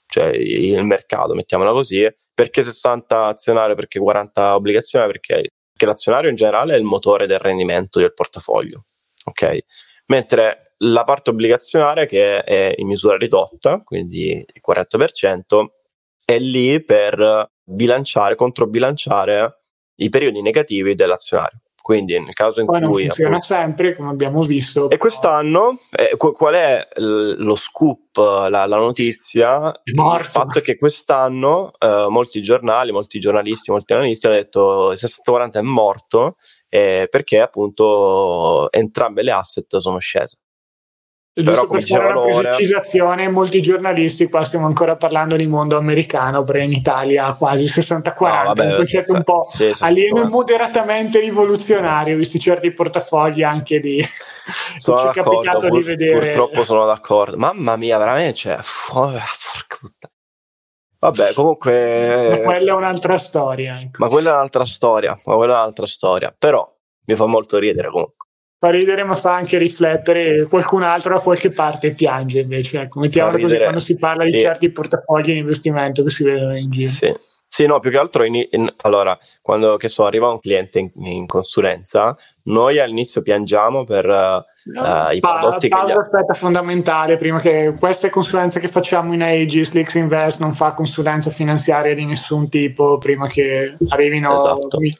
cioè 0.08 0.30
il 0.30 0.84
mercato, 0.84 1.34
mettiamola 1.34 1.72
così, 1.72 2.08
perché 2.34 2.62
60 2.62 3.26
azionario, 3.26 3.76
perché 3.76 4.00
40 4.00 4.56
obbligazioni, 4.56 5.06
perché, 5.08 5.50
perché 5.72 5.86
l'azionario 5.86 6.30
in 6.30 6.36
generale 6.36 6.74
è 6.74 6.78
il 6.78 6.84
motore 6.84 7.28
del 7.28 7.40
rendimento 7.40 8.00
del 8.00 8.14
portafoglio, 8.14 8.86
ok? 9.26 9.60
Mentre 10.08 10.74
la 10.82 11.04
parte 11.04 11.32
obbligazionaria 11.32 12.06
che 12.06 12.44
è 12.44 12.74
in 12.78 12.88
misura 12.88 13.18
ridotta, 13.18 13.82
quindi 13.84 14.32
il 14.32 14.62
40%, 14.66 15.66
è 16.24 16.40
lì 16.40 16.84
per 16.84 17.50
bilanciare, 17.64 18.36
controbilanciare 18.36 19.62
i 20.00 20.10
periodi 20.10 20.42
negativi 20.42 20.96
dell'azionario. 20.96 21.62
Quindi 21.88 22.20
nel 22.20 22.34
caso 22.34 22.60
in 22.60 22.66
Poi 22.66 22.82
cui... 22.82 22.86
non 22.86 22.94
funziona 22.94 23.38
appunto, 23.38 23.46
sempre, 23.46 23.96
come 23.96 24.10
abbiamo 24.10 24.42
visto. 24.42 24.90
E 24.90 24.98
quest'anno, 24.98 25.80
eh, 25.92 26.18
qual 26.18 26.54
è 26.54 26.86
lo 26.98 27.56
scoop, 27.56 28.18
la, 28.18 28.66
la 28.66 28.76
notizia? 28.76 29.74
Il 29.86 29.96
fatto 30.24 30.60
è 30.60 30.62
che 30.62 30.78
quest'anno 30.78 31.72
eh, 31.80 32.08
molti 32.10 32.42
giornali, 32.42 32.92
molti 32.92 33.20
giornalisti, 33.20 33.72
molti 33.72 33.94
analisti 33.94 34.26
hanno 34.26 34.36
detto 34.36 34.92
il 34.92 34.98
640 34.98 35.60
è 35.60 35.62
morto 35.62 36.36
eh, 36.68 37.08
perché 37.10 37.40
appunto 37.40 38.70
entrambe 38.70 39.24
le 39.24 39.32
asset 39.32 39.78
sono 39.78 40.00
scese. 40.00 40.42
Giusto 41.44 41.68
per 41.68 41.84
fare 41.84 42.14
una 42.14 42.40
precisazione, 42.42 43.30
molti 43.30 43.62
giornalisti, 43.62 44.28
qua 44.28 44.44
stiamo 44.44 44.66
ancora 44.66 44.96
parlando 44.96 45.36
di 45.36 45.46
mondo 45.46 45.78
americano, 45.78 46.44
perché 46.44 46.64
in 46.64 46.72
Italia 46.72 47.32
quasi 47.34 47.66
60-40, 47.66 48.02
no, 48.02 48.54
vabbè, 48.54 48.86
siete 48.86 49.12
un 49.12 49.24
po' 49.24 49.44
sì, 49.44 49.72
alieno 49.82 50.24
e 50.24 50.26
moderatamente 50.26 51.20
rivoluzionario, 51.20 52.18
visti 52.18 52.40
certi 52.40 52.72
portafogli 52.72 53.44
anche 53.44 53.80
di... 53.80 54.04
Sono 54.78 54.98
ci 55.14 55.20
è 55.20 55.22
capitato 55.24 55.68
pur, 55.68 55.78
di 55.78 55.84
vedere... 55.84 56.20
Purtroppo 56.20 56.64
sono 56.64 56.88
d'accordo. 56.88 57.38
Mamma 57.38 57.76
mia, 57.76 58.00
veramente, 58.00 58.34
cioè, 58.34 58.58
porca 58.92 59.78
puttana. 59.80 60.14
Vabbè, 61.00 61.34
comunque... 61.34 62.30
Ma 62.32 62.38
quella 62.40 62.72
è 62.72 62.76
un'altra 62.76 63.16
storia. 63.16 63.80
Ecco. 63.80 64.04
Ma 64.04 64.08
quella 64.10 64.32
è 64.32 64.34
un'altra 64.34 64.66
storia, 64.66 65.16
ma 65.26 65.36
quella 65.36 65.54
è 65.54 65.58
un'altra 65.58 65.86
storia. 65.86 66.36
Però 66.36 66.68
mi 67.06 67.14
fa 67.14 67.28
molto 67.28 67.60
ridere 67.60 67.92
comunque 67.92 68.27
fa 68.60 68.70
ridere 68.70 69.04
ma 69.04 69.16
fa 69.16 69.36
anche 69.36 69.58
riflettere 69.58 70.48
qualcun 70.48 70.84
altro 70.84 71.14
da 71.14 71.22
qualche 71.22 71.52
parte 71.52 71.94
piange 71.94 72.40
invece 72.40 72.82
ecco 72.82 73.00
mettiamola 73.00 73.40
così 73.40 73.58
quando 73.58 73.80
si 73.80 73.98
parla 73.98 74.26
sì. 74.26 74.34
di 74.34 74.40
certi 74.40 74.72
portafogli 74.72 75.34
di 75.34 75.38
investimento 75.38 76.04
che 76.04 76.10
si 76.10 76.24
vedono 76.24 76.58
in 76.58 76.72
giro 76.72 76.90
sì. 76.90 77.14
Sì, 77.50 77.66
no, 77.66 77.80
più 77.80 77.90
che 77.90 77.98
altro, 77.98 78.24
in, 78.24 78.36
in, 78.52 78.72
allora, 78.82 79.18
quando 79.42 79.78
che 79.78 79.88
so, 79.88 80.06
arriva 80.06 80.30
un 80.30 80.40
cliente 80.40 80.80
in, 80.80 80.92
in 80.96 81.26
consulenza, 81.26 82.16
noi 82.44 82.78
all'inizio 82.78 83.22
piangiamo 83.22 83.86
per 83.86 84.06
uh, 84.06 84.72
no, 84.74 85.10
i 85.12 85.20
pa- 85.20 85.40
prodotti 85.40 85.70
pausa, 85.70 85.94
che... 85.94 86.00
aspetta, 86.02 86.34
fondamentale, 86.34 87.16
prima 87.16 87.40
che 87.40 87.74
queste 87.80 88.10
consulenze 88.10 88.60
che 88.60 88.68
facciamo 88.68 89.14
in 89.14 89.24
Aegis, 89.24 89.72
l'X 89.72 89.94
Invest 89.96 90.40
non 90.42 90.54
fa 90.54 90.74
consulenza 90.74 91.30
finanziaria 91.30 91.96
di 91.96 92.06
nessun 92.06 92.50
tipo 92.50 92.98
prima 92.98 93.28
che 93.28 93.78
arrivino... 93.90 94.38
Esatto. 94.38 94.80
Mi- 94.80 94.96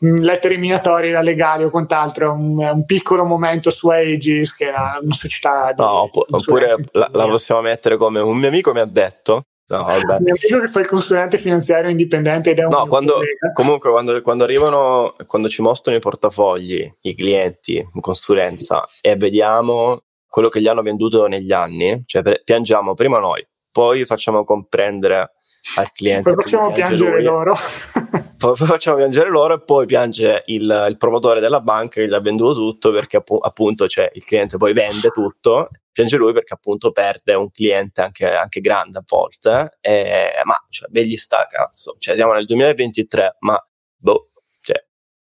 lettere 0.00 0.56
minatorie 0.56 1.10
da 1.10 1.20
legali 1.20 1.64
o 1.64 1.70
quant'altro, 1.70 2.32
un, 2.32 2.58
un 2.58 2.84
piccolo 2.84 3.24
momento 3.24 3.70
su 3.70 3.88
Aegis 3.88 4.54
che 4.54 4.66
è 4.66 4.70
una 5.00 5.14
società 5.14 5.72
di 5.72 5.82
No, 5.82 6.08
oppure 6.12 6.74
la, 6.92 7.08
la, 7.12 7.26
possiamo 7.26 7.60
mettere 7.60 7.96
come 7.96 8.20
un 8.20 8.36
mio 8.36 8.48
amico 8.48 8.72
mi 8.72 8.80
ha 8.80 8.84
detto. 8.84 9.44
No, 9.68 9.84
vabbè. 9.84 10.16
Un 10.16 10.22
mio 10.22 10.34
amico 10.34 10.60
che 10.60 10.66
fa 10.66 10.80
il 10.80 10.86
consulente 10.86 11.38
finanziario 11.38 11.90
indipendente 11.90 12.50
ed 12.50 12.58
è 12.58 12.64
un 12.64 12.70
No, 12.70 12.86
quando, 12.86 13.20
comunque 13.54 13.90
quando, 13.90 14.20
quando, 14.20 14.44
arrivano, 14.44 15.14
quando 15.26 15.48
ci 15.48 15.62
mostrano 15.62 15.96
i 15.96 16.00
portafogli, 16.00 16.90
i 17.02 17.14
clienti 17.14 17.76
in 17.76 18.00
consulenza 18.00 18.84
e 19.00 19.16
vediamo 19.16 20.02
quello 20.26 20.48
che 20.48 20.60
gli 20.60 20.68
hanno 20.68 20.82
venduto 20.82 21.26
negli 21.26 21.52
anni, 21.52 22.02
cioè 22.04 22.22
piangiamo 22.42 22.94
prima 22.94 23.18
noi, 23.18 23.46
poi 23.70 24.04
facciamo 24.04 24.44
comprendere 24.44 25.34
al 25.76 25.90
cliente. 25.92 26.32
Poi 26.32 26.42
facciamo 26.42 26.72
piangere 26.72 27.10
lui. 27.10 27.22
loro. 27.24 27.54
poi 28.36 28.56
facciamo 28.56 28.96
piangere 28.96 29.28
loro 29.28 29.54
e 29.54 29.62
poi 29.62 29.86
piange 29.86 30.42
il, 30.46 30.86
il, 30.88 30.96
promotore 30.96 31.40
della 31.40 31.60
banca 31.60 32.00
che 32.00 32.08
gli 32.08 32.14
ha 32.14 32.20
venduto 32.20 32.54
tutto 32.54 32.90
perché 32.90 33.18
app- 33.18 33.44
appunto 33.44 33.86
cioè, 33.86 34.10
il 34.14 34.24
cliente 34.24 34.56
poi 34.56 34.72
vende 34.72 35.10
tutto, 35.10 35.68
piange 35.92 36.16
lui 36.16 36.32
perché 36.32 36.54
appunto 36.54 36.90
perde 36.90 37.34
un 37.34 37.50
cliente 37.50 38.00
anche, 38.00 38.30
anche 38.30 38.60
grande 38.60 38.98
a 38.98 39.04
volte, 39.06 39.76
e, 39.80 40.30
ma 40.44 40.54
cioè, 40.68 40.88
vegli 40.90 41.16
sta 41.16 41.46
cazzo, 41.48 41.96
cioè 41.98 42.14
siamo 42.14 42.32
nel 42.32 42.46
2023, 42.46 43.36
ma 43.40 43.62
boh, 43.96 44.28
cioè, 44.62 44.82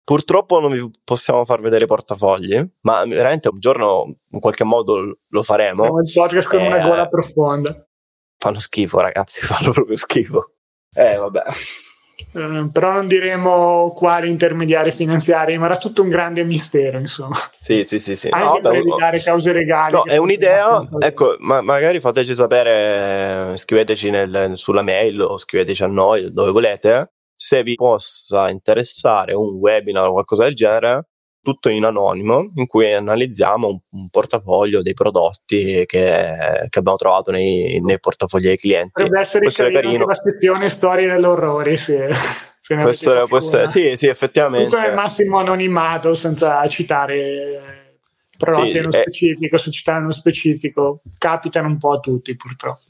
Purtroppo 0.04 0.60
non 0.60 0.72
vi 0.72 0.90
possiamo 1.04 1.46
far 1.46 1.62
vedere 1.62 1.84
i 1.84 1.88
portafogli, 1.88 2.62
ma 2.82 3.06
veramente 3.06 3.50
un 3.50 3.60
giorno 3.60 4.06
in 4.30 4.40
qualche 4.40 4.64
modo 4.64 5.20
lo 5.28 5.44
faremo. 5.44 5.84
Siamo 5.84 6.00
il 6.02 6.12
podcast 6.14 6.50
con 6.50 6.60
eh, 6.60 6.68
una 6.68 6.80
gola 6.80 7.08
profonda 7.08 7.86
fanno 8.42 8.60
schifo, 8.60 9.00
ragazzi, 9.00 9.40
fanno 9.46 9.72
proprio 9.72 9.96
schifo. 9.96 10.54
Eh, 10.94 11.16
vabbè. 11.16 11.40
Uh, 12.34 12.72
però 12.72 12.94
non 12.94 13.08
diremo 13.08 13.92
quali 13.94 14.30
intermediari 14.30 14.92
finanziari, 14.92 15.58
ma 15.58 15.66
era 15.66 15.78
tutto 15.78 16.02
un 16.02 16.10
grande 16.10 16.44
mistero, 16.44 16.98
insomma. 16.98 17.36
Sì, 17.52 17.84
sì, 17.84 18.00
sì. 18.00 18.16
sì. 18.16 18.30
Anche 18.30 18.62
no, 18.62 18.70
per 18.70 18.80
evitare 18.80 19.22
cause 19.22 19.54
legali. 19.54 19.94
No, 19.94 20.04
è 20.06 20.18
un'idea, 20.18 20.88
ecco, 21.00 21.36
ma 21.40 21.62
magari 21.62 22.00
fateci 22.00 22.34
sapere, 22.34 23.56
scriveteci 23.58 24.10
nel, 24.10 24.54
sulla 24.56 24.82
mail 24.82 25.22
o 25.22 25.38
scriveteci 25.38 25.84
a 25.84 25.88
noi 25.88 26.32
dove 26.32 26.52
volete, 26.52 27.14
se 27.36 27.64
vi 27.64 27.76
possa 27.76 28.50
interessare 28.50 29.34
un 29.34 29.56
webinar 29.56 30.08
o 30.08 30.14
qualcosa 30.14 30.44
del 30.44 30.56
genere, 30.56 31.10
tutto 31.42 31.70
in 31.70 31.84
anonimo, 31.84 32.52
in 32.56 32.68
cui 32.68 32.92
analizziamo 32.92 33.68
un, 33.68 33.80
un 33.90 34.10
portafoglio 34.10 34.82
dei 34.82 34.94
prodotti 34.94 35.86
che, 35.86 36.66
che 36.70 36.80
abbiamo 36.80 36.98
trovato 36.98 37.32
nei, 37.32 37.80
nei, 37.82 38.00
portafogli 38.00 38.46
dei 38.46 38.58
clienti. 38.58 38.92
Potrebbe 38.94 39.20
essere 39.20 39.44
Questo 39.44 39.64
carino, 39.64 39.82
carino. 39.82 40.06
la 40.06 40.16
sezione 40.16 40.70
storie 40.70 41.08
dell'orrore, 41.08 41.78
sì. 41.78 41.98
Se 42.60 42.76
ne 42.76 42.84
Questo, 42.84 43.26
questo, 43.28 43.66
sì, 43.66 43.94
sì, 43.96 44.08
effettivamente. 44.08 44.70
Tutto 44.70 44.82
nel 44.82 44.94
massimo 44.94 45.40
anonimato, 45.40 46.14
senza 46.14 46.66
citare 46.68 47.90
prodotti 48.38 48.72
sì, 48.72 48.78
nello 48.78 48.92
è... 48.92 49.02
specifico, 49.02 49.58
società 49.58 49.98
nello 49.98 50.12
specifico. 50.12 51.02
Capitano 51.18 51.68
un 51.68 51.78
po' 51.78 51.94
a 51.94 52.00
tutti, 52.00 52.36
purtroppo. 52.36 52.84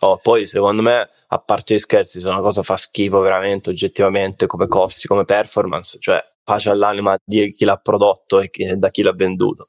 Oh, 0.00 0.18
poi 0.18 0.46
secondo 0.46 0.82
me, 0.82 1.08
a 1.28 1.38
parte 1.38 1.74
gli 1.74 1.78
scherzi, 1.78 2.20
se 2.20 2.28
una 2.28 2.40
cosa 2.40 2.62
fa 2.62 2.76
schifo 2.76 3.20
veramente, 3.20 3.70
oggettivamente, 3.70 4.46
come 4.46 4.66
costi, 4.66 5.06
come 5.06 5.24
performance, 5.24 5.98
cioè 6.00 6.20
pace 6.48 6.70
all'anima 6.70 7.14
di 7.22 7.50
chi 7.50 7.66
l'ha 7.66 7.76
prodotto 7.76 8.40
e 8.40 8.48
chi, 8.48 8.64
da 8.78 8.88
chi 8.88 9.02
l'ha 9.02 9.12
venduto. 9.12 9.66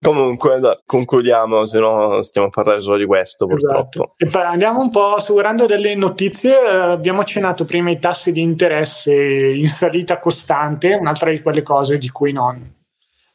Comunque, 0.00 0.60
da, 0.60 0.80
concludiamo, 0.86 1.66
se 1.66 1.80
no 1.80 2.22
stiamo 2.22 2.46
a 2.46 2.50
parlare 2.50 2.80
solo 2.80 2.96
di 2.98 3.04
questo 3.04 3.46
purtroppo. 3.46 4.12
Esatto. 4.16 4.46
andiamo 4.46 4.80
un 4.80 4.90
po' 4.90 5.14
assicurando 5.14 5.66
delle 5.66 5.96
notizie. 5.96 6.52
Eh, 6.52 6.76
abbiamo 6.92 7.20
accennato 7.20 7.64
prima 7.64 7.90
i 7.90 7.98
tassi 7.98 8.30
di 8.30 8.40
interesse 8.40 9.12
in 9.12 9.66
salita 9.66 10.20
costante, 10.20 10.94
un'altra 10.94 11.30
di 11.30 11.42
quelle 11.42 11.62
cose 11.62 11.98
di 11.98 12.08
cui 12.10 12.32
non, 12.32 12.76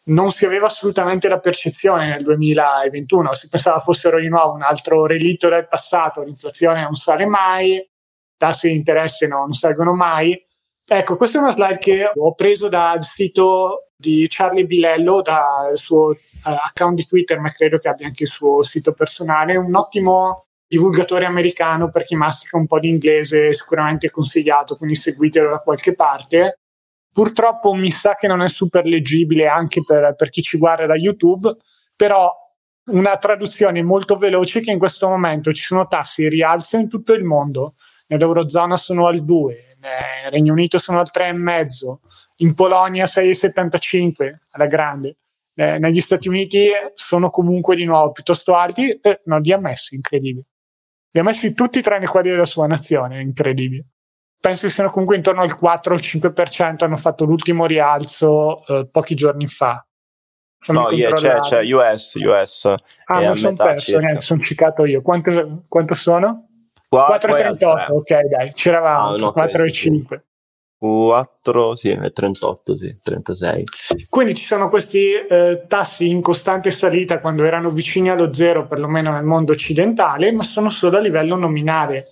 non 0.06 0.32
si 0.32 0.46
aveva 0.46 0.68
assolutamente 0.68 1.28
la 1.28 1.40
percezione 1.40 2.08
nel 2.08 2.24
2021. 2.24 3.34
Si 3.34 3.50
pensava 3.50 3.80
fossero 3.80 4.20
di 4.22 4.30
nuovo 4.30 4.54
un 4.54 4.64
altro 4.64 5.06
relitto 5.06 5.50
del 5.50 5.68
passato, 5.68 6.24
l'inflazione 6.24 6.82
non 6.82 6.96
sale 6.96 7.26
mai, 7.26 7.74
i 7.74 7.90
tassi 8.38 8.70
di 8.70 8.76
interesse 8.76 9.28
non 9.28 9.52
salgono 9.52 9.94
mai. 9.94 10.42
Ecco, 10.88 11.16
questa 11.18 11.40
è 11.40 11.42
una 11.42 11.52
slide 11.52 11.80
che 11.80 12.12
ho 12.14 12.36
preso 12.36 12.68
dal 12.68 13.02
sito 13.02 13.90
di 13.96 14.28
Charlie 14.30 14.66
Bilello, 14.66 15.22
dal 15.22 15.76
suo 15.78 16.10
uh, 16.10 16.16
account 16.44 16.96
di 16.96 17.06
Twitter, 17.06 17.40
ma 17.40 17.50
credo 17.50 17.80
che 17.80 17.88
abbia 17.88 18.06
anche 18.06 18.24
il 18.24 18.30
suo 18.30 18.62
sito 18.62 18.94
personale. 18.94 19.56
Un 19.56 19.74
ottimo 19.74 20.46
divulgatore 20.68 21.26
americano 21.26 21.90
per 21.90 22.04
chi 22.04 22.16
mastica 22.16 22.58
un 22.58 22.68
po' 22.68 22.80
di 22.80 22.90
inglese, 22.90 23.52
sicuramente 23.54 24.12
consigliato, 24.12 24.78
quindi 24.78 24.94
seguitelo 24.96 25.50
da 25.50 25.60
qualche 25.60 25.96
parte. 25.96 26.60
Purtroppo 27.12 27.74
mi 27.74 27.90
sa 27.90 28.14
che 28.14 28.28
non 28.28 28.42
è 28.42 28.48
super 28.48 28.86
leggibile 28.86 29.48
anche 29.48 29.82
per, 29.84 30.14
per 30.16 30.30
chi 30.30 30.44
ci 30.44 30.60
guarda 30.60 30.86
da 30.86 30.96
YouTube, 30.96 31.56
però 31.96 32.32
una 32.92 33.18
traduzione 33.18 33.82
molto 33.82 34.18
veloce 34.18 34.60
che 34.60 34.70
in 34.70 34.78
questo 34.78 35.08
momento 35.08 35.52
ci 35.52 35.64
sono 35.64 35.88
tassi 35.88 36.24
in 36.24 36.30
rialzo 36.30 36.78
in 36.78 36.90
tutto 36.90 37.14
il 37.14 37.24
mondo. 37.24 37.74
Nell'Eurozona 38.08 38.76
sono 38.76 39.08
al 39.08 39.24
2, 39.24 39.65
eh, 39.86 40.30
Regno 40.30 40.54
Unito 40.54 40.80
sono 40.80 41.00
al 41.00 41.10
3,5, 41.14 41.96
in 42.38 42.56
Polonia 42.56 43.06
6,75 43.06 44.36
alla 44.52 44.66
grande. 44.66 45.18
Eh, 45.54 45.78
negli 45.78 46.02
Stati 46.02 46.28
Uniti 46.28 46.70
sono 46.96 47.30
comunque 47.30 47.76
di 47.76 47.86
nuovo 47.86 48.12
piuttosto 48.12 48.56
alti, 48.56 48.90
eh, 48.90 49.22
no, 49.26 49.38
li 49.40 49.54
ha 49.54 49.60
messi, 49.60 49.96
incredibile. 49.96 50.46
Li 51.12 51.20
ha 51.20 51.24
messi 51.24 51.54
tutti 51.54 51.82
tranne 51.82 52.08
quelli 52.08 52.32
della 52.32 52.46
sua 52.46 52.68
nazione, 52.68 53.22
incredibile. 53.22 53.86
Penso 54.40 54.68
che 54.68 54.74
siano 54.74 54.90
comunque 54.90 55.16
intorno 55.16 55.42
al 55.42 55.58
4-5%, 55.58 56.84
hanno 56.84 56.98
fatto 56.98 57.24
l'ultimo 57.24 57.66
rialzo 57.66 58.66
eh, 58.66 58.88
pochi 58.92 59.16
giorni 59.16 59.48
fa. 59.48 59.86
Fammi 60.60 60.80
no, 60.80 60.90
yeah, 60.90 61.14
c'è, 61.14 61.40
c'è 61.40 61.74
US, 61.74 62.16
US. 62.16 62.74
Ah, 63.06 63.22
non 63.22 63.38
sono 63.38 63.56
perso, 63.56 64.00
niente, 64.00 64.22
sono 64.22 64.42
ciccato 64.42 64.84
io. 64.86 65.02
Quanto, 65.02 65.64
quanto 65.68 65.94
sono? 65.96 66.48
4,38, 66.94 67.92
ok 67.92 68.22
dai, 68.28 68.54
c'eravamo, 68.54 69.08
ah, 69.10 69.18
no, 69.18 69.34
4,5. 69.36 70.22
4, 70.78 71.76
sì, 71.76 71.98
38, 72.14 72.78
sì, 72.78 72.98
36. 73.02 73.64
Quindi 74.10 74.36
ci 74.36 74.44
sono 74.44 74.70
questi 74.70 75.14
eh, 75.14 75.66
tassi 75.68 76.10
in 76.10 76.22
costante 76.22 76.70
salita 76.70 77.20
quando 77.20 77.44
erano 77.44 77.70
vicini 77.70 78.10
allo 78.10 78.34
zero, 78.34 78.68
perlomeno 78.68 79.12
nel 79.12 79.24
mondo 79.24 79.54
occidentale, 79.54 80.32
ma 80.32 80.44
sono 80.44 80.70
solo 80.70 80.98
a 80.98 81.02
livello 81.02 81.36
nominale. 81.36 82.06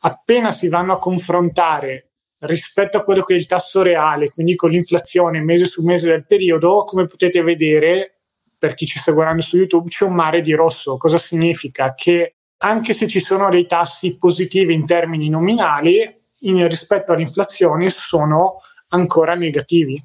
Appena 0.00 0.50
si 0.50 0.68
vanno 0.68 0.94
a 0.94 0.98
confrontare 0.98 2.10
rispetto 2.40 2.98
a 2.98 3.02
quello 3.02 3.22
che 3.22 3.34
è 3.34 3.36
il 3.36 3.46
tasso 3.46 3.82
reale, 3.82 4.30
quindi 4.30 4.56
con 4.56 4.70
l'inflazione 4.70 5.40
mese 5.40 5.66
su 5.66 5.82
mese 5.82 6.08
del 6.08 6.26
periodo, 6.26 6.84
come 6.84 7.04
potete 7.04 7.42
vedere, 7.42 8.18
per 8.58 8.74
chi 8.74 8.86
ci 8.86 8.98
sta 8.98 9.12
guardando 9.12 9.42
su 9.42 9.56
YouTube, 9.56 9.88
c'è 9.88 10.04
un 10.04 10.14
mare 10.14 10.40
di 10.40 10.52
rosso. 10.52 10.96
Cosa 10.96 11.18
significa? 11.18 11.92
Che 11.94 12.35
anche 12.58 12.92
se 12.92 13.06
ci 13.06 13.20
sono 13.20 13.50
dei 13.50 13.66
tassi 13.66 14.16
positivi 14.16 14.74
in 14.74 14.86
termini 14.86 15.28
nominali, 15.28 16.22
in, 16.40 16.68
rispetto 16.68 17.12
all'inflazione 17.12 17.88
sono 17.88 18.60
ancora 18.88 19.34
negativi. 19.34 20.02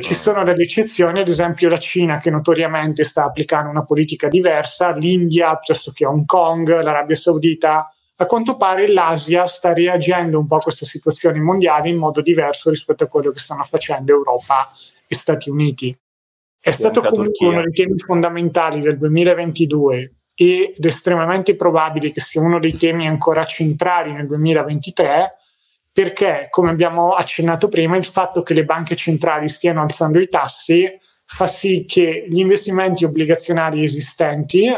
Ci 0.00 0.14
sono 0.14 0.42
delle 0.42 0.62
eccezioni, 0.62 1.20
ad 1.20 1.28
esempio 1.28 1.68
la 1.68 1.78
Cina 1.78 2.18
che 2.18 2.30
notoriamente 2.30 3.04
sta 3.04 3.24
applicando 3.24 3.70
una 3.70 3.84
politica 3.84 4.26
diversa, 4.26 4.90
l'India 4.90 5.54
piuttosto 5.56 5.92
che 5.92 6.04
Hong 6.04 6.24
Kong, 6.24 6.82
l'Arabia 6.82 7.14
Saudita. 7.14 7.92
A 8.20 8.26
quanto 8.26 8.56
pare 8.56 8.88
l'Asia 8.88 9.46
sta 9.46 9.72
reagendo 9.72 10.40
un 10.40 10.46
po' 10.46 10.56
a 10.56 10.60
questa 10.60 10.84
situazione 10.84 11.38
mondiale 11.38 11.88
in 11.88 11.96
modo 11.96 12.20
diverso 12.20 12.70
rispetto 12.70 13.04
a 13.04 13.06
quello 13.06 13.30
che 13.30 13.38
stanno 13.38 13.62
facendo 13.62 14.10
Europa 14.10 14.68
e 15.06 15.14
Stati 15.14 15.48
Uniti. 15.48 15.96
È 16.60 16.72
stato 16.72 17.00
comunque 17.00 17.46
uno 17.46 17.62
dei 17.62 17.70
temi 17.70 17.96
fondamentali 17.98 18.80
del 18.80 18.98
2022 18.98 20.17
ed 20.40 20.84
estremamente 20.84 21.56
probabile 21.56 22.12
che 22.12 22.20
sia 22.20 22.40
uno 22.40 22.60
dei 22.60 22.76
temi 22.76 23.08
ancora 23.08 23.42
centrali 23.42 24.12
nel 24.12 24.28
2023 24.28 25.34
perché, 25.92 26.46
come 26.50 26.70
abbiamo 26.70 27.14
accennato 27.14 27.66
prima, 27.66 27.96
il 27.96 28.04
fatto 28.04 28.42
che 28.42 28.54
le 28.54 28.64
banche 28.64 28.94
centrali 28.94 29.48
stiano 29.48 29.82
alzando 29.82 30.20
i 30.20 30.28
tassi 30.28 30.88
fa 31.24 31.48
sì 31.48 31.84
che 31.88 32.24
gli 32.28 32.38
investimenti 32.38 33.04
obbligazionari 33.04 33.82
esistenti 33.82 34.72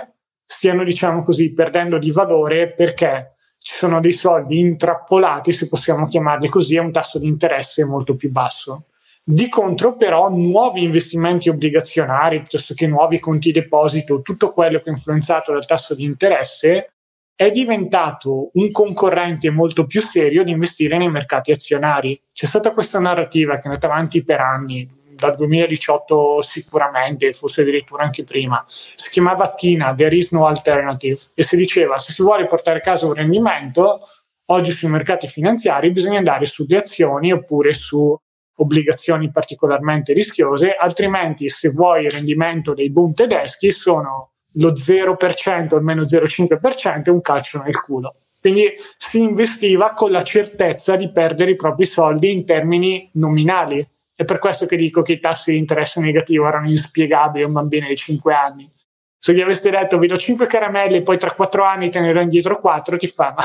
stiano, 0.46 0.82
diciamo 0.82 1.22
così, 1.22 1.52
perdendo 1.52 1.98
di 1.98 2.10
valore 2.10 2.72
perché 2.72 3.34
ci 3.58 3.74
sono 3.74 4.00
dei 4.00 4.12
soldi 4.12 4.60
intrappolati, 4.60 5.52
se 5.52 5.68
possiamo 5.68 6.06
chiamarli 6.06 6.48
così, 6.48 6.78
a 6.78 6.82
un 6.82 6.90
tasso 6.90 7.18
di 7.18 7.28
interesse 7.28 7.84
molto 7.84 8.16
più 8.16 8.30
basso. 8.30 8.86
Di 9.30 9.48
contro, 9.48 9.94
però, 9.94 10.28
nuovi 10.28 10.82
investimenti 10.82 11.48
obbligazionari 11.48 12.40
piuttosto 12.40 12.74
che 12.74 12.88
nuovi 12.88 13.20
conti 13.20 13.52
deposito, 13.52 14.22
tutto 14.22 14.50
quello 14.50 14.80
che 14.80 14.86
è 14.86 14.90
influenzato 14.90 15.52
dal 15.52 15.66
tasso 15.66 15.94
di 15.94 16.02
interesse, 16.02 16.94
è 17.36 17.48
diventato 17.52 18.50
un 18.54 18.72
concorrente 18.72 19.48
molto 19.50 19.86
più 19.86 20.00
serio 20.00 20.42
di 20.42 20.50
investire 20.50 20.98
nei 20.98 21.08
mercati 21.08 21.52
azionari. 21.52 22.20
C'è 22.32 22.46
stata 22.46 22.72
questa 22.72 22.98
narrativa 22.98 23.54
che 23.54 23.60
è 23.60 23.66
andata 23.66 23.86
avanti 23.86 24.24
per 24.24 24.40
anni, 24.40 24.90
dal 25.14 25.36
2018 25.36 26.42
sicuramente, 26.42 27.32
forse 27.32 27.60
addirittura 27.60 28.02
anche 28.02 28.24
prima. 28.24 28.64
Si 28.66 29.10
chiamava 29.10 29.52
TINA, 29.52 29.94
There 29.94 30.16
is 30.16 30.32
no 30.32 30.46
alternative, 30.46 31.20
e 31.34 31.44
si 31.44 31.54
diceva 31.54 31.98
se 31.98 32.12
si 32.12 32.22
vuole 32.22 32.46
portare 32.46 32.78
a 32.78 32.82
casa 32.82 33.06
un 33.06 33.14
rendimento, 33.14 34.00
oggi 34.46 34.72
sui 34.72 34.88
mercati 34.88 35.28
finanziari 35.28 35.92
bisogna 35.92 36.18
andare 36.18 36.46
sulle 36.46 36.78
azioni 36.78 37.30
oppure 37.30 37.72
su 37.72 38.18
obbligazioni 38.60 39.30
particolarmente 39.30 40.12
rischiose, 40.12 40.74
altrimenti 40.74 41.48
se 41.48 41.70
vuoi 41.70 42.04
il 42.04 42.10
rendimento 42.10 42.74
dei 42.74 42.90
bund 42.90 43.14
tedeschi 43.14 43.70
sono 43.70 44.32
lo 44.54 44.72
0% 44.72 45.74
o 45.74 45.76
il 45.76 45.84
meno 45.84 46.02
0,5% 46.02 47.02
e 47.04 47.10
un 47.10 47.20
calcio 47.20 47.62
nel 47.62 47.80
culo. 47.80 48.16
Quindi 48.40 48.74
si 48.96 49.18
investiva 49.18 49.92
con 49.92 50.10
la 50.10 50.22
certezza 50.22 50.96
di 50.96 51.10
perdere 51.10 51.52
i 51.52 51.56
propri 51.56 51.84
soldi 51.84 52.32
in 52.32 52.44
termini 52.46 53.08
nominali. 53.14 53.86
È 54.14 54.24
per 54.24 54.38
questo 54.38 54.66
che 54.66 54.76
dico 54.76 55.02
che 55.02 55.12
i 55.14 55.20
tassi 55.20 55.52
di 55.52 55.58
interesse 55.58 56.00
negativo 56.00 56.46
erano 56.46 56.68
inspiegabili 56.68 57.44
a 57.44 57.46
un 57.46 57.52
bambino 57.52 57.86
di 57.86 57.96
5 57.96 58.34
anni. 58.34 58.70
Se 59.16 59.34
gli 59.34 59.40
aveste 59.40 59.70
detto 59.70 59.98
vi 59.98 60.06
do 60.06 60.16
5 60.16 60.46
caramelle 60.46 60.98
e 60.98 61.02
poi 61.02 61.18
tra 61.18 61.32
4 61.32 61.64
anni 61.64 61.90
te 61.90 62.00
ne 62.00 62.12
do 62.12 62.20
indietro 62.20 62.58
4, 62.58 62.96
ti 62.96 63.06
fa 63.06 63.34
ma 63.36 63.44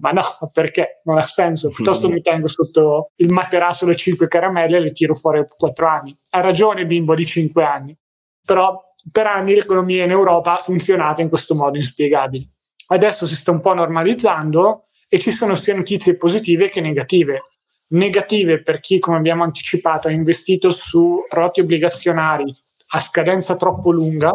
ma 0.00 0.10
no, 0.10 0.22
perché 0.52 1.00
non 1.04 1.18
ha 1.18 1.22
senso. 1.22 1.70
Piuttosto 1.70 2.08
mi 2.08 2.20
tengo 2.20 2.46
sotto 2.46 3.10
il 3.16 3.30
materasso 3.30 3.86
le 3.86 3.96
5 3.96 4.26
caramelle 4.28 4.78
e 4.78 4.80
le 4.80 4.92
tiro 4.92 5.14
fuori 5.14 5.38
a 5.38 5.44
4 5.44 5.86
anni. 5.86 6.16
Ha 6.30 6.40
ragione 6.40 6.82
il 6.82 6.86
bimbo 6.86 7.14
di 7.14 7.26
5 7.26 7.64
anni, 7.64 7.96
però 8.44 8.82
per 9.10 9.26
anni 9.26 9.54
l'economia 9.54 10.04
in 10.04 10.10
Europa 10.10 10.54
ha 10.54 10.56
funzionato 10.56 11.20
in 11.20 11.28
questo 11.28 11.54
modo 11.54 11.76
inspiegabile. 11.76 12.48
Adesso 12.88 13.26
si 13.26 13.34
sta 13.34 13.50
un 13.50 13.60
po' 13.60 13.74
normalizzando 13.74 14.86
e 15.08 15.18
ci 15.18 15.30
sono 15.30 15.54
sia 15.54 15.74
notizie 15.74 16.16
positive 16.16 16.68
che 16.68 16.80
negative. 16.80 17.42
Negative 17.88 18.62
per 18.62 18.80
chi, 18.80 18.98
come 18.98 19.16
abbiamo 19.16 19.44
anticipato, 19.44 20.08
ha 20.08 20.10
investito 20.10 20.70
su 20.70 21.24
prodotti 21.28 21.60
obbligazionari 21.60 22.52
a 22.88 23.00
scadenza 23.00 23.56
troppo 23.56 23.90
lunga, 23.90 24.32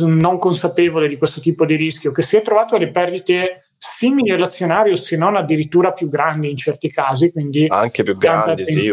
non 0.00 0.38
consapevole 0.38 1.08
di 1.08 1.16
questo 1.16 1.40
tipo 1.40 1.64
di 1.64 1.76
rischio, 1.76 2.10
che 2.10 2.22
si 2.22 2.36
è 2.36 2.42
trovato 2.42 2.76
alle 2.76 2.90
perdite 2.90 3.67
simili 3.78 4.32
all'azionario, 4.32 4.94
se 4.96 5.16
non 5.16 5.36
addirittura 5.36 5.92
più 5.92 6.08
grandi 6.08 6.50
in 6.50 6.56
certi 6.56 6.90
casi, 6.90 7.32
quindi 7.32 7.66
anche 7.68 8.02
più 8.02 8.16
grandi, 8.16 8.66
sì. 8.66 8.92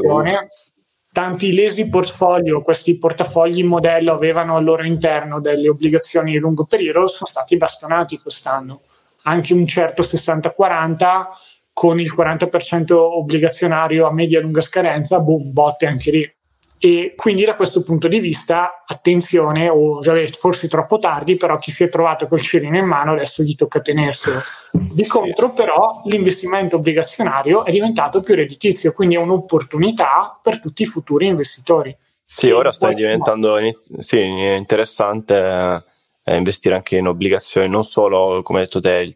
Tanti 1.15 1.53
lesi 1.53 1.87
portfolio, 1.87 2.61
questi 2.61 2.97
portafogli 2.97 3.63
modello 3.63 4.11
avevano 4.11 4.57
al 4.57 4.65
loro 4.65 4.83
interno 4.83 5.39
delle 5.39 5.69
obbligazioni 5.69 6.33
di 6.33 6.37
lungo 6.37 6.65
periodo, 6.65 7.07
sono 7.07 7.25
stati 7.25 7.55
bastonati 7.55 8.19
quest'anno. 8.19 8.81
Anche 9.23 9.53
un 9.53 9.65
certo 9.65 10.03
60-40 10.03 11.23
con 11.71 12.01
il 12.01 12.13
40% 12.13 12.91
obbligazionario 12.91 14.05
a 14.07 14.11
media 14.11 14.39
e 14.39 14.41
lunga 14.41 14.59
scadenza, 14.59 15.19
boom, 15.19 15.53
botte 15.53 15.87
anche 15.87 16.11
lì. 16.11 16.35
E 16.77 17.13
quindi 17.15 17.45
da 17.45 17.55
questo 17.55 17.81
punto 17.81 18.07
di 18.07 18.19
vista, 18.19 18.83
attenzione, 18.85 19.69
o 19.69 20.01
forse 20.37 20.67
troppo 20.67 20.99
tardi, 20.99 21.35
però 21.35 21.57
chi 21.57 21.71
si 21.71 21.83
è 21.83 21.89
trovato 21.89 22.27
col 22.27 22.41
cerino 22.41 22.77
in 22.77 22.85
mano 22.85 23.13
adesso 23.13 23.43
gli 23.43 23.55
tocca 23.55 23.81
tenerselo. 23.81 24.39
Di 24.71 25.03
sì. 25.03 25.09
contro, 25.09 25.51
però, 25.51 26.01
l'investimento 26.05 26.75
obbligazionario 26.75 27.65
è 27.65 27.71
diventato 27.71 28.21
più 28.21 28.35
redditizio, 28.35 28.91
quindi 28.91 29.15
è 29.15 29.19
un'opportunità 29.19 30.39
per 30.41 30.59
tutti 30.59 30.83
i 30.83 30.85
futuri 30.85 31.27
investitori. 31.27 31.95
Sì, 32.21 32.51
ora 32.51 32.71
sta 32.71 32.91
diventando 32.91 33.57
sì, 33.79 34.19
interessante 34.19 35.83
eh, 36.23 36.35
investire 36.35 36.75
anche 36.75 36.97
in 36.97 37.07
obbligazioni, 37.07 37.69
non 37.69 37.83
solo, 37.83 38.41
come 38.41 38.59
hai 38.59 38.65
detto 38.65 38.81
te, 38.81 39.15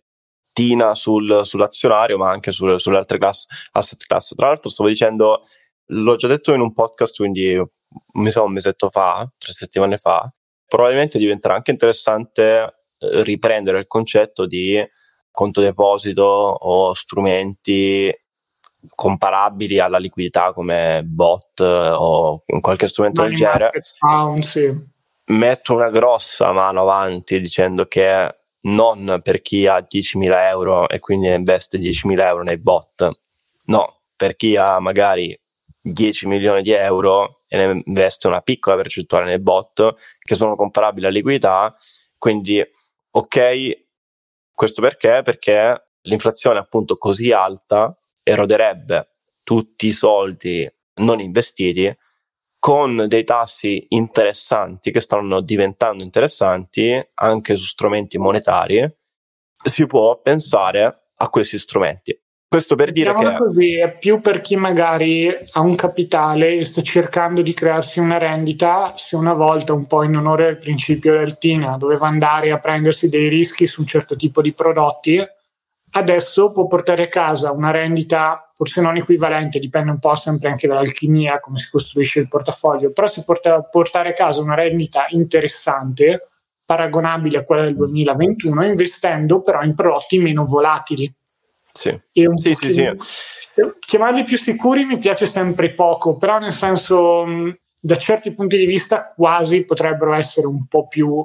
TINA 0.54 0.94
sul, 0.94 1.42
sull'azionario, 1.44 2.18
ma 2.18 2.30
anche 2.30 2.52
sul, 2.52 2.80
sulle 2.80 2.98
altre 2.98 3.18
class, 3.18 3.46
asset 3.72 4.06
class. 4.06 4.36
Tra 4.36 4.48
l'altro, 4.48 4.70
stavo 4.70 4.90
dicendo 4.90 5.44
l'ho 5.92 6.16
già 6.16 6.28
detto 6.28 6.54
in 6.54 6.62
un 6.62 6.74
podcast, 6.74 7.16
quindi 7.18 7.62
mi 8.14 8.32
sa 8.32 8.42
un 8.42 8.54
mesetto 8.54 8.90
fa, 8.90 9.30
tre 9.38 9.52
settimane 9.52 9.98
fa, 9.98 10.32
probabilmente 10.68 11.18
diventerà 11.18 11.56
anche 11.56 11.72
interessante 11.72 12.84
eh, 13.00 13.24
riprendere 13.24 13.80
il 13.80 13.88
concetto 13.88 14.46
di 14.46 14.84
conto 15.32 15.62
deposito 15.62 16.24
o 16.24 16.94
strumenti 16.94 18.14
comparabili 18.96 19.80
alla 19.80 19.98
liquidità 19.98 20.54
come 20.54 21.02
bot 21.04 21.60
o 21.60 22.44
qualche 22.62 22.88
strumento 22.88 23.24
del 23.24 23.34
genere. 23.34 23.72
Found, 23.98 24.42
sì. 24.42 24.98
Metto 25.26 25.74
una 25.74 25.90
grossa 25.90 26.52
mano 26.52 26.82
avanti 26.82 27.40
dicendo 27.40 27.86
che 27.86 28.36
non 28.62 29.20
per 29.24 29.42
chi 29.42 29.68
ha 29.68 29.78
10.000 29.78 30.48
euro 30.48 30.90
e 30.90 31.00
quindi 31.00 31.32
investe 31.32 31.78
10.000 31.78 32.26
euro 32.26 32.44
nei 32.44 32.58
bot, 32.58 33.10
no, 33.66 34.02
per 34.16 34.36
chi 34.36 34.56
ha 34.56 34.80
magari 34.80 35.38
10 35.90 36.28
milioni 36.28 36.62
di 36.62 36.72
euro 36.72 37.44
e 37.48 37.58
ne 37.58 37.82
investe 37.86 38.28
una 38.28 38.42
piccola 38.42 38.76
percentuale 38.76 39.26
nei 39.26 39.40
bot 39.40 39.96
che 40.20 40.36
sono 40.36 40.56
comparabili 40.56 41.06
a 41.06 41.10
liquidità. 41.10 41.76
Quindi, 42.18 42.64
ok, 43.12 43.88
questo 44.54 44.82
perché? 44.82 45.22
Perché 45.24 45.92
l'inflazione 46.02 46.60
appunto 46.60 46.98
così 46.98 47.32
alta 47.32 47.98
eroderebbe 48.24 49.16
tutti 49.44 49.88
i 49.88 49.92
soldi 49.92 50.70
non 50.96 51.20
investiti 51.20 51.96
con 52.60 53.06
dei 53.08 53.24
tassi 53.24 53.86
interessanti 53.90 54.92
che 54.92 55.00
stanno 55.00 55.40
diventando 55.40 56.04
interessanti 56.04 57.02
anche 57.16 57.56
su 57.56 57.66
strumenti 57.66 58.18
monetari, 58.18 58.86
si 59.64 59.86
può 59.86 60.20
pensare 60.22 61.12
a 61.16 61.30
questi 61.30 61.58
strumenti. 61.58 62.22
Questo 62.50 62.76
per 62.76 62.92
dire 62.92 63.14
Diciamola 63.14 63.38
che... 63.38 63.44
così, 63.44 63.78
è 63.78 63.96
più 63.96 64.22
per 64.22 64.42
chi 64.42 64.56
magari 64.56 65.30
ha 65.30 65.60
un 65.60 65.76
capitale 65.76 66.56
e 66.56 66.64
sta 66.64 66.82
cercando 66.82 67.44
di 67.44 67.54
crearsi 67.54 68.00
una 68.00 68.18
rendita, 68.18 68.92
se 68.96 69.16
una 69.16 69.34
volta, 69.34 69.74
un 69.74 69.86
po' 69.86 70.02
in 70.02 70.16
onore 70.18 70.48
al 70.48 70.58
principio 70.58 71.16
del 71.16 71.38
TINA, 71.38 71.78
doveva 71.78 72.08
andare 72.08 72.52
a 72.52 72.58
prendersi 72.58 73.08
dei 73.08 73.30
rischi 73.30 73.68
su 73.68 73.82
un 73.82 73.86
certo 73.86 74.16
tipo 74.16 74.42
di 74.42 74.52
prodotti, 74.52 75.24
adesso 75.92 76.52
può 76.52 76.66
portare 76.66 77.04
a 77.04 77.08
casa 77.08 77.52
una 77.52 77.70
rendita 77.70 78.52
forse 78.56 78.82
non 78.82 78.98
equivalente, 78.98 79.60
dipende 79.60 79.92
un 79.92 80.00
po' 80.00 80.16
sempre 80.16 80.50
anche 80.50 80.68
dall'alchimia, 80.68 81.40
come 81.40 81.60
si 81.60 81.70
costruisce 81.70 82.20
il 82.20 82.28
portafoglio, 82.28 82.92
però 82.92 83.06
si 83.06 83.24
può 83.24 83.36
portare 83.70 84.10
a 84.10 84.14
casa 84.14 84.42
una 84.42 84.56
rendita 84.56 85.06
interessante, 85.10 86.30
paragonabile 86.66 87.38
a 87.38 87.44
quella 87.44 87.66
del 87.66 87.76
2021, 87.76 88.66
investendo 88.66 89.40
però 89.42 89.62
in 89.62 89.76
prodotti 89.76 90.18
meno 90.18 90.44
volatili 90.44 91.14
sì. 91.80 91.98
Sì, 92.36 92.56
sì, 92.56 92.72
sì, 92.72 92.90
Chiamarli 93.80 94.24
più 94.24 94.38
sicuri 94.38 94.84
mi 94.84 94.98
piace 94.98 95.26
sempre 95.26 95.74
poco, 95.74 96.18
però 96.18 96.38
nel 96.38 96.52
senso, 96.52 97.26
da 97.80 97.96
certi 97.96 98.34
punti 98.34 98.58
di 98.58 98.66
vista 98.66 99.06
quasi 99.16 99.64
potrebbero 99.64 100.14
essere 100.14 100.48
un 100.48 100.68
po' 100.68 100.88
più 100.88 101.24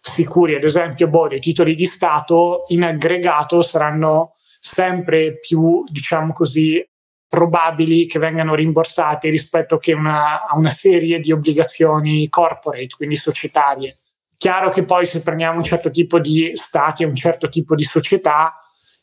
sicuri. 0.00 0.54
Ad 0.54 0.62
esempio, 0.62 1.08
boh, 1.08 1.28
dei 1.28 1.40
titoli 1.40 1.74
di 1.74 1.86
Stato 1.86 2.62
in 2.68 2.84
aggregato 2.84 3.62
saranno 3.62 4.34
sempre 4.60 5.38
più, 5.38 5.84
diciamo 5.88 6.32
così, 6.32 6.84
probabili 7.28 8.06
che 8.06 8.20
vengano 8.20 8.54
rimborsati 8.54 9.28
rispetto 9.28 9.76
che 9.76 9.92
una, 9.92 10.46
a 10.46 10.56
una 10.56 10.70
serie 10.70 11.18
di 11.18 11.32
obbligazioni 11.32 12.28
corporate, 12.28 12.94
quindi 12.96 13.16
societarie. 13.16 13.96
Chiaro 14.36 14.70
che 14.70 14.84
poi 14.84 15.04
se 15.04 15.20
prendiamo 15.20 15.56
un 15.56 15.64
certo 15.64 15.90
tipo 15.90 16.20
di 16.20 16.50
stati 16.54 17.02
e 17.02 17.06
un 17.06 17.14
certo 17.14 17.48
tipo 17.48 17.74
di 17.74 17.82
società, 17.82 18.54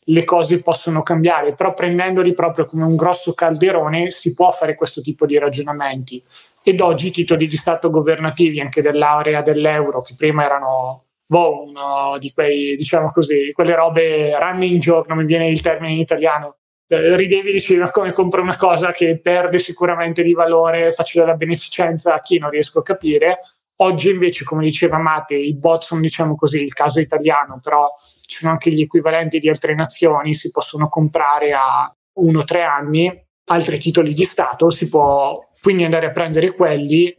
le 0.06 0.24
cose 0.24 0.62
possono 0.62 1.04
cambiare, 1.04 1.54
però 1.54 1.74
prendendoli 1.74 2.34
proprio 2.34 2.66
come 2.66 2.84
un 2.84 2.96
grosso 2.96 3.34
calderone 3.34 4.12
si 4.12 4.34
può 4.34 4.52
fare 4.52 4.76
questo 4.76 5.02
tipo 5.02 5.26
di 5.26 5.38
ragionamenti. 5.38 6.22
Ed 6.64 6.80
oggi 6.82 7.08
i 7.08 7.12
titoli 7.12 7.48
di 7.48 7.56
Stato 7.56 7.90
governativi 7.90 8.60
anche 8.62 8.82
dell'area 8.82 9.42
dell'euro, 9.42 10.02
che 10.02 10.16
prima 10.18 10.46
erano 10.46 11.04
boh, 11.26 11.64
uno 11.64 12.18
di 12.20 12.32
quei, 12.32 12.76
diciamo 12.76 13.10
così, 13.12 13.52
quelle 13.54 13.76
robe 13.76 14.38
running 14.38 14.80
joke, 14.80 15.08
non 15.08 15.18
mi 15.18 15.26
viene 15.26 15.50
il 15.50 15.62
termine 15.62 15.94
in 15.94 16.00
italiano, 16.00 16.58
eh, 16.88 17.16
ridevi 17.16 17.50
e 17.50 17.54
dicevi 17.54 17.80
ma 17.80 17.90
come 17.90 18.12
compro 18.12 18.42
una 18.42 18.56
cosa 18.56 18.92
che 18.92 19.20
perde 19.20 19.58
sicuramente 19.58 20.22
di 20.22 20.34
valore, 20.34 20.92
faccio 20.92 21.20
della 21.20 21.34
beneficenza 21.36 22.14
a 22.14 22.20
chi 22.20 22.38
non 22.38 22.50
riesco 22.50 22.80
a 22.80 22.84
capire. 22.84 23.40
Oggi 23.84 24.12
invece, 24.12 24.46
come 24.46 24.64
diceva 24.64 24.98
Mate, 24.98 25.36
i 25.36 25.56
bot 25.56 25.84
sono 25.84 26.00
diciamo 26.00 26.36
così 26.36 26.62
il 26.62 26.74
caso 26.74 27.02
italiano, 27.02 27.60
però 27.62 27.92
ci 28.26 28.38
sono 28.38 28.52
anche 28.52 28.72
gli 28.72 28.82
equivalenti 28.82 29.40
di 29.40 29.50
altre 29.50 29.76
nazioni, 29.76 30.34
si 30.34 30.52
possono 30.52 30.88
comprare 30.88 31.52
a 31.52 31.94
uno 32.20 32.40
o 32.40 32.44
tre 32.44 32.64
anni 32.64 33.12
altri 33.46 33.80
titoli 33.80 34.14
di 34.14 34.24
Stato, 34.24 34.70
si 34.70 34.88
può 34.88 35.38
quindi 35.62 35.84
andare 35.84 36.06
a 36.06 36.12
prendere 36.12 36.54
quelli 36.54 37.14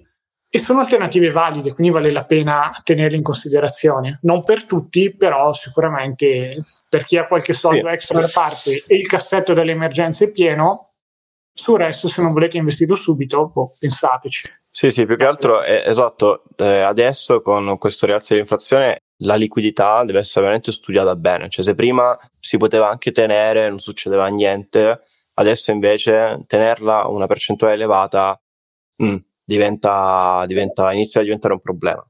e 0.48 0.58
sono 0.58 0.80
alternative 0.80 1.30
valide, 1.30 1.74
quindi 1.74 1.92
vale 1.92 2.12
la 2.12 2.24
pena 2.24 2.70
tenerle 2.82 3.16
in 3.16 3.22
considerazione. 3.22 4.20
Non 4.22 4.42
per 4.44 4.64
tutti, 4.64 5.14
però 5.14 5.52
sicuramente 5.52 6.56
per 6.88 7.04
chi 7.04 7.18
ha 7.18 7.26
qualche 7.26 7.52
soldo 7.52 7.88
sì. 7.88 7.92
extra 7.92 8.20
da 8.20 8.30
parte 8.32 8.84
e 8.86 8.96
il 8.96 9.06
cassetto 9.06 9.52
delle 9.52 9.72
emergenze 9.72 10.30
pieno, 10.30 10.93
sul 11.54 11.78
resto 11.78 12.08
se 12.08 12.20
non 12.20 12.32
volete 12.32 12.58
investire 12.58 12.94
subito, 12.96 13.48
boh, 13.48 13.72
pensateci. 13.78 14.50
Sì, 14.68 14.90
sì, 14.90 15.06
più 15.06 15.16
che 15.16 15.24
altro, 15.24 15.62
eh, 15.62 15.84
esatto, 15.86 16.42
eh, 16.56 16.80
adesso 16.80 17.40
con 17.40 17.78
questo 17.78 18.06
rialzo 18.06 18.32
dell'inflazione 18.32 18.98
la 19.18 19.36
liquidità 19.36 20.04
deve 20.04 20.18
essere 20.18 20.40
veramente 20.40 20.72
studiata 20.72 21.14
bene, 21.14 21.48
cioè 21.48 21.64
se 21.64 21.76
prima 21.76 22.18
si 22.40 22.56
poteva 22.56 22.90
anche 22.90 23.12
tenere, 23.12 23.68
non 23.68 23.78
succedeva 23.78 24.26
niente, 24.26 25.00
adesso 25.34 25.70
invece 25.70 26.42
tenerla 26.46 27.06
una 27.06 27.26
percentuale 27.26 27.74
elevata 27.74 28.38
mh, 28.96 29.06
mm, 29.06 29.16
diventa, 29.44 30.44
diventa, 30.46 30.92
inizia 30.92 31.20
a 31.20 31.24
diventare 31.24 31.54
un 31.54 31.60
problema. 31.60 32.04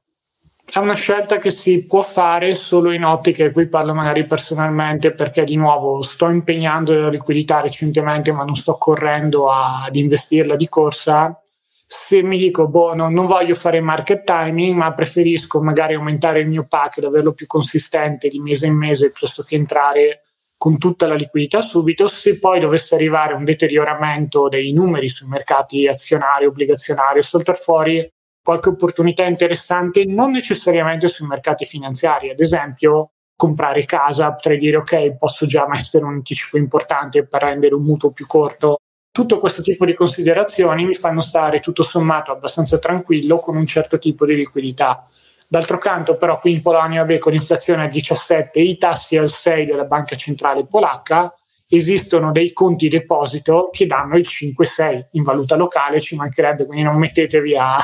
È 0.67 0.79
una 0.79 0.95
scelta 0.95 1.37
che 1.37 1.51
si 1.51 1.83
può 1.83 2.01
fare 2.01 2.53
solo 2.53 2.91
in 2.91 3.05
ottiche, 3.05 3.51
qui 3.51 3.67
parlo 3.67 3.93
magari 3.93 4.25
personalmente 4.25 5.13
perché 5.13 5.43
di 5.45 5.55
nuovo 5.55 6.01
sto 6.01 6.27
impegnando 6.27 6.99
la 6.99 7.07
liquidità 7.07 7.61
recentemente 7.61 8.31
ma 8.33 8.43
non 8.43 8.55
sto 8.55 8.75
correndo 8.77 9.49
a, 9.49 9.83
ad 9.85 9.95
investirla 9.95 10.55
di 10.55 10.67
corsa. 10.67 11.39
Se 11.87 12.21
mi 12.23 12.37
dico, 12.37 12.67
boh, 12.67 12.95
no, 12.95 13.09
non 13.09 13.25
voglio 13.27 13.53
fare 13.53 13.79
market 13.79 14.23
timing, 14.23 14.75
ma 14.75 14.91
preferisco 14.93 15.61
magari 15.61 15.93
aumentare 15.93 16.39
il 16.41 16.47
mio 16.47 16.65
pack 16.67 16.97
ed 16.97 17.03
averlo 17.05 17.31
più 17.33 17.45
consistente 17.45 18.27
di 18.27 18.39
mese 18.39 18.65
in 18.65 18.75
mese 18.75 19.11
piuttosto 19.11 19.43
che 19.43 19.55
entrare 19.55 20.23
con 20.57 20.77
tutta 20.77 21.05
la 21.07 21.15
liquidità 21.15 21.61
subito, 21.61 22.07
se 22.07 22.39
poi 22.39 22.59
dovesse 22.59 22.95
arrivare 22.95 23.33
un 23.33 23.43
deterioramento 23.43 24.49
dei 24.49 24.73
numeri 24.73 25.09
sui 25.09 25.27
mercati 25.27 25.87
azionari, 25.87 26.45
obbligazionari, 26.45 27.21
saltare 27.21 27.57
fuori 27.57 28.13
qualche 28.45 28.69
opportunità 28.69 29.25
interessante, 29.25 30.05
non 30.05 30.29
necessariamente 30.29 31.07
sui 31.07 31.25
mercati 31.25 31.65
finanziari, 31.65 32.29
ad 32.29 32.39
esempio 32.39 33.13
comprare 33.35 33.85
casa, 33.85 34.31
potrei 34.31 34.59
dire 34.59 34.77
ok, 34.77 35.17
posso 35.17 35.47
già 35.47 35.67
mettere 35.67 36.05
un 36.05 36.13
anticipo 36.13 36.57
importante 36.57 37.25
per 37.25 37.41
rendere 37.41 37.73
un 37.73 37.81
mutuo 37.81 38.11
più 38.11 38.27
corto 38.27 38.81
tutto 39.15 39.39
questo 39.39 39.61
tipo 39.61 39.85
di 39.85 39.93
considerazioni 39.93 40.85
mi 40.85 40.93
fanno 40.93 41.21
stare 41.21 41.61
tutto 41.61 41.83
sommato 41.83 42.33
abbastanza 42.33 42.79
tranquillo 42.79 43.37
con 43.37 43.55
un 43.55 43.65
certo 43.65 43.97
tipo 43.97 44.25
di 44.25 44.35
liquidità. 44.35 45.07
D'altro 45.47 45.77
canto, 45.77 46.17
però, 46.17 46.37
qui 46.37 46.51
in 46.51 46.61
Polonia, 46.61 47.05
beh, 47.05 47.19
con 47.19 47.31
l'inflazione 47.31 47.83
al 47.83 47.89
17 47.89 48.59
e 48.59 48.63
i 48.63 48.77
tassi 48.77 49.15
al 49.15 49.29
6 49.29 49.67
della 49.67 49.85
banca 49.85 50.17
centrale 50.17 50.67
polacca, 50.67 51.33
esistono 51.69 52.33
dei 52.33 52.51
conti 52.51 52.89
deposito 52.89 53.69
che 53.71 53.85
danno 53.85 54.17
il 54.17 54.27
5-6 54.27 55.05
in 55.11 55.23
valuta 55.23 55.55
locale, 55.55 56.01
ci 56.01 56.17
mancherebbe, 56.17 56.65
quindi 56.65 56.83
non 56.83 56.97
mettetevi 56.97 57.55
a, 57.55 57.77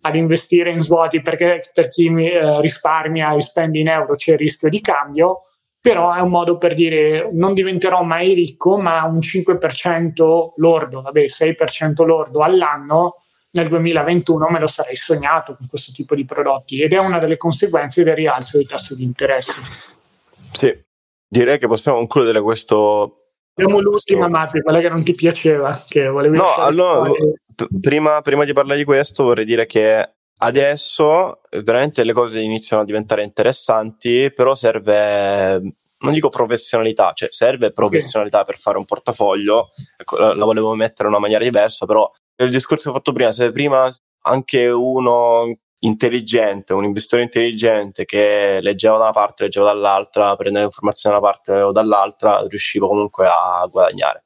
ad 0.00 0.14
investire 0.14 0.70
in 0.70 0.80
svuoti 0.80 1.20
perché 1.20 1.62
per 1.72 1.88
chi 1.88 2.06
eh, 2.06 2.60
risparmia 2.60 3.34
e 3.34 3.40
spende 3.40 3.78
in 3.78 3.88
euro 3.88 4.14
c'è 4.14 4.32
il 4.32 4.38
rischio 4.38 4.68
di 4.68 4.80
cambio 4.80 5.42
però 5.80 6.12
è 6.12 6.20
un 6.20 6.30
modo 6.30 6.58
per 6.58 6.74
dire 6.74 7.30
non 7.32 7.54
diventerò 7.54 8.02
mai 8.02 8.34
ricco, 8.34 8.76
ma 8.78 9.04
un 9.04 9.18
5% 9.18 10.52
lordo, 10.56 11.02
vabbè 11.02 11.24
6% 11.24 12.04
lordo 12.04 12.40
all'anno 12.40 13.22
nel 13.50 13.68
2021 13.68 14.50
me 14.50 14.60
lo 14.60 14.66
sarei 14.66 14.94
sognato 14.94 15.54
con 15.54 15.66
questo 15.66 15.90
tipo 15.92 16.14
di 16.14 16.24
prodotti 16.24 16.82
ed 16.82 16.92
è 16.92 16.98
una 16.98 17.18
delle 17.18 17.38
conseguenze 17.38 18.02
del 18.02 18.14
rialzo 18.14 18.58
dei 18.58 18.66
tassi 18.66 18.94
di 18.94 19.04
interesse. 19.04 19.54
Sì, 20.52 20.76
direi 21.26 21.58
che 21.58 21.66
possiamo 21.66 21.98
concludere 21.98 22.42
questo. 22.42 23.30
Abbiamo 23.54 23.80
l'ultima 23.80 24.28
questo... 24.28 24.60
quella 24.62 24.80
che 24.80 24.88
non 24.88 25.02
ti 25.02 25.14
piaceva, 25.14 25.76
che 25.88 26.08
volevi 26.08 26.36
No, 26.36 26.54
allora, 26.56 27.10
p- 27.10 27.47
prima, 27.80 28.20
prima 28.22 28.44
di 28.44 28.52
parlare 28.52 28.78
di 28.78 28.84
questo 28.84 29.24
vorrei 29.24 29.44
dire 29.44 29.66
che 29.66 30.14
adesso 30.38 31.40
veramente 31.62 32.04
le 32.04 32.12
cose 32.12 32.40
iniziano 32.40 32.82
a 32.82 32.86
diventare 32.86 33.24
interessanti, 33.24 34.32
però 34.32 34.54
serve 34.54 35.60
non 36.00 36.12
dico 36.12 36.28
professionalità, 36.28 37.12
cioè 37.12 37.28
serve 37.30 37.72
professionalità 37.72 38.40
sì. 38.40 38.44
per 38.44 38.58
fare 38.58 38.78
un 38.78 38.84
portafoglio, 38.84 39.70
ecco, 39.96 40.16
la 40.18 40.44
volevo 40.44 40.74
mettere 40.74 41.08
in 41.08 41.14
una 41.14 41.18
maniera 41.18 41.42
diversa, 41.42 41.86
però 41.86 42.08
il 42.36 42.50
discorso 42.50 42.84
che 42.84 42.90
ho 42.90 42.98
fatto 42.98 43.12
prima, 43.12 43.32
se 43.32 43.50
prima 43.50 43.88
anche 44.22 44.68
uno 44.68 45.46
intelligente, 45.80 46.72
un 46.72 46.84
investitore 46.84 47.22
intelligente 47.22 48.04
che 48.04 48.58
leggeva 48.60 48.96
da 48.96 49.04
una 49.04 49.12
parte, 49.12 49.44
leggeva 49.44 49.66
dall'altra, 49.66 50.36
prendeva 50.36 50.64
informazioni 50.64 51.16
da 51.16 51.20
una 51.20 51.30
parte 51.30 51.52
o 51.60 51.72
dall'altra, 51.72 52.44
riusciva 52.46 52.86
comunque 52.86 53.26
a 53.26 53.66
guadagnare. 53.66 54.24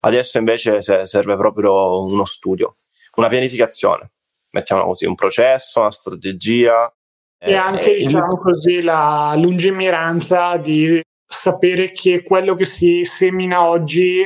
Adesso 0.00 0.38
invece 0.38 0.80
serve 0.80 1.36
proprio 1.36 2.04
uno 2.04 2.24
studio, 2.24 2.76
una 3.16 3.28
pianificazione, 3.28 4.12
mettiamola 4.50 4.86
così, 4.86 5.06
un 5.06 5.14
processo, 5.14 5.80
una 5.80 5.90
strategia. 5.90 6.92
E 7.38 7.52
eh, 7.52 7.54
anche, 7.54 7.96
diciamo 7.96 8.26
il... 8.32 8.38
così, 8.38 8.82
la 8.82 9.34
lungimiranza 9.36 10.56
di 10.56 11.00
sapere 11.26 11.92
che 11.92 12.22
quello 12.22 12.54
che 12.54 12.64
si 12.64 13.04
semina 13.04 13.66
oggi 13.66 14.24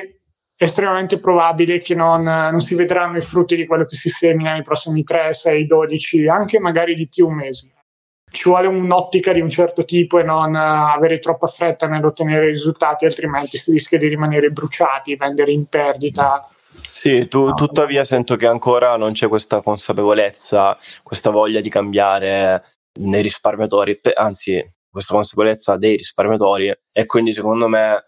estremamente 0.57 1.19
probabile 1.19 1.79
che 1.79 1.95
non, 1.95 2.23
non, 2.23 2.61
si 2.61 2.75
vedranno 2.75 3.17
i 3.17 3.23
frutti 3.23 3.57
di 3.57 3.67
quello 3.67 3.85
che 3.85 3.97
si 3.97 4.09
semina 4.09 4.53
nei 4.53 4.63
prossimi 4.63 5.03
3, 5.03 5.33
6, 5.33 5.67
12, 5.67 6.29
anche 6.29 6.61
magari 6.61 6.95
di 6.95 7.09
più 7.09 7.29
mesi. 7.29 7.73
Ci 8.33 8.49
vuole 8.49 8.67
un'ottica 8.67 9.33
di 9.33 9.41
un 9.41 9.51
certo 9.51 9.85
tipo 9.85 10.19
e 10.19 10.23
non 10.25 10.57
avere 10.57 11.19
troppa 11.19 11.47
fretta 11.47 11.87
nell'ottenere 11.87 12.47
risultati, 12.47 13.05
altrimenti 13.05 13.59
si 13.59 13.71
rischia 13.71 13.99
di 13.99 14.09
rimanere 14.09 14.51
bruciati, 14.51 15.15
vendere 15.15 15.53
in 15.53 15.67
perdita. 15.67 16.49
Sì, 16.73 17.29
tu, 17.29 17.53
tuttavia 17.53 18.05
sento 18.05 18.37
che 18.37 18.47
ancora 18.47 18.97
non 18.97 19.13
c'è 19.13 19.29
questa 19.29 19.61
consapevolezza, 19.61 20.79
questa 21.03 21.31
voglia 21.31 21.61
di 21.61 21.69
cambiare 21.69 22.65
nei 23.01 23.23
risparmiatori, 23.23 24.01
anzi 24.15 24.65
questa 24.91 25.15
consapevolezza 25.15 25.77
dei 25.77 25.97
risparmiatori 25.97 26.73
e 26.93 27.07
quindi 27.07 27.33
secondo 27.33 27.69
me 27.69 28.05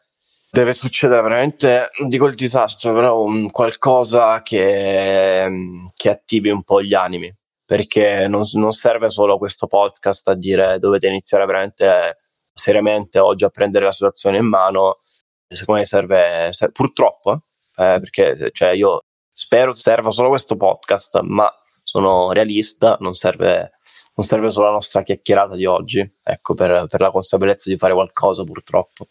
deve 0.51 0.73
succedere 0.73 1.21
veramente, 1.23 1.89
non 1.99 2.09
dico 2.09 2.27
il 2.27 2.35
disastro, 2.35 2.95
però 2.95 3.23
un 3.23 3.51
qualcosa 3.51 4.41
che, 4.43 5.51
che 5.93 6.09
attivi 6.09 6.51
un 6.51 6.63
po' 6.63 6.81
gli 6.81 6.95
animi, 6.95 7.35
perché 7.65 8.27
non, 8.29 8.45
non, 8.55 8.73
serve 8.73 9.11
solo 9.11 9.39
questo 9.39 9.67
podcast 9.67 10.29
a 10.29 10.35
dire 10.35 10.79
dovete 10.79 11.07
iniziare 11.07 11.47
veramente 11.47 12.19
seriamente 12.53 13.19
oggi 13.19 13.45
a 13.45 13.51
prendere 13.51 13.85
la 13.85 13.93
situazione 13.93 14.39
in 14.39 14.47
mano, 14.47 15.01
secondo 15.49 15.81
me 15.81 15.87
serve, 15.87 16.49
serve 16.53 16.73
purtroppo, 16.73 17.45
eh, 17.77 17.99
perché 18.01 18.51
cioè, 18.53 18.71
io 18.71 19.01
spero 19.29 19.73
serva 19.73 20.11
solo 20.11 20.29
questo 20.29 20.57
podcast, 20.57 21.21
ma 21.21 21.51
sono 21.83 22.33
realista, 22.33 22.97
non 23.01 23.15
serve, 23.15 23.73
non 24.15 24.27
serve 24.27 24.51
solo 24.51 24.67
la 24.67 24.73
nostra 24.73 25.03
chiacchierata 25.03 25.57
di 25.57 25.67
oggi, 25.67 26.09
ecco, 26.23 26.55
per, 26.55 26.87
per 26.89 27.01
la 27.01 27.11
consapevolezza 27.11 27.69
di 27.71 27.77
fare 27.77 27.93
qualcosa 27.93 28.45
purtroppo. 28.45 29.09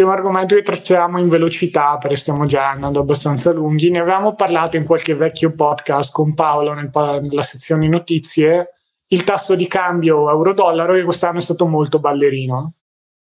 Primo 0.00 0.14
argomento 0.14 0.54
che 0.54 0.62
tracciamo 0.62 1.18
in 1.18 1.28
velocità 1.28 1.98
perché 1.98 2.16
stiamo 2.16 2.46
già 2.46 2.70
andando 2.70 3.00
abbastanza 3.00 3.50
lunghi. 3.50 3.90
Ne 3.90 3.98
avevamo 3.98 4.34
parlato 4.34 4.78
in 4.78 4.86
qualche 4.86 5.14
vecchio 5.14 5.52
podcast 5.52 6.10
con 6.10 6.32
Paolo 6.32 6.72
nel, 6.72 6.88
nella 6.90 7.42
sezione 7.42 7.86
notizie. 7.86 8.76
Il 9.08 9.24
tasso 9.24 9.54
di 9.54 9.66
cambio 9.66 10.30
euro-dollaro 10.30 10.94
che 10.94 11.02
quest'anno 11.02 11.36
è 11.36 11.42
stato 11.42 11.66
molto 11.66 11.98
ballerino. 11.98 12.76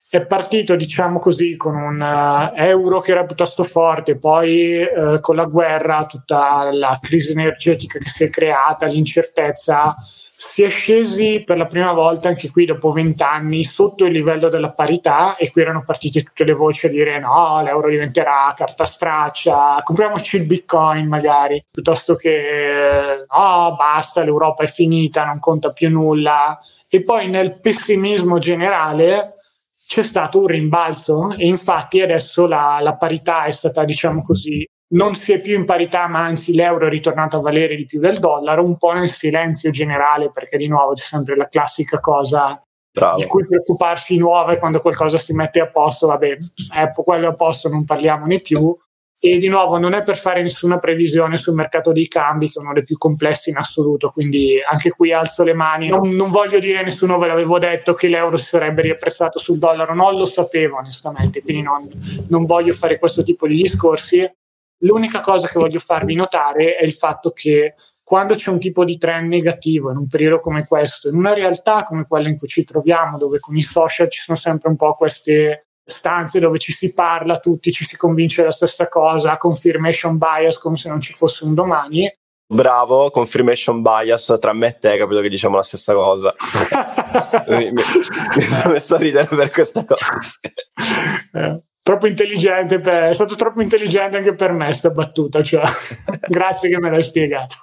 È 0.08 0.24
partito, 0.28 0.76
diciamo 0.76 1.18
così, 1.18 1.56
con 1.56 1.76
un 1.76 2.00
uh, 2.00 2.54
euro 2.62 3.00
che 3.00 3.14
era 3.14 3.26
piuttosto 3.26 3.64
forte, 3.64 4.20
poi 4.20 4.84
uh, 4.84 5.20
con 5.22 5.36
la 5.36 5.46
guerra, 5.46 6.06
tutta 6.06 6.70
la 6.72 6.96
crisi 7.02 7.32
energetica 7.32 7.98
che 7.98 8.10
si 8.10 8.26
è 8.26 8.30
creata, 8.30 8.86
l'incertezza, 8.86 9.96
si 10.42 10.64
è 10.64 10.70
scesi 10.70 11.44
per 11.46 11.58
la 11.58 11.66
prima 11.66 11.92
volta 11.92 12.30
anche 12.30 12.50
qui 12.50 12.64
dopo 12.64 12.92
vent'anni 12.92 13.66
sotto 13.66 14.06
il 14.06 14.14
livello 14.14 14.48
della 14.48 14.72
parità 14.72 15.36
e 15.36 15.52
qui 15.52 15.64
erano 15.64 15.84
partite 15.84 16.24
tutte 16.24 16.46
le 16.46 16.54
voci 16.54 16.86
a 16.86 16.90
dire 16.90 17.20
no, 17.20 17.62
l'euro 17.62 17.90
diventerà 17.90 18.54
carta 18.56 18.86
straccia, 18.86 19.82
compriamoci 19.84 20.38
il 20.38 20.46
bitcoin 20.46 21.10
magari, 21.10 21.62
piuttosto 21.70 22.16
che 22.16 23.26
no, 23.30 23.76
basta, 23.78 24.24
l'Europa 24.24 24.64
è 24.64 24.68
finita, 24.68 25.26
non 25.26 25.40
conta 25.40 25.74
più 25.74 25.90
nulla. 25.90 26.58
E 26.88 27.02
poi 27.02 27.28
nel 27.28 27.60
pessimismo 27.60 28.38
generale 28.38 29.40
c'è 29.86 30.04
stato 30.04 30.40
un 30.40 30.48
rimbalzo 30.48 31.36
e 31.36 31.48
infatti 31.48 32.00
adesso 32.00 32.46
la, 32.48 32.80
la 32.82 32.96
parità 32.96 33.44
è 33.44 33.52
stata, 33.52 33.84
diciamo 33.84 34.24
così, 34.24 34.66
non 34.92 35.14
si 35.14 35.34
è 35.34 35.40
più 35.40 35.56
in 35.56 35.66
parità, 35.66 36.08
ma 36.08 36.24
anzi 36.24 36.54
l'euro 36.54 36.88
è 36.88 36.90
ritornato 36.90 37.38
a 37.38 37.42
valere 37.42 37.76
di 37.76 37.86
più 37.86 38.00
del 38.00 38.18
dollaro, 38.18 38.64
un 38.64 38.78
po' 38.78 38.92
nel 38.92 39.10
silenzio 39.10 39.70
generale, 39.70 40.30
perché 40.32 40.58
di 40.58 40.68
nuovo 40.68 40.94
c'è 40.94 41.04
sempre 41.04 41.36
la 41.36 41.48
classica 41.48 42.00
cosa 42.00 42.62
Bravo. 42.92 43.18
di 43.18 43.26
cui 43.26 43.46
preoccuparsi 43.46 44.18
nuove 44.18 44.58
quando 44.58 44.80
qualcosa 44.80 45.18
si 45.18 45.34
mette 45.34 45.60
a 45.60 45.68
posto, 45.68 46.08
vabbè, 46.08 46.38
è 46.74 46.90
quello 46.92 47.30
a 47.30 47.34
posto, 47.34 47.70
non 47.70 47.86
parliamone 47.86 48.40
più. 48.40 48.76
E 49.22 49.38
di 49.38 49.50
nuovo 49.50 49.78
non 49.78 49.92
è 49.92 50.02
per 50.02 50.18
fare 50.18 50.42
nessuna 50.42 50.80
previsione 50.80 51.36
sul 51.36 51.54
mercato 51.54 51.92
dei 51.92 52.08
cambi, 52.08 52.48
che 52.48 52.58
è 52.58 52.64
uno 52.64 52.72
dei 52.72 52.84
più 52.84 52.98
complessi 52.98 53.50
in 53.50 53.58
assoluto, 53.58 54.12
quindi 54.12 54.58
anche 54.66 54.92
qui 54.92 55.12
alzo 55.12 55.44
le 55.44 55.54
mani. 55.54 55.90
Non, 55.90 56.12
non 56.12 56.30
voglio 56.30 56.58
dire, 56.58 56.82
nessuno 56.84 57.18
ve 57.18 57.28
l'avevo 57.28 57.60
detto, 57.60 57.94
che 57.94 58.08
l'euro 58.08 58.38
si 58.38 58.46
sarebbe 58.46 58.82
riapprezzato 58.82 59.38
sul 59.38 59.58
dollaro, 59.58 59.94
non 59.94 60.16
lo 60.16 60.24
sapevo 60.24 60.78
onestamente, 60.78 61.42
quindi 61.42 61.62
non, 61.62 61.90
non 62.30 62.46
voglio 62.46 62.72
fare 62.72 62.98
questo 62.98 63.22
tipo 63.22 63.46
di 63.46 63.56
discorsi 63.56 64.26
L'unica 64.80 65.22
cosa 65.22 65.48
che 65.48 65.60
voglio 65.60 65.80
farvi 65.80 66.16
notare 66.16 66.76
è 66.76 66.86
il 66.86 66.94
fatto 66.94 67.32
che 67.32 67.76
quando 68.10 68.34
c'è 68.34 68.50
un 68.50 68.60
tipo 68.60 68.84
di 68.86 68.98
trend 68.98 69.28
negativo 69.28 69.92
in 69.92 69.98
un 69.98 70.08
periodo 70.08 70.40
come 70.40 70.66
questo, 70.66 71.10
in 71.10 71.16
una 71.16 71.34
realtà 71.34 71.84
come 71.84 72.08
quella 72.08 72.28
in 72.28 72.38
cui 72.38 72.48
ci 72.48 72.64
troviamo, 72.64 73.18
dove 73.18 73.40
con 73.40 73.56
i 73.56 73.62
social 73.62 74.10
ci 74.10 74.22
sono 74.22 74.38
sempre 74.38 74.70
un 74.70 74.76
po' 74.76 74.96
queste 74.96 75.68
stanze 75.86 76.40
dove 76.40 76.58
ci 76.60 76.72
si 76.72 76.94
parla, 76.94 77.40
tutti 77.40 77.72
ci 77.72 77.84
si 77.84 77.98
convince 77.98 78.42
della 78.42 78.54
stessa 78.54 78.88
cosa, 78.88 79.38
confirmation 79.38 80.18
bias 80.18 80.58
come 80.58 80.78
se 80.78 80.90
non 80.90 81.00
ci 81.00 81.14
fosse 81.14 81.44
un 81.44 81.54
domani. 81.54 82.12
Bravo, 82.52 83.12
confirmation 83.12 83.82
bias 83.82 84.38
tra 84.40 84.54
me 84.54 84.68
e 84.70 84.78
te, 84.80 84.98
capito 84.98 85.22
che 85.22 85.30
diciamo 85.30 85.56
la 85.56 85.62
stessa 85.62 85.94
cosa. 85.94 86.34
mi, 87.50 87.72
mi, 87.72 87.84
mi 88.36 88.42
sono 88.42 88.74
messo 88.74 88.96
a 88.96 88.98
ridere 88.98 89.28
per 89.28 89.52
questa 89.52 89.86
cosa. 89.86 90.06
Eh 91.34 91.64
troppo 91.82 92.08
intelligente 92.08 92.80
per, 92.80 93.06
è 93.06 93.14
stato 93.14 93.36
troppo 93.36 93.62
intelligente 93.62 94.18
anche 94.18 94.36
per 94.36 94.52
me 94.52 94.72
sta 94.74 94.90
battuta, 94.90 95.42
cioè, 95.42 95.64
grazie 96.28 96.70
che 96.70 96.80
me 96.80 96.90
l'hai 96.90 97.04
spiegato. 97.04 97.56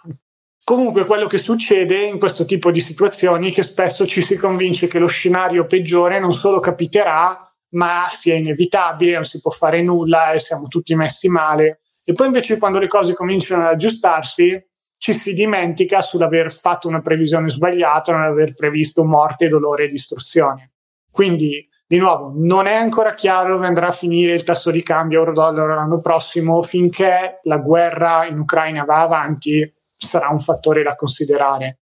Comunque 0.64 1.04
quello 1.04 1.26
che 1.26 1.38
succede 1.38 2.06
in 2.06 2.18
questo 2.18 2.44
tipo 2.44 2.72
di 2.72 2.80
situazioni 2.80 3.50
è 3.50 3.54
che 3.54 3.62
spesso 3.62 4.04
ci 4.04 4.20
si 4.20 4.36
convince 4.36 4.88
che 4.88 4.98
lo 4.98 5.06
scenario 5.06 5.64
peggiore 5.64 6.18
non 6.18 6.32
solo 6.32 6.58
capiterà, 6.58 7.40
ma 7.74 8.06
sia 8.10 8.34
inevitabile, 8.34 9.14
non 9.14 9.24
si 9.24 9.40
può 9.40 9.52
fare 9.52 9.80
nulla 9.82 10.32
e 10.32 10.40
siamo 10.40 10.66
tutti 10.66 10.96
messi 10.96 11.28
male. 11.28 11.82
E 12.02 12.12
poi 12.14 12.26
invece 12.26 12.58
quando 12.58 12.78
le 12.78 12.88
cose 12.88 13.14
cominciano 13.14 13.62
ad 13.62 13.74
aggiustarsi, 13.74 14.60
ci 14.98 15.12
si 15.12 15.34
dimentica 15.34 16.00
sull'aver 16.00 16.50
fatto 16.50 16.88
una 16.88 17.00
previsione 17.00 17.48
sbagliata, 17.48 18.12
non 18.12 18.22
aver 18.22 18.54
previsto 18.54 19.04
morte, 19.04 19.46
dolore 19.46 19.84
e 19.84 19.88
distruzione. 19.88 20.72
Quindi 21.10 21.64
di 21.88 21.98
nuovo, 21.98 22.32
non 22.34 22.66
è 22.66 22.74
ancora 22.74 23.14
chiaro 23.14 23.54
dove 23.54 23.66
andrà 23.66 23.86
a 23.86 23.92
finire 23.92 24.32
il 24.34 24.42
tasso 24.42 24.72
di 24.72 24.82
cambio 24.82 25.20
euro-dollaro 25.20 25.72
l'anno 25.72 26.00
prossimo, 26.00 26.60
finché 26.60 27.38
la 27.42 27.58
guerra 27.58 28.26
in 28.26 28.40
Ucraina 28.40 28.84
va 28.84 29.02
avanti, 29.02 29.72
sarà 29.94 30.28
un 30.28 30.40
fattore 30.40 30.82
da 30.82 30.96
considerare. 30.96 31.78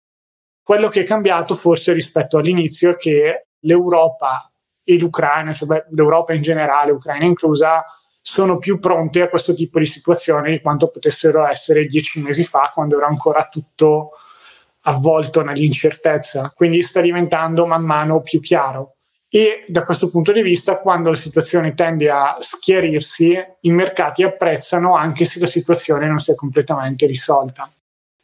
Quello 0.61 0.89
che 0.89 1.01
è 1.01 1.05
cambiato 1.05 1.55
forse 1.55 1.93
rispetto 1.93 2.37
all'inizio 2.37 2.91
è 2.91 2.95
che 2.97 3.47
l'Europa 3.59 4.51
e 4.83 4.99
l'Ucraina, 4.99 5.53
cioè 5.53 5.85
l'Europa 5.91 6.33
in 6.33 6.41
generale, 6.41 6.91
Ucraina 6.91 7.23
inclusa, 7.23 7.81
sono 8.21 8.57
più 8.57 8.79
pronte 8.79 9.21
a 9.21 9.29
questo 9.29 9.53
tipo 9.53 9.79
di 9.79 9.85
situazioni 9.85 10.51
di 10.51 10.61
quanto 10.61 10.89
potessero 10.89 11.45
essere 11.47 11.85
dieci 11.85 12.21
mesi 12.21 12.43
fa, 12.43 12.71
quando 12.73 12.97
era 12.97 13.07
ancora 13.07 13.47
tutto 13.49 14.11
avvolto 14.81 15.41
nell'incertezza. 15.43 16.51
Quindi 16.53 16.81
sta 16.81 16.99
diventando 16.99 17.65
man 17.65 17.83
mano 17.83 18.19
più 18.19 18.41
chiaro 18.41 18.95
e 19.35 19.63
da 19.67 19.81
questo 19.81 20.11
punto 20.11 20.31
di 20.31 20.43
vista 20.43 20.77
quando 20.77 21.09
la 21.09 21.15
situazione 21.15 21.73
tende 21.73 22.07
a 22.07 22.37
schiarirsi 22.37 23.35
i 23.61 23.71
mercati 23.71 24.21
apprezzano 24.21 24.95
anche 24.95 25.25
se 25.25 25.39
la 25.39 25.47
situazione 25.47 26.05
non 26.05 26.19
si 26.19 26.29
è 26.29 26.35
completamente 26.35 27.07
risolta. 27.07 27.67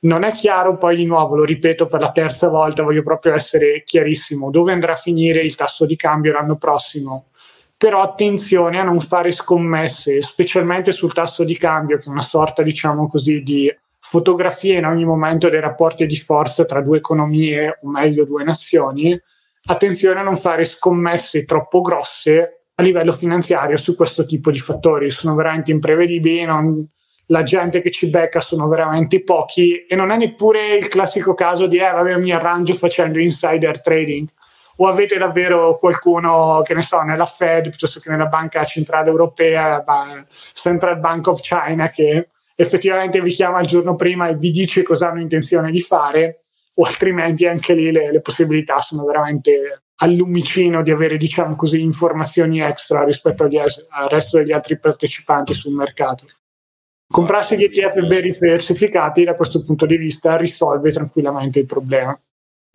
Non 0.01 0.21
è 0.21 0.31
chiaro, 0.31 0.77
poi 0.77 0.95
di 0.95 1.05
nuovo 1.05 1.35
lo 1.35 1.45
ripeto 1.45 1.87
per 1.87 1.99
la 1.99 2.11
terza 2.11 2.47
volta, 2.47 2.83
voglio 2.83 3.01
proprio 3.01 3.33
essere 3.33 3.81
chiarissimo, 3.83 4.51
dove 4.51 4.71
andrà 4.71 4.91
a 4.91 4.95
finire 4.95 5.41
il 5.41 5.55
tasso 5.55 5.87
di 5.87 5.95
cambio 5.95 6.31
l'anno 6.31 6.57
prossimo. 6.57 7.29
però 7.75 8.01
attenzione 8.01 8.77
a 8.77 8.83
non 8.83 8.99
fare 8.99 9.31
scommesse, 9.31 10.21
specialmente 10.21 10.91
sul 10.91 11.13
tasso 11.13 11.43
di 11.43 11.57
cambio, 11.57 11.97
che 11.97 12.03
è 12.03 12.09
una 12.09 12.21
sorta, 12.21 12.61
diciamo 12.61 13.07
così, 13.07 13.41
di 13.41 13.73
fotografia 13.97 14.77
in 14.77 14.85
ogni 14.85 15.05
momento 15.05 15.49
dei 15.49 15.61
rapporti 15.61 16.05
di 16.05 16.17
forza 16.17 16.65
tra 16.65 16.81
due 16.81 16.97
economie, 16.97 17.79
o 17.81 17.89
meglio 17.89 18.25
due 18.25 18.43
nazioni. 18.43 19.19
Attenzione 19.71 20.19
a 20.19 20.23
non 20.23 20.35
fare 20.35 20.65
scommesse 20.65 21.45
troppo 21.45 21.81
grosse 21.81 22.63
a 22.73 22.81
livello 22.81 23.11
finanziario 23.11 23.77
su 23.77 23.95
questo 23.95 24.25
tipo 24.25 24.49
di 24.49 24.57
fattori, 24.57 25.11
sono 25.11 25.35
veramente 25.35 25.69
imprevedibili, 25.69 26.43
non, 26.43 26.87
la 27.27 27.43
gente 27.43 27.79
che 27.79 27.91
ci 27.91 28.07
becca 28.07 28.39
sono 28.39 28.67
veramente 28.67 29.23
pochi 29.23 29.85
e 29.85 29.95
non 29.95 30.09
è 30.09 30.17
neppure 30.17 30.75
il 30.75 30.87
classico 30.87 31.35
caso 31.35 31.67
di 31.67 31.77
eh 31.77 31.91
vabbè 31.91 32.17
mi 32.17 32.31
arrangio 32.31 32.73
facendo 32.73 33.19
insider 33.19 33.79
trading. 33.79 34.27
O 34.77 34.87
avete 34.87 35.19
davvero 35.19 35.77
qualcuno 35.77 36.63
che 36.63 36.73
ne 36.73 36.81
so 36.81 37.01
nella 37.01 37.25
Fed 37.25 37.69
piuttosto 37.69 37.99
che 37.99 38.09
nella 38.09 38.25
banca 38.25 38.63
centrale 38.63 39.09
europea 39.09 39.83
Central 40.53 40.97
Bank 40.97 41.27
of 41.27 41.41
China 41.41 41.89
che 41.89 42.29
effettivamente 42.55 43.21
vi 43.21 43.33
chiama 43.33 43.59
il 43.59 43.67
giorno 43.67 43.93
prima 43.93 44.29
e 44.29 44.35
vi 44.35 44.49
dice 44.49 44.81
cosa 44.81 45.09
hanno 45.09 45.21
intenzione 45.21 45.69
di 45.69 45.79
fare 45.79 46.39
o 46.79 46.85
altrimenti 46.85 47.45
anche 47.45 47.73
lì 47.73 47.91
le, 47.91 48.11
le 48.11 48.21
possibilità 48.21 48.79
sono 48.79 49.03
veramente 49.05 49.81
al 50.01 50.13
lumicino 50.13 50.81
di 50.81 50.91
avere 50.91 51.17
diciamo 51.17 51.55
così 51.55 51.81
informazioni 51.81 52.61
extra 52.61 53.03
rispetto 53.03 53.43
agli, 53.43 53.57
al 53.57 54.09
resto 54.09 54.37
degli 54.37 54.53
altri 54.53 54.79
partecipanti 54.79 55.53
sul 55.53 55.73
mercato 55.73 56.25
comprarsi 57.11 57.57
gli 57.57 57.63
ETF 57.63 58.05
ben 58.05 58.21
diversificati 58.21 59.23
da 59.23 59.33
questo 59.33 59.63
punto 59.63 59.85
di 59.85 59.97
vista 59.97 60.37
risolve 60.37 60.91
tranquillamente 60.91 61.59
il 61.59 61.65
problema. 61.65 62.17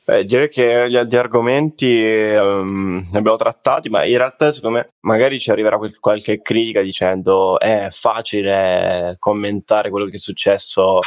Beh, 0.07 0.25
direi 0.27 0.49
che 0.49 0.87
gli, 0.89 0.99
gli 0.99 1.17
argomenti 1.17 2.03
um, 2.37 2.97
ne 3.11 3.19
abbiamo 3.19 3.39
trattati, 3.39 3.89
ma 3.89 4.05
in 4.05 4.19
realtà 4.19 4.53
secondo 4.53 4.79
me 4.79 4.89
magari 5.01 5.39
ci 5.39 5.51
arriverà 5.51 5.79
quel, 5.79 5.99
qualche 5.99 6.43
critica 6.43 6.83
dicendo 6.83 7.59
è 7.59 7.89
facile 7.91 9.17
commentare 9.19 9.89
quello 9.89 10.07
che 10.07 10.17
è 10.17 10.19
successo 10.19 10.99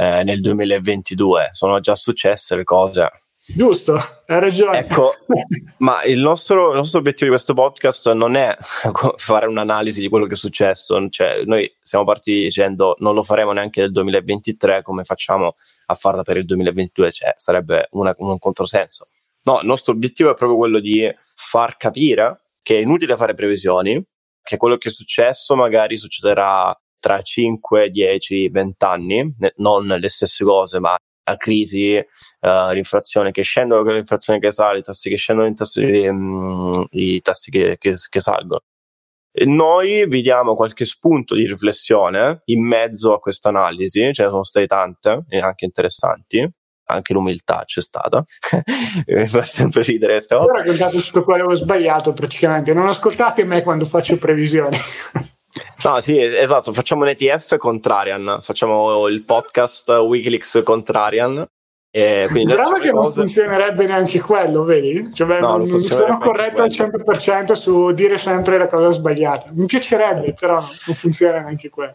eh, 0.00 0.24
nel 0.24 0.40
2022, 0.40 1.50
sono 1.52 1.78
già 1.78 1.94
successe 1.94 2.56
le 2.56 2.64
cose. 2.64 3.10
Giusto, 3.54 3.96
hai 3.96 4.40
ragione. 4.40 4.78
Ecco, 4.78 5.12
ma 5.78 6.02
il 6.04 6.20
nostro, 6.20 6.70
il 6.70 6.76
nostro, 6.76 7.00
obiettivo 7.00 7.26
di 7.26 7.36
questo 7.36 7.52
podcast 7.52 8.10
non 8.12 8.34
è 8.34 8.56
fare 9.16 9.46
un'analisi 9.46 10.00
di 10.00 10.08
quello 10.08 10.24
che 10.24 10.34
è 10.34 10.38
successo, 10.38 11.06
cioè 11.10 11.42
noi 11.44 11.70
siamo 11.82 12.06
partiti 12.06 12.44
dicendo 12.44 12.96
non 13.00 13.14
lo 13.14 13.22
faremo 13.22 13.52
neanche 13.52 13.82
nel 13.82 13.92
2023 13.92 14.80
come 14.80 15.04
facciamo 15.04 15.56
a 15.86 15.94
farla 15.94 16.22
per 16.22 16.38
il 16.38 16.46
2022, 16.46 17.10
cioè 17.12 17.32
sarebbe 17.36 17.88
una, 17.90 18.14
un 18.18 18.38
controsenso. 18.38 19.08
No, 19.42 19.60
il 19.60 19.66
nostro 19.66 19.92
obiettivo 19.92 20.30
è 20.30 20.34
proprio 20.34 20.56
quello 20.56 20.80
di 20.80 21.06
far 21.34 21.76
capire 21.76 22.52
che 22.62 22.78
è 22.78 22.80
inutile 22.80 23.16
fare 23.16 23.34
previsioni, 23.34 24.02
che 24.42 24.56
quello 24.56 24.78
che 24.78 24.88
è 24.88 24.92
successo 24.92 25.54
magari 25.54 25.98
succederà 25.98 26.74
tra 27.00 27.20
5, 27.20 27.90
10, 27.90 28.48
20 28.48 28.84
anni, 28.84 29.34
non 29.56 29.86
le 29.86 30.08
stesse 30.08 30.44
cose, 30.44 30.78
ma 30.78 30.96
la 31.24 31.36
crisi, 31.36 31.96
uh, 31.96 32.70
l'inflazione 32.72 33.30
che 33.30 33.42
scende, 33.42 33.80
l'inflazione 33.82 34.38
che 34.38 34.50
sale, 34.50 34.78
i 34.78 34.82
tassi 34.82 35.08
che 35.08 35.16
scendono, 35.16 35.48
i 35.48 35.54
tassi, 35.54 35.82
um, 35.82 36.86
i 36.90 37.20
tassi 37.20 37.50
che, 37.50 37.76
che, 37.78 37.94
che 38.08 38.20
salgono. 38.20 38.60
E 39.32 39.44
noi 39.44 40.08
vi 40.08 40.22
diamo 40.22 40.56
qualche 40.56 40.84
spunto 40.84 41.36
di 41.36 41.46
riflessione 41.46 42.42
in 42.46 42.66
mezzo 42.66 43.14
a 43.14 43.20
questa 43.20 43.50
analisi, 43.50 44.12
ce 44.12 44.24
ne 44.24 44.28
sono 44.28 44.42
state 44.42 44.66
tante 44.66 45.24
e 45.28 45.38
anche 45.38 45.64
interessanti, 45.64 46.48
anche 46.86 47.12
l'umiltà 47.12 47.62
c'è 47.64 47.80
stata, 47.80 48.24
mi 49.06 49.26
fa 49.26 49.42
sempre 49.42 49.82
ridere 49.82 50.14
questa 50.14 50.36
cosa. 50.36 50.50
Ho 50.50 50.56
raccontato 50.56 51.00
tutto 51.00 51.22
quello 51.22 51.46
che 51.46 51.52
ho 51.52 51.56
sbagliato 51.56 52.12
praticamente, 52.12 52.72
non 52.72 52.88
ascoltate 52.88 53.44
me 53.44 53.62
quando 53.62 53.84
faccio 53.84 54.18
previsioni. 54.18 54.76
No, 55.84 56.00
sì, 56.00 56.18
esatto, 56.18 56.72
facciamo 56.72 57.02
un 57.02 57.08
ETF 57.08 57.56
contrarian, 57.56 58.40
facciamo 58.42 59.06
il 59.08 59.22
podcast 59.22 59.88
Wikileaks 59.88 60.62
contrarian. 60.64 61.44
E 61.92 62.28
quindi 62.30 62.52
Brava 62.52 62.78
che 62.78 62.92
non 62.92 63.12
funzionerebbe 63.12 63.84
neanche 63.84 64.20
quello, 64.20 64.62
vedi? 64.62 65.12
Cioè, 65.12 65.40
no, 65.40 65.56
non, 65.56 65.68
non 65.68 65.80
sono 65.80 66.18
corretto 66.18 66.62
al 66.62 66.68
100% 66.68 67.52
su 67.52 67.90
dire 67.90 68.16
sempre 68.16 68.58
la 68.58 68.68
cosa 68.68 68.90
sbagliata. 68.90 69.50
Mi 69.54 69.66
piacerebbe, 69.66 70.32
però 70.38 70.54
non 70.54 70.94
funziona 70.94 71.40
neanche 71.40 71.68
quello. 71.68 71.94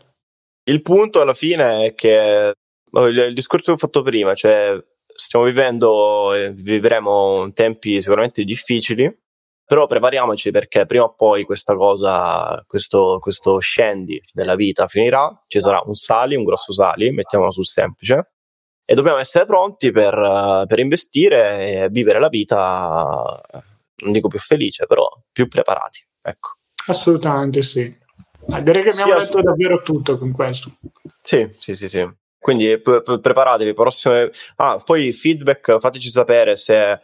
Il 0.68 0.82
punto 0.82 1.22
alla 1.22 1.34
fine 1.34 1.86
è 1.86 1.96
che 1.96 2.54
il 2.92 3.34
discorso 3.34 3.68
che 3.68 3.72
ho 3.72 3.78
fatto 3.78 4.02
prima, 4.02 4.34
cioè 4.34 4.78
stiamo 5.16 5.46
vivendo 5.46 6.34
e 6.34 6.52
vivremo 6.52 7.50
tempi 7.54 8.02
sicuramente 8.02 8.44
difficili, 8.44 9.06
però 9.66 9.88
prepariamoci 9.88 10.52
perché 10.52 10.86
prima 10.86 11.06
o 11.06 11.14
poi 11.14 11.44
questa 11.44 11.76
cosa, 11.76 12.64
questo, 12.68 13.18
questo 13.20 13.58
scendi 13.60 14.22
della 14.32 14.56
vita 14.56 14.88
finirà, 14.88 15.44
ci 15.48 15.60
sarà 15.60 15.82
un 15.86 15.96
sali, 15.96 16.36
un 16.36 16.44
grosso 16.44 16.72
sali, 16.72 17.12
mettiamolo 17.12 17.52
sul 17.52 17.66
semplice, 17.66 18.34
e 18.86 18.94
dobbiamo 18.94 19.18
essere 19.18 19.48
pronti 19.48 19.92
per, 19.92 20.66
per 20.68 20.80
investire 20.80 21.84
e 21.86 21.90
vivere 21.90 22.20
la 22.20 22.30
vita, 22.30 23.42
non 24.04 24.12
dico 24.12 24.28
più 24.28 24.38
felice, 24.38 24.86
però 24.86 25.10
più 25.32 25.48
preparati. 25.48 26.06
Ecco. 26.22 26.50
Assolutamente 26.88 27.64
sì. 27.64 27.82
direi 28.62 28.84
che 28.84 28.90
abbiamo 28.90 29.20
sì, 29.20 29.26
detto 29.26 29.42
davvero 29.42 29.82
tutto 29.82 30.18
con 30.18 30.32
questo. 30.32 30.70
Sì, 31.24 31.48
sì, 31.52 31.74
sì, 31.74 31.90
sì. 31.90 32.08
Quindi 32.38 32.80
p- 32.80 33.02
p- 33.02 33.20
preparatevi, 33.20 33.74
prossime... 33.74 34.30
Ah, 34.58 34.78
poi 34.78 35.12
feedback, 35.14 35.80
fateci 35.80 36.12
sapere 36.12 36.56
se 36.56 37.02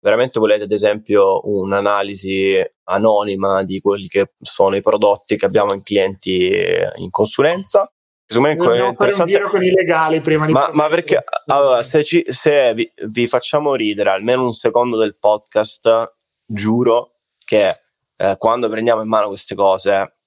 veramente 0.00 0.40
volete 0.40 0.64
ad 0.64 0.72
esempio 0.72 1.40
un'analisi 1.44 2.58
anonima 2.84 3.62
di 3.62 3.80
quelli 3.80 4.08
che 4.08 4.32
sono 4.40 4.76
i 4.76 4.80
prodotti 4.80 5.36
che 5.36 5.46
abbiamo 5.46 5.74
in 5.74 5.82
clienti 5.82 6.52
in 6.96 7.10
consulenza 7.10 7.90
Secondo 8.30 8.48
me 8.48 8.84
interessante. 8.90 9.32
fare 9.32 9.44
un 9.44 9.50
con 9.50 9.64
i 9.64 9.72
legali 9.72 10.20
prima 10.20 10.46
di 10.46 10.52
ma, 10.52 10.70
ma 10.72 10.86
perché 10.86 11.20
allora, 11.46 11.82
se, 11.82 12.04
ci, 12.04 12.24
se 12.28 12.72
vi, 12.74 12.88
vi, 13.08 13.26
facciamo 13.26 13.74
ridere 13.74 14.10
almeno 14.10 14.44
un 14.44 14.52
secondo 14.52 14.96
del 14.96 15.16
podcast, 15.18 16.14
giuro 16.46 17.16
che 17.44 17.74
eh, 18.16 18.36
quando 18.38 18.68
prendiamo 18.68 19.02
in 19.02 19.08
mano 19.08 19.26
queste 19.26 19.56
cose, 19.56 20.18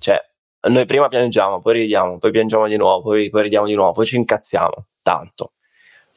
cioè 0.00 0.20
noi 0.62 0.86
prima 0.86 1.06
piangiamo, 1.06 1.60
poi 1.60 1.74
ridiamo, 1.74 2.18
poi 2.18 2.32
piangiamo 2.32 2.66
di 2.66 2.76
nuovo, 2.76 3.02
poi, 3.02 3.30
poi 3.30 3.42
ridiamo 3.44 3.66
di 3.66 3.74
nuovo, 3.74 3.92
poi 3.92 4.06
ci 4.06 4.16
incazziamo 4.16 4.88
tanto, 5.02 5.52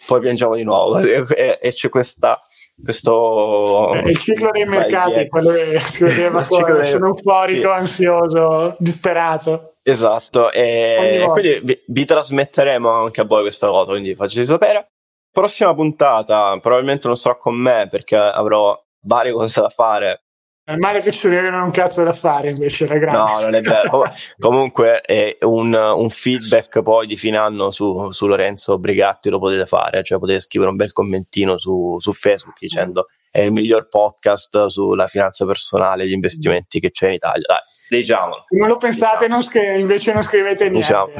poi 0.08 0.22
piangiamo 0.22 0.56
di 0.56 0.64
nuovo 0.64 0.98
e, 0.98 1.60
e 1.62 1.74
c'è 1.74 1.90
questa 1.90 2.42
questo 2.84 3.94
eh, 3.94 4.10
il 4.10 4.18
ciclo 4.18 4.50
dei 4.52 4.66
mercati 4.66 5.28
quello 5.28 5.52
che 5.52 6.06
vedeva 6.06 6.42
fuori 6.42 6.86
sono 6.86 7.08
euforico 7.08 7.74
sì. 7.74 7.80
ansioso 7.80 8.76
disperato. 8.80 9.74
Esatto 9.84 10.52
e 10.52 11.26
quindi 11.30 11.60
vi, 11.64 11.82
vi, 11.88 12.06
trasmetteremo 12.06 12.90
anche 12.90 13.22
a 13.22 13.26
voi 13.26 13.42
questa 13.42 13.68
cosa 13.68 13.92
quindi 13.92 14.16
facciamo 14.16 14.46
sapere. 14.46 14.92
Prossima 15.32 15.74
puntata 15.74 16.58
probabilmente 16.60 17.08
non 17.08 17.18
sarò 17.18 17.38
con 17.38 17.56
me 17.56 17.88
perché 17.90 18.16
avrò 18.16 18.78
varie 19.06 19.32
cose 19.32 19.62
da 19.62 19.70
fare 19.70 20.29
è 20.70 20.76
male 20.76 21.02
che 21.02 21.12
ci 21.12 21.28
non 21.28 21.64
un 21.64 21.72
cazzo 21.72 22.04
da 22.04 22.14
fare 22.14 22.50
invece, 22.50 22.86
ragazzi. 22.86 23.16
No, 23.16 23.40
non 23.42 23.56
è 23.56 23.62
vero. 23.62 24.04
Comunque 24.38 25.02
è 25.02 25.38
un, 25.42 25.74
un, 25.74 26.10
feedback 26.12 26.84
poi 26.84 27.08
di 27.08 27.18
fine 27.18 27.38
anno 27.38 27.72
su, 27.72 28.12
su, 28.12 28.28
Lorenzo 28.28 28.78
Brigatti 28.78 29.30
lo 29.30 29.40
potete 29.40 29.66
fare, 29.66 30.04
cioè 30.04 30.20
potete 30.20 30.40
scrivere 30.40 30.70
un 30.70 30.78
bel 30.78 30.92
commentino 30.92 31.58
su, 31.58 31.98
su 32.00 32.14
Facebook 32.14 32.58
dicendo 32.60 33.08
è 33.32 33.42
il 33.42 33.52
miglior 33.52 33.88
podcast 33.88 34.66
sulla 34.66 35.08
finanza 35.08 35.46
personale 35.46 36.04
e 36.04 36.08
gli 36.08 36.14
investimenti 36.14 36.80
che 36.80 36.92
c'è 36.92 37.08
in 37.08 37.14
Italia. 37.14 37.46
Dai, 37.48 38.00
diciamolo. 38.00 38.46
Non 38.50 38.68
lo 38.68 38.78
pensate, 38.78 39.26
diciamo. 39.26 39.34
non 39.34 39.42
scri- 39.42 39.80
invece 39.80 40.14
non 40.14 40.22
scrivete 40.22 40.70
niente. 40.70 40.88
Diciamo. 40.88 41.12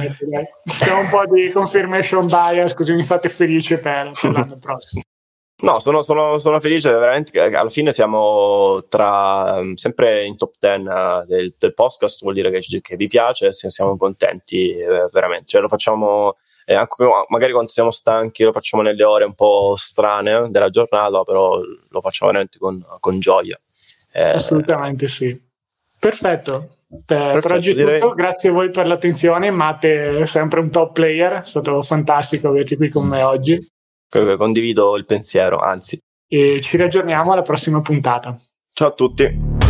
C'è 0.64 0.94
un 0.94 1.10
po' 1.10 1.26
di 1.26 1.50
confirmation 1.52 2.28
bias, 2.28 2.76
così 2.76 2.94
mi 2.94 3.04
fate 3.04 3.30
felice 3.30 3.80
per, 3.80 4.12
per 4.20 4.32
l'anno 4.32 4.58
prossimo. 4.62 5.02
No, 5.62 5.80
sono, 5.80 6.02
sono, 6.02 6.38
sono, 6.40 6.62
felice 6.62 6.90
veramente 6.90 7.38
alla 7.38 7.70
fine 7.70 7.92
siamo 7.92 8.86
tra 8.88 9.62
sempre 9.74 10.24
in 10.24 10.38
top 10.38 10.54
10 10.58 10.82
uh, 10.84 11.26
del, 11.26 11.54
del, 11.58 11.74
podcast, 11.74 12.22
vuol 12.22 12.34
dire 12.34 12.50
che, 12.50 12.62
che 12.82 12.96
vi 12.96 13.08
piace, 13.08 13.52
siamo 13.52 13.98
contenti 13.98 14.70
eh, 14.72 15.10
veramente. 15.12 15.48
Cioè, 15.48 15.62
lo 15.62 15.68
facciamo 15.68 16.38
eh, 16.64 16.76
anche 16.76 17.06
magari 17.28 17.52
quando 17.52 17.72
siamo 17.72 17.92
stanchi, 17.92 18.44
lo 18.44 18.54
facciamo 18.54 18.84
nelle 18.84 19.04
ore 19.04 19.26
un 19.26 19.36
po' 19.36 19.74
strane 19.76 20.50
della 20.50 20.70
giornata, 20.70 21.24
però 21.24 21.60
lo 21.60 22.02
facciamo 22.02 22.32
veramente 22.32 22.58
con, 22.58 22.82
con 23.02 23.20
gioia. 23.20 23.60
Eh, 24.14 24.30
Assolutamente 24.30 25.10
sì. 25.10 25.38
Perfetto. 26.00 26.78
Per, 26.88 27.06
Perfetto, 27.06 27.40
per 27.48 27.52
oggi 27.58 27.72
è 27.72 27.76
direi... 27.76 28.00
tutto, 28.00 28.14
grazie 28.14 28.50
a 28.50 28.54
voi 28.54 28.70
per 28.70 28.88
l'attenzione. 28.88 29.52
Mate 29.52 30.20
è 30.20 30.26
sempre 30.26 30.62
un 30.62 30.70
top 30.70 30.94
player, 30.94 31.42
è 31.42 31.44
stato 31.44 31.82
fantastico 31.82 32.48
averti 32.48 32.78
qui 32.78 32.88
con 32.88 33.06
me 33.06 33.24
oggi 33.24 33.60
condivido 34.38 34.98
il 34.98 35.06
pensiero, 35.06 35.60
anzi. 35.60 36.00
E 36.28 36.60
ci 36.62 36.78
raggiorniamo 36.78 37.32
alla 37.32 37.42
prossima 37.42 37.82
puntata. 37.82 38.38
Ciao 38.70 38.90
a 38.90 38.92
tutti. 38.92 39.69